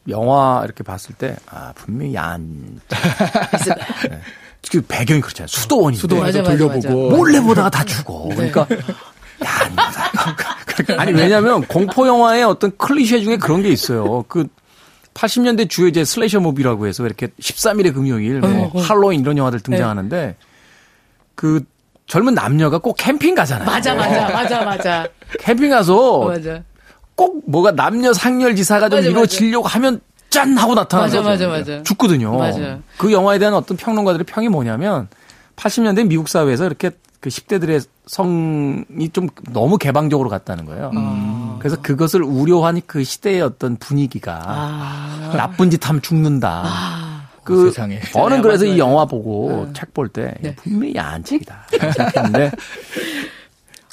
영화 0.09 0.63
이렇게 0.65 0.85
봤을 0.85 1.15
때 1.17 1.35
아 1.51 1.73
분명히 1.75 2.15
야한 2.15 2.81
네. 2.89 4.21
그 4.71 4.81
배경이 4.87 5.21
그렇잖아요. 5.23 5.49
수도원인데 5.49 6.01
수도원에서 6.01 6.43
맞아, 6.43 6.51
맞아, 6.53 6.69
돌려보고 6.69 7.17
몰래 7.17 7.41
보다가 7.41 7.71
다 7.71 7.83
죽어. 7.85 8.29
그러니까 8.31 8.61
야, 9.43 9.49
아니 10.97 11.13
왜냐하면 11.13 11.63
공포 11.63 12.07
영화의 12.07 12.45
어떤 12.45 12.77
클리셰 12.77 13.23
중에 13.23 13.37
그런 13.37 13.63
게 13.63 13.69
있어요. 13.71 14.25
그 14.29 14.47
80년대 15.15 15.69
주요 15.69 15.89
이제 15.89 16.05
슬래셔 16.05 16.41
무비라고 16.41 16.87
해서 16.87 17.05
이렇게 17.05 17.29
13일의 17.41 17.93
금요일, 17.95 18.41
뭐 18.41 18.71
할로윈 18.83 19.21
이런 19.21 19.37
영화들 19.37 19.61
등장하는데 19.61 20.37
그 21.35 21.63
젊은 22.07 22.35
남녀가 22.35 22.79
꼭 22.79 22.97
캠핑 22.99 23.35
가잖아요. 23.35 23.67
맞아 23.67 23.95
맞아 23.95 24.29
맞아 24.29 24.65
맞아 24.65 25.07
캠핑 25.41 25.71
가서 25.71 26.25
맞아 26.25 26.63
꼭 27.15 27.43
뭐가 27.47 27.73
남녀 27.73 28.13
상렬 28.13 28.57
지사가 28.57 28.89
좀 28.89 28.99
맞아, 28.99 29.09
이루어지려고 29.09 29.69
하면 29.69 30.01
짠 30.31 30.57
하고 30.57 30.75
나타나죠. 30.75 31.23
맞아, 31.23 31.47
맞아, 31.49 31.73
맞아. 31.73 31.83
죽거든요. 31.83 32.39
맞아. 32.39 32.79
그 32.97 33.13
영화에 33.13 33.39
대한 33.39 33.53
어떤 33.55 33.77
평론가들의 33.77 34.25
평이 34.25 34.49
뭐냐면 34.49 35.09
80년대 35.57 36.07
미국 36.07 36.29
사회에서 36.29 36.67
이렇게 36.67 36.91
그 37.21 37.29
10대들의 37.29 37.87
성이 38.07 39.11
좀 39.13 39.29
너무 39.53 39.77
개방적으로 39.77 40.29
갔다는 40.31 40.65
거예요. 40.65 40.91
음. 40.95 41.57
그래서 41.59 41.77
그것을 41.81 42.23
우려한 42.23 42.81
그 42.87 43.05
시대의 43.05 43.43
어떤 43.43 43.77
분위기가 43.77 44.43
아. 44.45 45.33
나쁜 45.37 45.71
짓 45.71 45.87
하면 45.87 46.01
죽는다. 46.01 46.65
그 47.45 47.67
세상에. 47.67 48.01
저는 48.13 48.39
네, 48.39 48.43
그래서 48.43 48.65
이 48.65 48.71
맞아. 48.71 48.79
영화 48.79 49.05
보고 49.05 49.71
책 49.73 49.93
볼때 49.93 50.35
네. 50.41 50.55
분명히 50.57 50.95
야한 50.95 51.25
책이다 51.25 51.67
생각했는데 51.71 52.53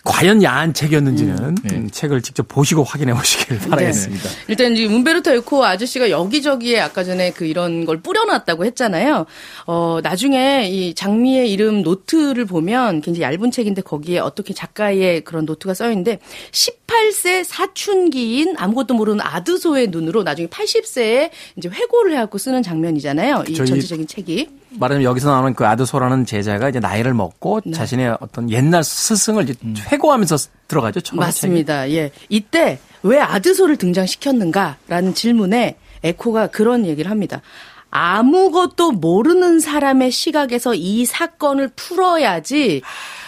과연 0.08 0.42
야한 0.42 0.74
책이었는지는 0.74 1.56
네. 1.64 1.76
음, 1.76 1.90
책을 1.92 2.22
직접 2.22 2.48
보시고 2.48 2.84
확인해 2.84 3.14
보시길 3.14 3.60
바라겠습니다. 3.70 4.30
일단 4.48 4.72
이제 4.72 4.86
움베르토 4.86 5.32
에코 5.32 5.66
아저씨가 5.66 6.10
여기저기에 6.10 6.80
아까 6.80 7.04
전에 7.04 7.32
그 7.32 7.46
이런 7.46 7.86
걸 7.86 8.02
뿌려놨다고 8.02 8.64
했잖아요. 8.66 9.26
어 9.66 10.00
나중에 10.02 10.70
이 10.70 10.96
장미의 10.96 11.52
이름 11.52 11.82
노트를 11.82 12.46
보면 12.46 13.02
굉장히 13.02 13.24
얇은 13.24 13.52
책인데 13.52 13.82
거기에 13.82 14.20
어떻게 14.20 14.54
작가의 14.54 15.22
그런 15.22 15.46
노트가 15.46 15.74
써 15.74 15.90
있는데 15.92 16.20
18세 16.52 17.44
사춘기인 17.44 18.56
아무것도 18.58 18.94
모르는 18.94 19.20
아드소의 19.22 19.88
눈으로 19.90 20.24
나중에 20.24 20.48
80세에 20.48 21.32
이제 21.58 21.70
회고를 21.70 22.14
해갖고 22.14 22.38
쓰는 22.38 22.64
장면이잖아요. 22.64 23.44
이 23.50 23.54
전체적인 23.54 24.08
책이. 24.08 24.48
말하자면 24.80 25.04
여기서 25.04 25.30
나오는 25.32 25.54
그 25.54 25.66
아드소라는 25.66 26.26
제자가 26.26 26.70
이제 26.70 26.80
나이를 26.80 27.14
먹고 27.14 27.62
네. 27.66 27.72
자신의 27.72 28.18
어떤 28.20 28.50
옛날 28.50 28.84
스승을 28.84 29.50
이제 29.50 29.56
회고하면서 29.92 30.38
들어가죠. 30.68 31.02
처음에 31.02 31.26
맞습니다. 31.26 31.90
예. 31.92 32.12
이때 32.30 32.80
왜 33.04 33.20
아드소를 33.20 33.78
등장시켰는가라는 33.78 35.14
질문에 35.14 35.78
에코가 36.04 36.48
그런 36.48 36.86
얘기를 36.86 37.10
합니다. 37.12 37.42
아무것도 37.90 38.92
모르는 38.92 39.60
사람의 39.60 40.12
시각에서 40.12 40.74
이 40.76 41.06
사건을 41.06 41.70
풀어야지 41.76 42.82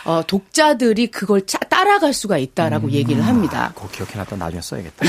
어, 0.06 0.22
독자들이 0.26 1.08
그걸 1.08 1.46
짜- 1.46 1.60
따라갈 1.60 2.14
수가 2.14 2.38
있다라고 2.38 2.92
얘기를 2.92 3.26
합니다. 3.26 3.72
그거 3.76 3.88
기억해놨다 3.90 4.36
나중에 4.38 4.62
써야겠다. 4.62 5.06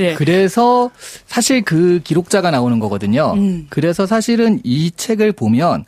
예. 0.00 0.14
그래서 0.18 0.90
사실 1.26 1.62
그 1.62 2.00
기록자가 2.04 2.50
나오는 2.50 2.78
거거든요. 2.78 3.32
음. 3.36 3.66
그래서 3.70 4.06
사실은 4.06 4.60
이 4.64 4.90
책을 4.90 5.32
보면 5.32 5.84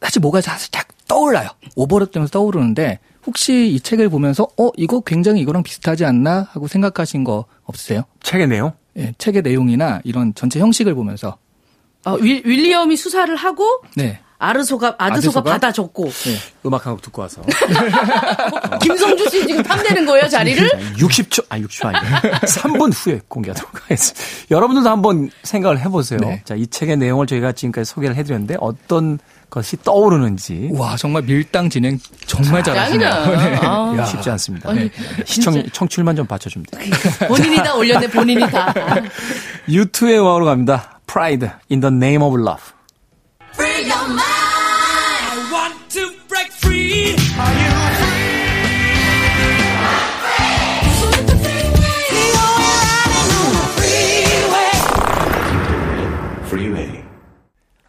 사실 0.00 0.20
뭐가 0.20 0.40
살짝 0.40 0.88
떠올라요. 1.08 1.48
오버랩 1.76 2.12
되면서 2.12 2.30
떠오르는데 2.30 2.98
혹시 3.26 3.68
이 3.68 3.80
책을 3.80 4.08
보면서 4.08 4.46
어 4.56 4.70
이거 4.76 5.00
굉장히 5.00 5.40
이거랑 5.40 5.62
비슷하지 5.62 6.04
않나 6.04 6.48
하고 6.52 6.68
생각하신 6.68 7.24
거 7.24 7.44
없으세요? 7.64 8.02
책의 8.22 8.48
내용? 8.48 8.72
예, 8.96 9.12
책의 9.18 9.42
내용이나 9.42 10.00
이런 10.04 10.32
전체 10.34 10.58
형식을 10.60 10.94
보면서 10.94 11.36
어, 12.06 12.14
윌, 12.20 12.42
윌리엄이 12.44 12.96
수사를 12.96 13.34
하고 13.36 13.82
네. 13.96 14.20
아르소가 14.38 14.96
아드소가 14.98 15.06
아드소가? 15.40 15.42
받아줬고 15.52 16.10
음악 16.66 16.84
한 16.86 16.92
곡 16.92 17.00
듣고 17.02 17.22
와서. 17.22 17.40
김성주 18.82 19.30
씨 19.30 19.46
지금 19.46 19.62
탐내는 19.62 20.04
거예요 20.04 20.28
자리를? 20.28 20.68
60초, 20.98 21.46
아, 21.48 21.58
60초 21.58 21.86
아니에요. 21.86 22.16
3분 22.44 22.92
후에 22.94 23.20
공개하도록 23.28 23.82
하겠습니다. 23.82 24.20
여러분들도 24.50 24.90
한번 24.90 25.30
생각을 25.42 25.80
해보세요. 25.80 26.18
네. 26.20 26.42
자, 26.44 26.54
이 26.54 26.66
책의 26.66 26.98
내용을 26.98 27.26
저희가 27.26 27.52
지금까지 27.52 27.90
소개를 27.90 28.14
해드렸는데 28.16 28.56
어떤 28.60 29.18
것이 29.48 29.76
떠오르는지 29.82 30.70
와 30.72 30.96
정말 30.96 31.22
밀당 31.22 31.70
진행 31.70 31.98
정말 32.26 32.62
잘하시네요. 32.62 33.08
짱이다. 33.08 33.60
아우, 33.70 34.06
쉽지 34.06 34.28
않습니다. 34.30 34.68
아니, 34.68 34.80
네. 34.80 34.90
시청, 35.24 35.62
청취율만 35.72 36.14
좀 36.16 36.26
받쳐주면 36.26 36.66
돼요. 36.72 37.28
본인이 37.28 37.56
다 37.56 37.74
올렸네 37.74 38.08
본인이 38.08 38.40
다. 38.50 38.74
유투의 39.68 40.20
음악으로 40.20 40.44
갑니다. 40.44 40.95
Pride 41.06 41.50
in 41.70 41.80
the 41.80 41.90
name 41.90 42.22
of 42.22 42.34
love. 42.38 42.72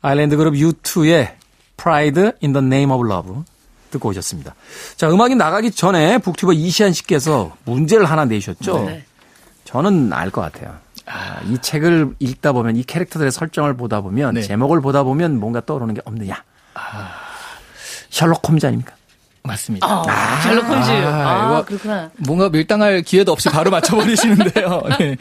아일랜드 0.02 0.38
그룹 0.38 0.54
U2의 0.54 1.34
Pride 1.76 2.32
in 2.44 2.54
the 2.54 2.66
Name 2.66 2.92
of 2.94 3.06
Love 3.06 3.44
듣고 3.92 4.10
오셨습니다. 4.10 4.56
자, 4.96 5.10
음악이 5.10 5.36
나가기 5.36 5.72
전에 5.72 6.18
북튜버 6.20 6.54
이시안 6.54 6.94
씨께서 6.94 7.56
문제를 7.66 8.06
하나 8.06 8.26
내셨죠. 8.26 8.86
네. 8.86 9.04
저는 9.66 10.14
알 10.14 10.32
것 10.32 10.42
같아요. 10.42 10.78
아, 11.10 11.40
이 11.48 11.58
책을 11.62 12.16
읽다 12.20 12.52
보면 12.52 12.76
이 12.76 12.84
캐릭터들의 12.84 13.32
설정을 13.32 13.76
보다 13.78 14.02
보면 14.02 14.36
네. 14.36 14.42
제목을 14.42 14.82
보다 14.82 15.04
보면 15.04 15.40
뭔가 15.40 15.62
떠오르는 15.66 15.94
게 15.94 16.02
없느냐. 16.06 16.44
셜록 18.10 18.48
홈즈 18.48 18.66
아닙니까? 18.66 18.94
맞습니다. 19.44 19.88
아, 19.88 20.42
셜록 20.42 20.66
홈즈. 20.66 20.90
아, 20.90 21.46
이거- 21.46 21.66
그렇구나. 21.66 22.12
뭔가 22.18 22.50
밀당할 22.50 23.02
기회도 23.02 23.32
없이 23.32 23.50
바로 23.50 23.72
맞춰버리시는데요. 23.72 24.82
네. 25.00 25.16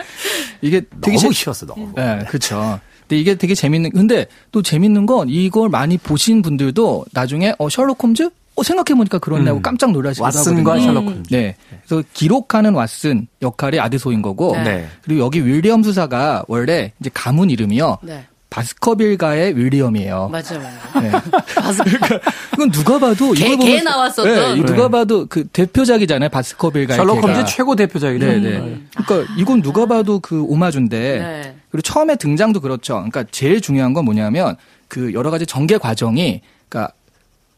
이게 0.60 0.80
되게 1.00 1.16
너무 1.16 1.18
재- 1.18 1.30
쉬웠어, 1.32 1.66
너무. 1.66 1.92
네, 1.94 2.24
그렇죠. 2.28 2.80
근데 3.02 3.20
이게 3.20 3.36
되게 3.36 3.54
재밌는. 3.54 3.90
근데 3.92 4.26
또 4.50 4.62
재밌는 4.62 5.06
건 5.06 5.28
이걸 5.28 5.68
많이 5.68 5.96
보신 5.96 6.42
분들도 6.42 7.04
나중에 7.12 7.54
어 7.58 7.68
셜록 7.68 8.02
홈즈? 8.02 8.30
어 8.56 8.62
생각해 8.62 8.96
보니까 8.96 9.18
그렇네 9.18 9.44
하고 9.46 9.58
음. 9.60 9.62
깜짝 9.62 9.92
놀라시기도 9.92 10.26
왓슨과 10.28 10.66
하거든요. 10.68 10.80
셜록 10.86 11.04
홈즈. 11.04 11.30
네. 11.30 11.54
그래서 11.86 12.02
기록하는 12.14 12.72
왓슨 12.72 13.26
역할이 13.42 13.78
아드소인 13.78 14.22
거고. 14.22 14.56
네. 14.56 14.88
그리고 15.04 15.20
여기 15.24 15.44
윌리엄 15.44 15.82
수사가 15.82 16.44
원래 16.48 16.92
이제 17.00 17.10
가문 17.12 17.50
이름이요. 17.50 17.98
네. 18.02 18.24
바스커빌가의 18.48 19.56
윌리엄이에요. 19.56 20.28
맞아, 20.32 20.58
맞아. 20.58 21.00
네. 21.00 21.10
그러니까 21.84 22.20
이건 22.54 22.70
누가 22.70 22.98
봐도 22.98 23.32
개- 23.32 23.44
이걸 23.52 23.58
개 23.58 23.66
보면 23.66 23.84
나왔었던. 23.84 24.24
네, 24.34 24.54
이거 24.56 24.66
누가 24.66 24.82
네. 24.84 24.88
봐도 24.90 25.26
그 25.26 25.46
대표작이잖아요. 25.48 26.30
바스커빌가의 26.30 26.96
셜록 26.96 27.20
개가. 27.20 27.34
홈즈 27.38 27.52
최고 27.52 27.76
대표작이죠. 27.76 28.24
네, 28.26 28.38
네. 28.38 28.80
그러니까 28.96 29.34
이건 29.36 29.60
누가 29.62 29.84
봐도 29.86 30.20
그 30.20 30.42
오마주인데 30.42 30.98
네. 31.18 31.56
그리고 31.70 31.82
처음에 31.82 32.16
등장도 32.16 32.60
그렇죠. 32.60 32.94
그러니까 32.94 33.24
제일 33.30 33.60
중요한 33.60 33.92
건 33.92 34.04
뭐냐면 34.06 34.56
그 34.88 35.12
여러 35.12 35.30
가지 35.30 35.44
전개 35.44 35.76
과정이 35.76 36.40
그러니까 36.68 36.94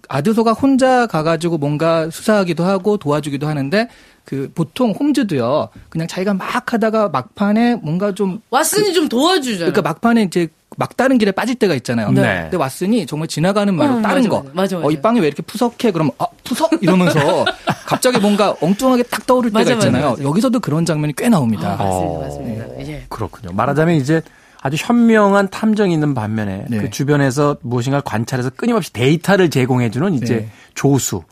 아드소가 0.09 0.53
혼자 0.53 1.07
가가지고 1.07 1.59
뭔가 1.59 2.09
수사하기도 2.11 2.65
하고 2.65 2.97
도와주기도 2.97 3.47
하는데 3.47 3.89
그 4.25 4.51
보통 4.55 4.93
홈즈도요 4.93 5.69
그냥 5.89 6.07
자기가 6.09 6.35
막 6.35 6.73
하다가 6.73 7.09
막판에 7.11 7.77
뭔가 7.77 8.13
좀 8.13 8.41
왓슨이 8.51 8.95
좀 8.95 9.09
도와주잖아. 9.09 9.71
그러니까 9.71 9.83
막판에 9.83 10.23
이제 10.25 10.49
막다른 10.77 11.19
길에 11.19 11.33
빠질 11.33 11.57
때가 11.57 11.75
있잖아요. 11.75 12.13
네. 12.13 12.43
근데 12.43 12.57
왔으니 12.57 13.05
정말 13.07 13.27
지나가는 13.27 13.75
말로 13.75 13.97
음, 13.97 14.03
다른 14.03 14.19
맞아, 14.23 14.29
거. 14.29 14.37
맞아, 14.37 14.51
맞아, 14.55 14.77
맞아. 14.77 14.87
어, 14.87 14.91
이 14.91 15.01
빵이 15.01 15.21
왜 15.21 15.27
이렇게 15.27 15.43
푸석해? 15.43 15.91
그러면 15.91 16.13
아 16.19 16.27
푸석 16.45 16.71
이러면서 16.83 17.45
갑자기 17.87 18.19
뭔가 18.21 18.55
엉뚱하게 18.61 19.03
딱 19.05 19.27
떠오를 19.27 19.51
때가 19.51 19.73
있잖아요. 19.73 20.11
맞아. 20.11 20.23
여기서도 20.23 20.61
그런 20.61 20.85
장면이 20.85 21.15
꽤 21.17 21.29
나옵니다. 21.29 21.77
아, 21.79 21.85
맞습니다, 21.85 22.15
어. 22.15 22.21
맞습니다. 22.21 22.81
예. 22.87 23.05
그렇군요. 23.09 23.53
말하자면 23.55 23.97
이제 23.97 24.23
아주 24.61 24.77
현명한 24.79 25.51
탐정이 25.51 25.93
있는 25.95 26.15
반면에 26.15 26.67
네. 26.69 26.79
그 26.79 26.91
주변에서 26.91 27.57
무엇인가를 27.63 28.03
관찰해서 28.03 28.51
끊임없이 28.51 28.93
데이터를 28.93 29.51
제공해주는 29.51 30.15
이제 30.15 30.37
네. 30.37 30.51
조수 30.75 31.23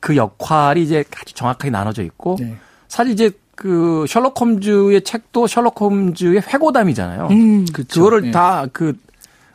그 0.00 0.16
역할이 0.16 0.82
이제 0.82 1.04
아주 1.20 1.34
정확하게 1.34 1.70
나눠져 1.70 2.02
있고 2.02 2.36
네. 2.40 2.56
사실 2.88 3.12
이제 3.12 3.30
그 3.56 4.04
셜록 4.08 4.40
홈즈의 4.40 5.02
책도 5.02 5.46
셜록 5.46 5.80
홈즈의 5.80 6.42
회고담이잖아요. 6.42 7.28
그쵸. 7.72 8.00
그거를 8.00 8.22
네. 8.22 8.30
다그 8.30 8.94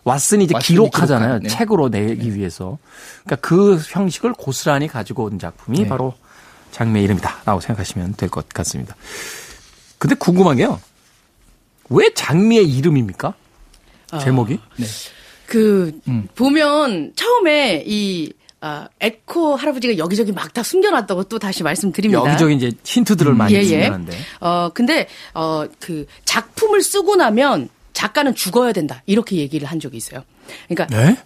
왓슨이 0.03 0.41
이제 0.41 0.55
왓슨이 0.55 0.61
기록하잖아요. 0.63 1.39
기록한, 1.39 1.43
네. 1.43 1.49
책으로 1.49 1.89
내기 1.89 2.35
위해서. 2.35 2.79
그러니까 3.23 3.47
그 3.47 3.77
형식을 3.77 4.33
고스란히 4.33 4.87
가지고 4.87 5.25
온 5.25 5.37
작품이 5.37 5.83
네. 5.83 5.87
바로 5.87 6.15
장미의 6.71 7.05
이름이다라고 7.05 7.59
생각하시면 7.61 8.15
될 8.17 8.29
것 8.29 8.49
같습니다. 8.49 8.95
근데 9.99 10.15
궁금한 10.15 10.57
게요. 10.57 10.79
왜 11.91 12.13
장미의 12.13 12.67
이름입니까? 12.69 13.33
제목이? 14.21 14.59
네. 14.77 14.85
그 15.45 15.99
음. 16.07 16.27
보면 16.35 17.13
처음에 17.15 17.83
이 17.85 18.31
아, 18.63 18.87
에코 18.99 19.55
할아버지가 19.55 19.97
여기저기 19.97 20.31
막 20.31 20.53
다 20.53 20.63
숨겨놨다고 20.63 21.23
또 21.25 21.39
다시 21.39 21.63
말씀드립니다. 21.63 22.23
여기저기 22.25 22.55
이제 22.55 22.71
힌트들을 22.83 23.33
많이 23.33 23.53
예, 23.53 23.59
예. 23.59 23.85
주는데. 23.85 24.17
어, 24.39 24.69
근데, 24.73 25.07
어, 25.33 25.65
그, 25.79 26.05
작품을 26.25 26.81
쓰고 26.83 27.15
나면 27.15 27.69
작가는 27.93 28.35
죽어야 28.35 28.71
된다. 28.73 29.01
이렇게 29.05 29.37
얘기를 29.37 29.67
한 29.67 29.79
적이 29.79 29.97
있어요. 29.97 30.23
그러니까, 30.67 30.95
네? 30.95 31.17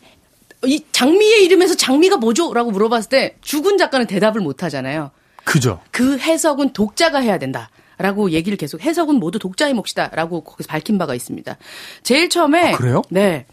이 0.66 0.84
장미의 0.92 1.44
이름에서 1.46 1.76
장미가 1.76 2.18
뭐죠? 2.18 2.54
라고 2.54 2.72
물어봤을 2.72 3.10
때 3.10 3.36
죽은 3.42 3.78
작가는 3.78 4.06
대답을 4.08 4.42
못 4.42 4.64
하잖아요. 4.64 5.12
그죠. 5.44 5.82
그 5.92 6.18
해석은 6.20 6.74
독자가 6.74 7.20
해야 7.20 7.38
된다. 7.38 7.70
라고 7.98 8.32
얘기를 8.32 8.58
계속 8.58 8.82
해석은 8.82 9.16
모두 9.16 9.40
독자의 9.40 9.74
몫이다. 9.74 10.12
라고 10.14 10.42
거기서 10.44 10.68
밝힌 10.68 10.98
바가 10.98 11.16
있습니다. 11.16 11.58
제일 12.04 12.30
처음에. 12.30 12.74
아, 12.74 12.78
그래요? 12.78 13.02
네. 13.10 13.46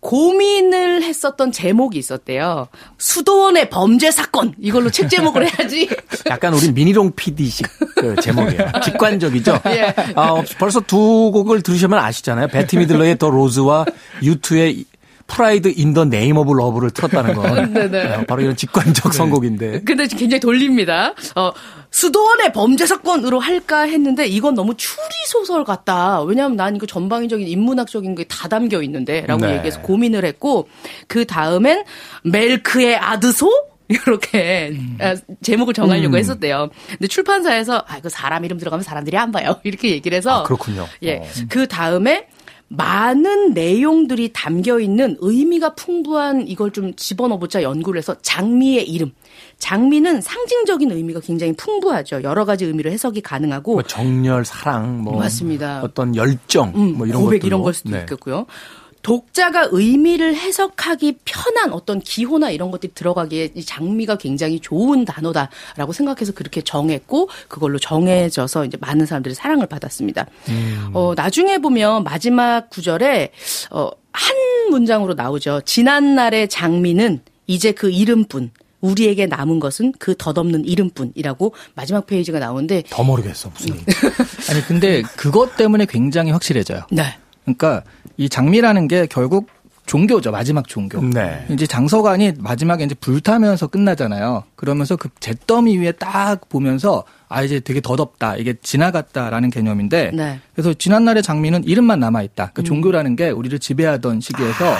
고민을 0.00 1.02
했었던 1.02 1.50
제목이 1.50 1.98
있었대요. 1.98 2.68
수도원의 2.98 3.68
범죄 3.68 4.10
사건. 4.10 4.54
이걸로 4.60 4.90
책 4.90 5.10
제목을 5.10 5.46
해야지. 5.46 5.88
약간 6.30 6.54
우리 6.54 6.70
미니롱 6.70 7.12
PD식 7.16 7.66
그 7.96 8.14
제목이에요. 8.22 8.70
직관적이죠. 8.84 9.60
예. 9.66 9.94
아, 10.14 10.42
벌써 10.58 10.80
두 10.80 11.30
곡을 11.32 11.62
들으시면 11.62 11.98
아시잖아요. 11.98 12.48
베트 12.48 12.76
미들러의 12.76 13.18
The 13.18 13.28
Rose와 13.28 13.86
U2의 14.22 14.84
Pride 15.28 15.72
In 15.76 15.94
the 15.94 16.04
Name 16.04 16.36
of 16.36 16.52
Love를 16.52 16.90
틀었다는 16.90 17.34
건 17.34 17.72
네네. 17.72 18.14
어, 18.16 18.24
바로 18.26 18.42
이런 18.42 18.56
직관적 18.56 19.14
선곡인데. 19.14 19.82
근데 19.82 20.06
굉장히 20.08 20.40
돌립니다. 20.40 21.14
어, 21.36 21.52
수도원의 21.90 22.52
범죄 22.52 22.86
사건으로 22.86 23.38
할까 23.38 23.82
했는데 23.82 24.26
이건 24.26 24.54
너무 24.54 24.74
추리 24.76 24.98
소설 25.28 25.64
같다. 25.64 26.22
왜냐하면 26.22 26.56
난 26.56 26.74
이거 26.76 26.86
전방위적인 26.86 27.46
인문학적인 27.46 28.14
게 28.16 28.24
다 28.28 28.48
담겨 28.48 28.82
있는데라고 28.82 29.46
네. 29.46 29.56
얘기해서 29.56 29.80
고민을 29.82 30.24
했고 30.24 30.68
그 31.06 31.24
다음엔 31.24 31.84
멜크의 32.24 32.96
아드소 32.96 33.50
이렇게 33.88 34.76
아, 35.00 35.14
제목을 35.42 35.72
정하려고 35.74 36.14
음. 36.14 36.18
했었대요. 36.18 36.68
근데 36.90 37.06
출판사에서 37.06 37.84
아, 37.86 38.00
그 38.00 38.08
사람 38.10 38.44
이름 38.44 38.58
들어가면 38.58 38.82
사람들이 38.82 39.16
안 39.16 39.32
봐요. 39.32 39.56
이렇게 39.64 39.90
얘기를 39.90 40.16
해서 40.16 40.40
아, 40.40 40.42
그렇군요. 40.42 40.86
예. 41.02 41.16
어. 41.16 41.24
그 41.48 41.66
다음에 41.66 42.26
많은 42.68 43.54
내용들이 43.54 44.32
담겨 44.34 44.78
있는 44.78 45.16
의미가 45.20 45.74
풍부한 45.74 46.48
이걸 46.48 46.70
좀 46.70 46.94
집어넣어보자 46.94 47.62
연구를 47.62 47.98
해서 47.98 48.14
장미의 48.20 48.88
이름. 48.88 49.12
장미는 49.58 50.20
상징적인 50.20 50.90
의미가 50.90 51.20
굉장히 51.20 51.54
풍부하죠. 51.54 52.22
여러 52.22 52.44
가지 52.44 52.64
의미로 52.64 52.90
해석이 52.90 53.22
가능하고 53.22 53.72
뭐 53.74 53.82
정열, 53.82 54.44
사랑, 54.44 55.02
뭐 55.02 55.18
맞습니다. 55.18 55.80
어떤 55.82 56.14
열정, 56.14 56.72
음, 56.76 56.96
뭐 56.98 57.06
이런 57.06 57.22
고백 57.22 57.38
것들로. 57.38 57.46
이런 57.46 57.62
걸 57.62 57.74
수도 57.74 57.90
네. 57.90 58.00
있겠고요. 58.00 58.46
독자가 59.08 59.68
의미를 59.70 60.36
해석하기 60.36 61.20
편한 61.24 61.72
어떤 61.72 61.98
기호나 61.98 62.50
이런 62.50 62.70
것들이 62.70 62.92
들어가기에 62.92 63.52
이 63.54 63.64
장미가 63.64 64.18
굉장히 64.18 64.60
좋은 64.60 65.06
단어다라고 65.06 65.94
생각해서 65.94 66.32
그렇게 66.32 66.60
정했고 66.60 67.30
그걸로 67.48 67.78
정해져서 67.78 68.66
이제 68.66 68.76
많은 68.78 69.06
사람들이 69.06 69.34
사랑을 69.34 69.66
받았습니다. 69.66 70.26
음. 70.50 70.90
어, 70.92 71.14
나중에 71.16 71.56
보면 71.56 72.04
마지막 72.04 72.68
구절에 72.68 73.30
어, 73.70 73.88
한 74.12 74.36
문장으로 74.68 75.14
나오죠. 75.14 75.62
지난날의 75.64 76.48
장미는 76.48 77.20
이제 77.46 77.72
그 77.72 77.90
이름뿐. 77.90 78.50
우리에게 78.80 79.26
남은 79.26 79.58
것은 79.58 79.92
그 79.98 80.14
덧없는 80.16 80.64
이름뿐이라고 80.64 81.52
마지막 81.74 82.06
페이지가 82.06 82.38
나오는데 82.38 82.84
더 82.88 83.02
모르겠어 83.02 83.50
무슨 83.52 83.74
얘기. 83.74 83.84
아니 84.50 84.62
근데 84.68 85.02
그것 85.16 85.56
때문에 85.56 85.84
굉장히 85.86 86.30
확실해져요. 86.30 86.82
네. 86.92 87.18
그러니까 87.56 87.82
이 88.16 88.28
장미라는 88.28 88.88
게 88.88 89.06
결국 89.06 89.48
종교죠. 89.88 90.30
마지막 90.30 90.68
종교. 90.68 91.00
네. 91.00 91.44
이제 91.48 91.66
장서관이 91.66 92.34
마지막에 92.38 92.84
이제 92.84 92.94
불타면서 92.94 93.68
끝나잖아요. 93.68 94.44
그러면서 94.54 94.96
그 94.96 95.08
잿더미 95.18 95.78
위에 95.78 95.92
딱 95.92 96.48
보면서 96.48 97.04
아 97.28 97.42
이제 97.42 97.58
되게 97.58 97.80
덧없다. 97.80 98.36
이게 98.36 98.54
지나갔다라는 98.62 99.50
개념인데 99.50 100.10
네. 100.12 100.40
그래서 100.54 100.74
지난날의 100.74 101.22
장미는 101.22 101.64
이름만 101.64 102.00
남아 102.00 102.22
있다. 102.22 102.50
그 102.52 102.62
종교라는 102.62 103.16
게 103.16 103.30
우리를 103.30 103.58
지배하던 103.58 104.20
시기에서 104.20 104.76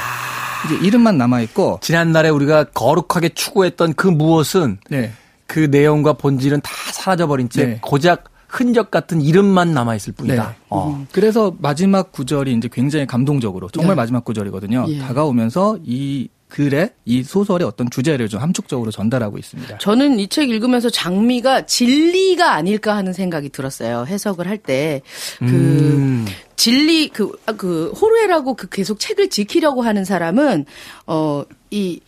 이제 0.66 0.86
이름만 0.86 1.16
남아 1.16 1.40
있고 1.40 1.78
지난날에 1.82 2.28
우리가 2.28 2.64
거룩하게 2.64 3.30
추구했던 3.30 3.94
그 3.94 4.06
무엇은 4.06 4.78
네. 4.90 5.12
그 5.46 5.60
내용과 5.60 6.12
본질은 6.14 6.60
다 6.60 6.70
사라져 6.92 7.26
버린 7.26 7.48
채 7.48 7.64
네. 7.64 7.78
고작 7.80 8.24
흔적 8.48 8.90
같은 8.90 9.20
이름만 9.20 9.74
남아 9.74 9.94
있을 9.96 10.12
뿐이다. 10.14 10.48
네. 10.48 10.54
어. 10.70 11.06
그래서 11.12 11.54
마지막 11.58 12.12
구절이 12.12 12.52
이제 12.54 12.68
굉장히 12.72 13.06
감동적으로 13.06 13.68
정말 13.68 13.94
마지막 13.94 14.24
구절이거든요. 14.24 14.86
예. 14.88 14.98
다가오면서 14.98 15.78
이 15.84 16.28
글에 16.48 16.94
이 17.04 17.22
소설의 17.22 17.66
어떤 17.68 17.90
주제를 17.90 18.28
좀 18.28 18.40
함축적으로 18.40 18.90
전달하고 18.90 19.36
있습니다. 19.36 19.76
저는 19.78 20.18
이 20.18 20.28
책 20.28 20.48
읽으면서 20.48 20.88
장미가 20.88 21.66
진리가 21.66 22.54
아닐까 22.54 22.96
하는 22.96 23.12
생각이 23.12 23.50
들었어요. 23.50 24.06
해석을 24.06 24.48
할 24.48 24.56
때. 24.56 25.02
그, 25.40 25.44
음. 25.44 26.26
진리, 26.56 27.08
그, 27.08 27.32
아, 27.44 27.52
그, 27.52 27.92
호르에라고 28.00 28.54
그 28.54 28.68
계속 28.70 28.98
책을 28.98 29.28
지키려고 29.28 29.82
하는 29.82 30.06
사람은, 30.06 30.64
어, 31.06 31.44
이, 31.70 32.00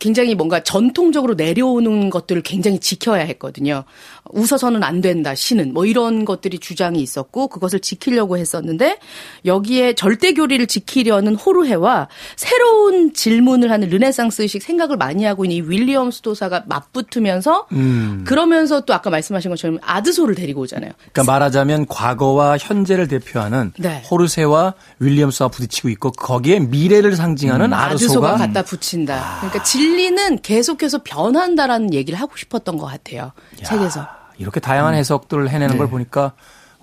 굉장히 0.00 0.34
뭔가 0.34 0.62
전통적으로 0.62 1.34
내려오는 1.34 2.08
것들을 2.10 2.42
굉장히 2.42 2.78
지켜야 2.78 3.22
했거든요. 3.24 3.84
웃어서는 4.32 4.82
안 4.82 5.00
된다, 5.00 5.34
신은. 5.34 5.72
뭐 5.72 5.86
이런 5.86 6.24
것들이 6.24 6.58
주장이 6.58 7.00
있었고, 7.00 7.48
그것을 7.48 7.80
지키려고 7.80 8.38
했었는데, 8.38 8.98
여기에 9.44 9.94
절대 9.94 10.32
교리를 10.32 10.66
지키려는 10.66 11.34
호르헤와 11.34 12.08
새로운 12.36 13.12
질문을 13.12 13.70
하는 13.70 13.88
르네상스식 13.88 14.62
생각을 14.62 14.96
많이 14.96 15.24
하고 15.24 15.44
있는 15.44 15.56
이 15.56 15.60
윌리엄 15.62 16.10
스도사가 16.10 16.64
맞붙으면서, 16.66 17.66
음. 17.72 18.24
그러면서 18.26 18.80
또 18.82 18.94
아까 18.94 19.10
말씀하신 19.10 19.50
것처럼 19.50 19.78
아드소를 19.82 20.34
데리고 20.34 20.62
오잖아요. 20.62 20.92
그러니까 21.12 21.32
말하자면 21.32 21.86
과거와 21.86 22.58
현재를 22.58 23.08
대표하는 23.08 23.72
네. 23.78 24.02
호르세와 24.10 24.74
윌리엄스와 24.98 25.48
부딪히고 25.48 25.88
있고 25.90 26.12
거기에 26.12 26.60
미래를 26.60 27.16
상징하는 27.16 27.72
아드소가 27.72 28.28
아르소가 28.30 28.36
갖다 28.36 28.62
붙인다. 28.62 29.36
그러니까 29.40 29.62
진리는 29.62 30.38
계속해서 30.42 31.02
변한다라는 31.04 31.94
얘기를 31.94 32.18
하고 32.18 32.36
싶었던 32.36 32.76
것 32.76 32.86
같아요. 32.86 33.32
책에서. 33.64 34.17
이렇게 34.38 34.60
다양한 34.60 34.94
해석들을 34.94 35.48
해내는 35.50 35.74
네. 35.74 35.78
걸 35.78 35.88
보니까 35.88 36.32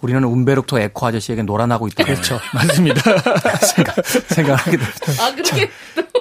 우리는 0.02 0.24
움베르토 0.24 0.78
에코 0.78 1.06
아저씨에게 1.08 1.42
놀아나고 1.44 1.88
있다. 1.88 2.04
그렇죠. 2.04 2.38
맞습니다. 2.54 3.02
생각, 3.74 3.96
생각하게 4.06 4.78
됩니다. 4.78 5.00
아, 5.22 5.32
그렇게. 5.34 5.70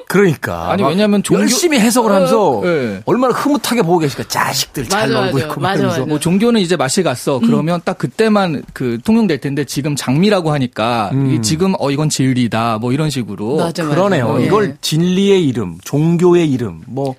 그러니까. 0.07 0.70
아니, 0.70 0.82
막 0.82 0.91
왜냐면 0.91 1.22
종교- 1.24 1.43
열심히 1.43 1.80
해석을 1.80 2.12
하면서 2.12 2.61
네. 2.62 3.03
얼마나 3.05 3.35
흐뭇하게 3.35 3.82
보고 3.82 3.99
계실까. 3.99 4.28
자식들 4.28 4.89
잘 4.89 5.09
맞아, 5.09 5.20
놀고 5.20 5.35
맞아. 5.39 5.47
있고 5.47 5.61
맞아. 5.61 5.82
맞아. 5.87 6.05
뭐 6.07 6.18
종교는 6.20 6.61
이제 6.61 6.76
맛이 6.76 7.03
갔어. 7.03 7.41
그러면 7.41 7.80
딱 7.85 7.99
그때만 7.99 8.62
그 8.72 8.99
통용될 9.05 9.41
텐데 9.41 9.64
지금 9.64 9.97
장미라고 9.97 10.53
하니까 10.53 11.11
이 11.12 11.43
지금 11.43 11.74
어 11.80 11.91
이건 11.91 12.09
진리다. 12.09 12.78
뭐 12.78 12.93
이런 12.93 13.11
식으로. 13.11 13.57
맞아, 13.57 13.82
맞아. 13.82 13.95
그러네요. 13.95 14.37
예. 14.41 14.47
이걸 14.47 14.76
진리의 14.80 15.45
이름, 15.47 15.78
종교의 15.85 16.49
이름, 16.49 16.82
뭐 16.87 17.16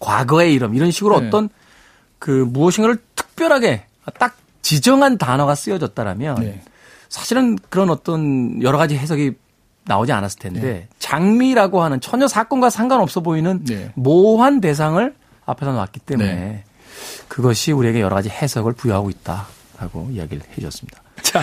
과거의 0.00 0.52
이름 0.52 0.74
이런 0.74 0.90
식으로 0.90 1.18
네. 1.20 1.26
어떤 1.28 1.48
그 2.18 2.30
무엇인가를 2.30 2.98
특별하게 3.34 3.84
딱 4.18 4.36
지정한 4.62 5.18
단어가 5.18 5.54
쓰여졌다라면 5.54 6.36
네. 6.36 6.62
사실은 7.08 7.58
그런 7.68 7.90
어떤 7.90 8.62
여러 8.62 8.78
가지 8.78 8.96
해석이 8.96 9.32
나오지 9.84 10.12
않았을 10.12 10.38
텐데 10.38 10.88
장미라고 10.98 11.82
하는 11.82 12.00
전혀 12.00 12.26
사건과 12.26 12.70
상관없어 12.70 13.20
보이는 13.20 13.62
네. 13.64 13.92
모호한 13.94 14.60
대상을 14.60 15.14
앞에서 15.44 15.72
놨기 15.72 16.00
때문에 16.00 16.34
네. 16.34 16.64
그것이 17.28 17.72
우리에게 17.72 18.00
여러 18.00 18.14
가지 18.14 18.30
해석을 18.30 18.72
부여하고 18.72 19.10
있다라고 19.10 20.08
이야기를 20.12 20.42
해줬습니다. 20.56 21.02
자, 21.22 21.42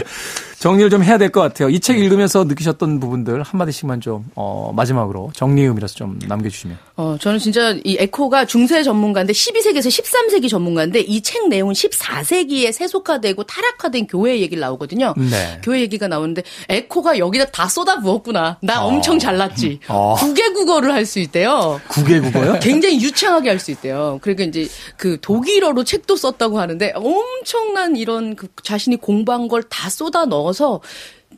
정리를 0.61 0.89
좀 0.91 1.03
해야 1.03 1.17
될 1.17 1.31
것 1.31 1.41
같아요. 1.41 1.69
이 1.69 1.79
책 1.79 1.97
읽으면서 1.97 2.43
느끼셨던 2.43 2.99
부분들 2.99 3.41
한마디씩만 3.41 3.99
좀, 3.99 4.25
어, 4.35 4.71
마지막으로 4.75 5.31
정리음이라서 5.35 5.95
좀 5.95 6.19
남겨주시면. 6.27 6.77
어, 6.97 7.17
저는 7.19 7.39
진짜 7.39 7.75
이 7.83 7.97
에코가 7.99 8.45
중세 8.45 8.83
전문가인데 8.83 9.33
12세기에서 9.33 9.87
13세기 9.87 10.47
전문가인데 10.49 10.99
이 11.01 11.21
책 11.21 11.47
내용은 11.47 11.73
14세기에 11.73 12.71
세속화되고 12.73 13.43
타락화된 13.43 14.05
교회 14.07 14.39
얘기를 14.39 14.61
나오거든요. 14.61 15.13
네. 15.17 15.59
교회 15.63 15.81
얘기가 15.81 16.07
나오는데 16.07 16.43
에코가 16.69 17.17
여기다 17.17 17.45
다 17.45 17.67
쏟아 17.67 17.99
부었구나. 17.99 18.57
나 18.61 18.83
어. 18.83 18.87
엄청 18.87 19.17
잘났지. 19.17 19.79
어. 19.87 20.15
국외 20.19 20.49
국어를 20.49 20.93
할 20.93 21.05
수 21.07 21.17
있대요. 21.19 21.81
국외 21.89 22.19
국어요? 22.19 22.59
굉장히 22.61 23.01
유창하게 23.01 23.49
할 23.49 23.59
수 23.59 23.71
있대요. 23.71 24.19
그러니까 24.21 24.43
이제 24.43 24.67
그 24.97 25.17
독일어로 25.21 25.83
책도 25.83 26.15
썼다고 26.15 26.59
하는데 26.59 26.93
엄청난 26.95 27.95
이런 27.95 28.35
그 28.35 28.47
자신이 28.63 28.97
공부한 28.97 29.47
걸 29.47 29.61
다 29.69 29.89
쏟아 29.89 30.25
넣어 30.25 30.50
서 30.53 30.81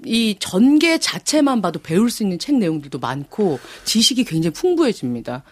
이 0.06 0.36
전개 0.40 0.98
자체만 0.98 1.62
봐도 1.62 1.80
배울 1.82 2.10
수 2.10 2.24
있는 2.24 2.40
책 2.40 2.56
내용들도 2.56 3.00
많고 3.00 3.60
지식이 3.86 4.24
굉장히 4.26 4.54
풍부해집니다. 4.54 5.44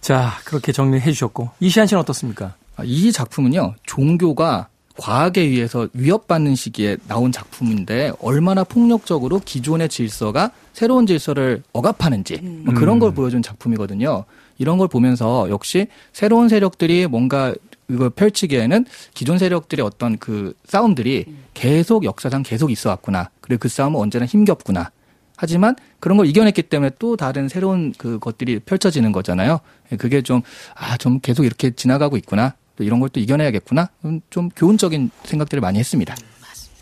자, 0.00 0.32
그렇게 0.44 0.72
정리해 0.72 1.12
주셨고. 1.12 1.50
이시안 1.60 1.86
씨는 1.86 2.00
어떻습니까? 2.00 2.54
아, 2.76 2.82
이 2.84 3.12
작품은요, 3.12 3.74
종교가 3.84 4.68
과학에 4.96 5.40
의해서 5.40 5.88
위협받는 5.94 6.54
시기에 6.56 6.96
나온 7.08 7.32
작품인데 7.32 8.12
얼마나 8.20 8.64
폭력적으로 8.64 9.40
기존의 9.44 9.88
질서가 9.88 10.50
새로운 10.72 11.06
질서를 11.06 11.62
억압하는지 11.72 12.38
뭐 12.64 12.74
그런 12.74 12.98
걸 12.98 13.14
보여준 13.14 13.42
작품이거든요. 13.42 14.24
이런 14.58 14.76
걸 14.76 14.88
보면서 14.88 15.48
역시 15.48 15.86
새로운 16.12 16.50
세력들이 16.50 17.06
뭔가 17.06 17.54
이걸 17.90 18.10
펼치기에는 18.10 18.86
기존 19.14 19.38
세력들의 19.38 19.84
어떤 19.84 20.18
그 20.18 20.54
싸움들이 20.64 21.26
계속 21.54 22.04
역사상 22.04 22.42
계속 22.42 22.70
있어 22.70 22.90
왔구나. 22.90 23.30
그리고 23.40 23.60
그 23.60 23.68
싸움은 23.68 23.98
언제나 23.98 24.26
힘겹구나. 24.26 24.90
하지만 25.36 25.74
그런 26.00 26.18
걸 26.18 26.26
이겨냈기 26.26 26.62
때문에 26.64 26.90
또 26.98 27.16
다른 27.16 27.48
새로운 27.48 27.94
그 27.96 28.18
것들이 28.18 28.58
펼쳐지는 28.60 29.10
거잖아요. 29.12 29.60
예, 29.92 29.96
그게 29.96 30.20
좀, 30.22 30.42
아, 30.74 30.96
좀 30.98 31.18
계속 31.20 31.44
이렇게 31.46 31.70
지나가고 31.70 32.16
있구나. 32.18 32.54
또 32.76 32.84
이런 32.84 33.00
걸 33.00 33.08
또 33.10 33.20
이겨내야겠구나. 33.20 33.88
음, 34.04 34.20
좀 34.30 34.50
교훈적인 34.54 35.10
생각들을 35.24 35.60
많이 35.60 35.78
했습니다. 35.78 36.14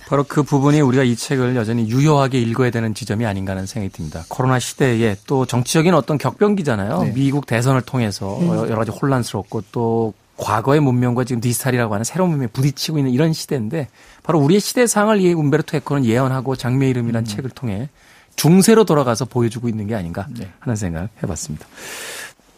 바로 0.09 0.25
그 0.25 0.43
부분이 0.43 0.81
우리가 0.81 1.05
이 1.05 1.15
책을 1.15 1.55
여전히 1.55 1.89
유효하게 1.89 2.41
읽어야 2.41 2.71
되는 2.71 2.95
지점이 2.95 3.27
아닌가 3.27 3.53
하는 3.53 3.67
생각이 3.67 3.93
듭니다. 3.93 4.25
코로나 4.29 4.59
시대에 4.59 5.17
또 5.27 5.45
정치적인 5.45 5.93
어떤 5.93 6.17
격변기잖아요. 6.17 7.03
네. 7.03 7.13
미국 7.13 7.47
대선을 7.47 7.83
통해서 7.83 8.41
여러 8.69 8.77
가지 8.77 8.91
혼란스럽고 8.91 9.65
또 9.71 10.15
과거의 10.39 10.81
문명과 10.81 11.25
지금 11.25 11.41
디지털이라고 11.41 11.93
하는 11.95 12.05
새로운 12.05 12.31
문명에 12.31 12.49
부딪히고 12.53 12.99
있는 12.99 13.13
이런 13.13 13.33
시대인데 13.33 13.89
바로 14.23 14.39
우리의 14.41 14.61
시대 14.61 14.87
상을 14.87 15.21
이 15.21 15.33
움베르토 15.33 15.77
에코는 15.77 16.05
예언하고 16.05 16.57
장미의 16.57 16.91
이름이라는 16.91 17.25
책을 17.27 17.51
통해 17.51 17.89
중세로 18.37 18.85
돌아가서 18.85 19.25
보여주고 19.25 19.69
있는 19.69 19.87
게 19.89 19.95
아닌가 19.97 20.27
네. 20.39 20.49
하는 20.61 20.77
생각을 20.77 21.09
해봤습니다. 21.23 21.67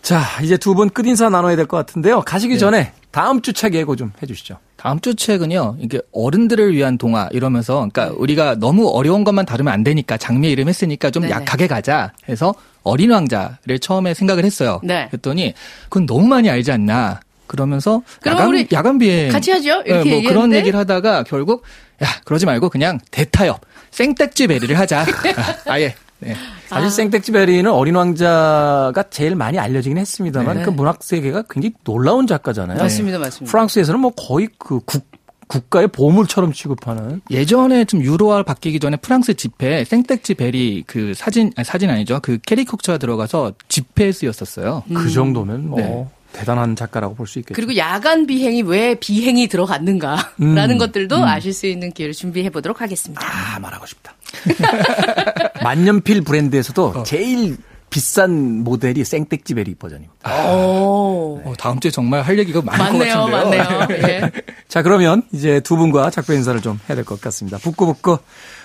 자, 0.02 0.22
이제 0.42 0.56
두 0.56 0.74
분 0.74 0.88
끝인사 0.90 1.28
나눠야 1.30 1.56
될 1.56 1.66
것 1.66 1.76
같은데요. 1.76 2.22
가시기 2.22 2.58
전에 2.58 2.92
다음 3.10 3.40
주 3.42 3.52
책 3.52 3.74
예고 3.74 3.96
좀 3.96 4.12
해주시죠. 4.22 4.56
다음 4.76 4.98
주 5.00 5.14
책은요, 5.14 5.76
이게 5.78 6.00
어른들을 6.12 6.74
위한 6.74 6.96
동화 6.96 7.28
이러면서, 7.32 7.86
그러니까 7.92 8.16
우리가 8.18 8.54
너무 8.54 8.88
어려운 8.88 9.24
것만 9.24 9.44
다루면 9.44 9.72
안 9.72 9.84
되니까 9.84 10.16
장미의 10.16 10.52
이름 10.52 10.68
했으니까 10.68 11.10
좀 11.10 11.22
네네. 11.24 11.34
약하게 11.34 11.66
가자 11.66 12.12
해서 12.30 12.54
어린 12.82 13.10
왕자를 13.10 13.78
처음에 13.78 14.14
생각을 14.14 14.44
했어요. 14.44 14.80
네. 14.82 15.08
그랬더니 15.10 15.52
그건 15.90 16.06
너무 16.06 16.26
많이 16.26 16.48
알지 16.48 16.72
않나. 16.72 17.20
그러면서 17.50 18.02
그럼 18.20 18.36
야간, 18.36 18.48
우리 18.48 18.68
야간 18.70 18.98
비행 18.98 19.32
같이 19.32 19.50
하죠? 19.50 19.82
이렇게 19.84 20.04
네, 20.04 20.10
뭐 20.10 20.20
그런 20.20 20.20
얘기했는데. 20.20 20.56
얘기를 20.58 20.78
하다가 20.78 21.24
결국 21.24 21.64
야 22.00 22.06
그러지 22.24 22.46
말고 22.46 22.68
그냥 22.68 23.00
대타협 23.10 23.60
생택지 23.90 24.46
베리를 24.46 24.78
하자. 24.78 25.00
아, 25.66 25.72
아예 25.72 25.96
네. 26.20 26.36
사실 26.68 26.90
생텍쥐 26.90 27.32
베리는 27.32 27.68
어린 27.68 27.96
왕자가 27.96 29.02
제일 29.10 29.34
많이 29.34 29.58
알려지긴 29.58 29.98
했습니다만 29.98 30.58
네. 30.58 30.62
그 30.62 30.70
문학 30.70 31.02
세계가 31.02 31.42
굉장히 31.50 31.74
놀라운 31.82 32.28
작가잖아요. 32.28 32.78
맞습니다, 32.78 33.18
맞습니다. 33.18 33.50
프랑스에서는 33.50 33.98
뭐 33.98 34.12
거의 34.12 34.48
그 34.56 34.78
국, 34.84 35.04
국가의 35.48 35.88
보물처럼 35.88 36.52
취급하는 36.52 37.20
예전에 37.32 37.84
좀 37.84 38.00
유로화 38.00 38.44
바뀌기 38.44 38.78
전에 38.78 38.96
프랑스 38.98 39.34
집회에 39.34 39.84
생택지 39.84 40.34
베리 40.34 40.84
그 40.86 41.14
사진 41.14 41.50
아니, 41.56 41.64
사진 41.64 41.90
아니죠 41.90 42.20
그 42.22 42.38
캐리커처가 42.38 42.98
들어가서 42.98 43.54
집회에 43.66 44.12
쓰였었어요. 44.12 44.84
그 44.94 45.10
정도면 45.10 45.68
뭐 45.68 45.80
네. 45.80 46.06
대단한 46.32 46.76
작가라고 46.76 47.14
볼 47.14 47.26
수 47.26 47.38
있겠죠. 47.40 47.54
그리고 47.54 47.76
야간 47.76 48.26
비행이 48.26 48.62
왜 48.62 48.94
비행이 48.94 49.48
들어갔는가라는 49.48 50.70
음, 50.70 50.78
것들도 50.78 51.16
아실 51.24 51.52
수 51.52 51.66
있는 51.66 51.92
기회를 51.92 52.14
준비해 52.14 52.50
보도록 52.50 52.80
하겠습니다. 52.80 53.20
아 53.24 53.58
말하고 53.58 53.86
싶다. 53.86 54.14
만년필 55.62 56.22
브랜드에서도 56.22 57.02
제일 57.04 57.56
비싼 57.90 58.62
모델이 58.62 59.04
생텍쥐 59.04 59.54
베리 59.54 59.74
버전입니다. 59.74 60.52
오. 60.52 61.42
어, 61.44 61.54
다음 61.58 61.80
주에 61.80 61.90
정말 61.90 62.22
할 62.22 62.38
얘기가 62.38 62.62
많을 62.62 62.84
맞네요, 62.92 63.14
것 63.14 63.30
같은데요. 63.32 63.64
맞네요. 63.64 63.88
예. 64.08 64.30
자 64.68 64.82
그러면 64.82 65.22
이제 65.32 65.58
두 65.60 65.76
분과 65.76 66.10
작별 66.10 66.36
인사를 66.36 66.60
좀 66.62 66.78
해야 66.88 66.94
될 66.94 67.04
것 67.04 67.20
같습니다. 67.20 67.58
북구북구 67.58 68.18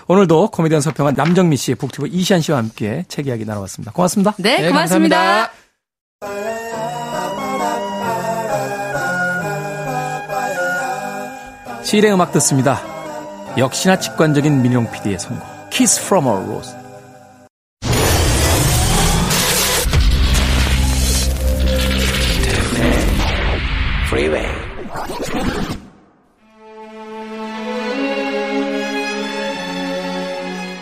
오늘도 0.08 0.52
코미디언 0.52 0.82
서평한 0.82 1.16
남정미 1.16 1.58
씨, 1.58 1.74
북튜버 1.74 2.06
이시안 2.08 2.42
씨와 2.42 2.60
함께 2.60 3.04
책 3.08 3.26
이야기 3.26 3.44
나눠봤습니다. 3.46 3.92
고맙습니다. 3.94 4.36
네, 4.38 4.62
네, 4.62 4.68
고맙습니다. 4.68 5.50
감사합니다. 6.20 7.25
시일의 11.86 12.12
음악 12.12 12.32
듣습니다. 12.32 12.82
역시나 13.60 14.00
직관적인 14.00 14.64
민용 14.64 14.90
PD의 14.90 15.20
선곡. 15.20 15.70
Kiss 15.70 16.02
from 16.02 16.26
a 16.26 16.34
Rose. 16.34 16.76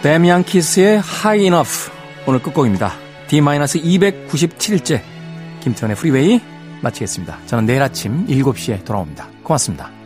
데미안 0.02 0.44
키스의 0.44 1.00
High 1.00 1.44
Enough 1.44 1.92
오늘 2.28 2.42
끝곡입니다. 2.42 2.94
D-297일째 3.28 5.02
김태현의 5.62 5.98
프리웨이 5.98 6.42
마치겠습니다. 6.82 7.40
저는 7.46 7.66
내일 7.66 7.82
아침 7.82 8.26
7시에 8.28 8.86
돌아옵니다. 8.86 9.28
고맙습니다. 9.44 10.03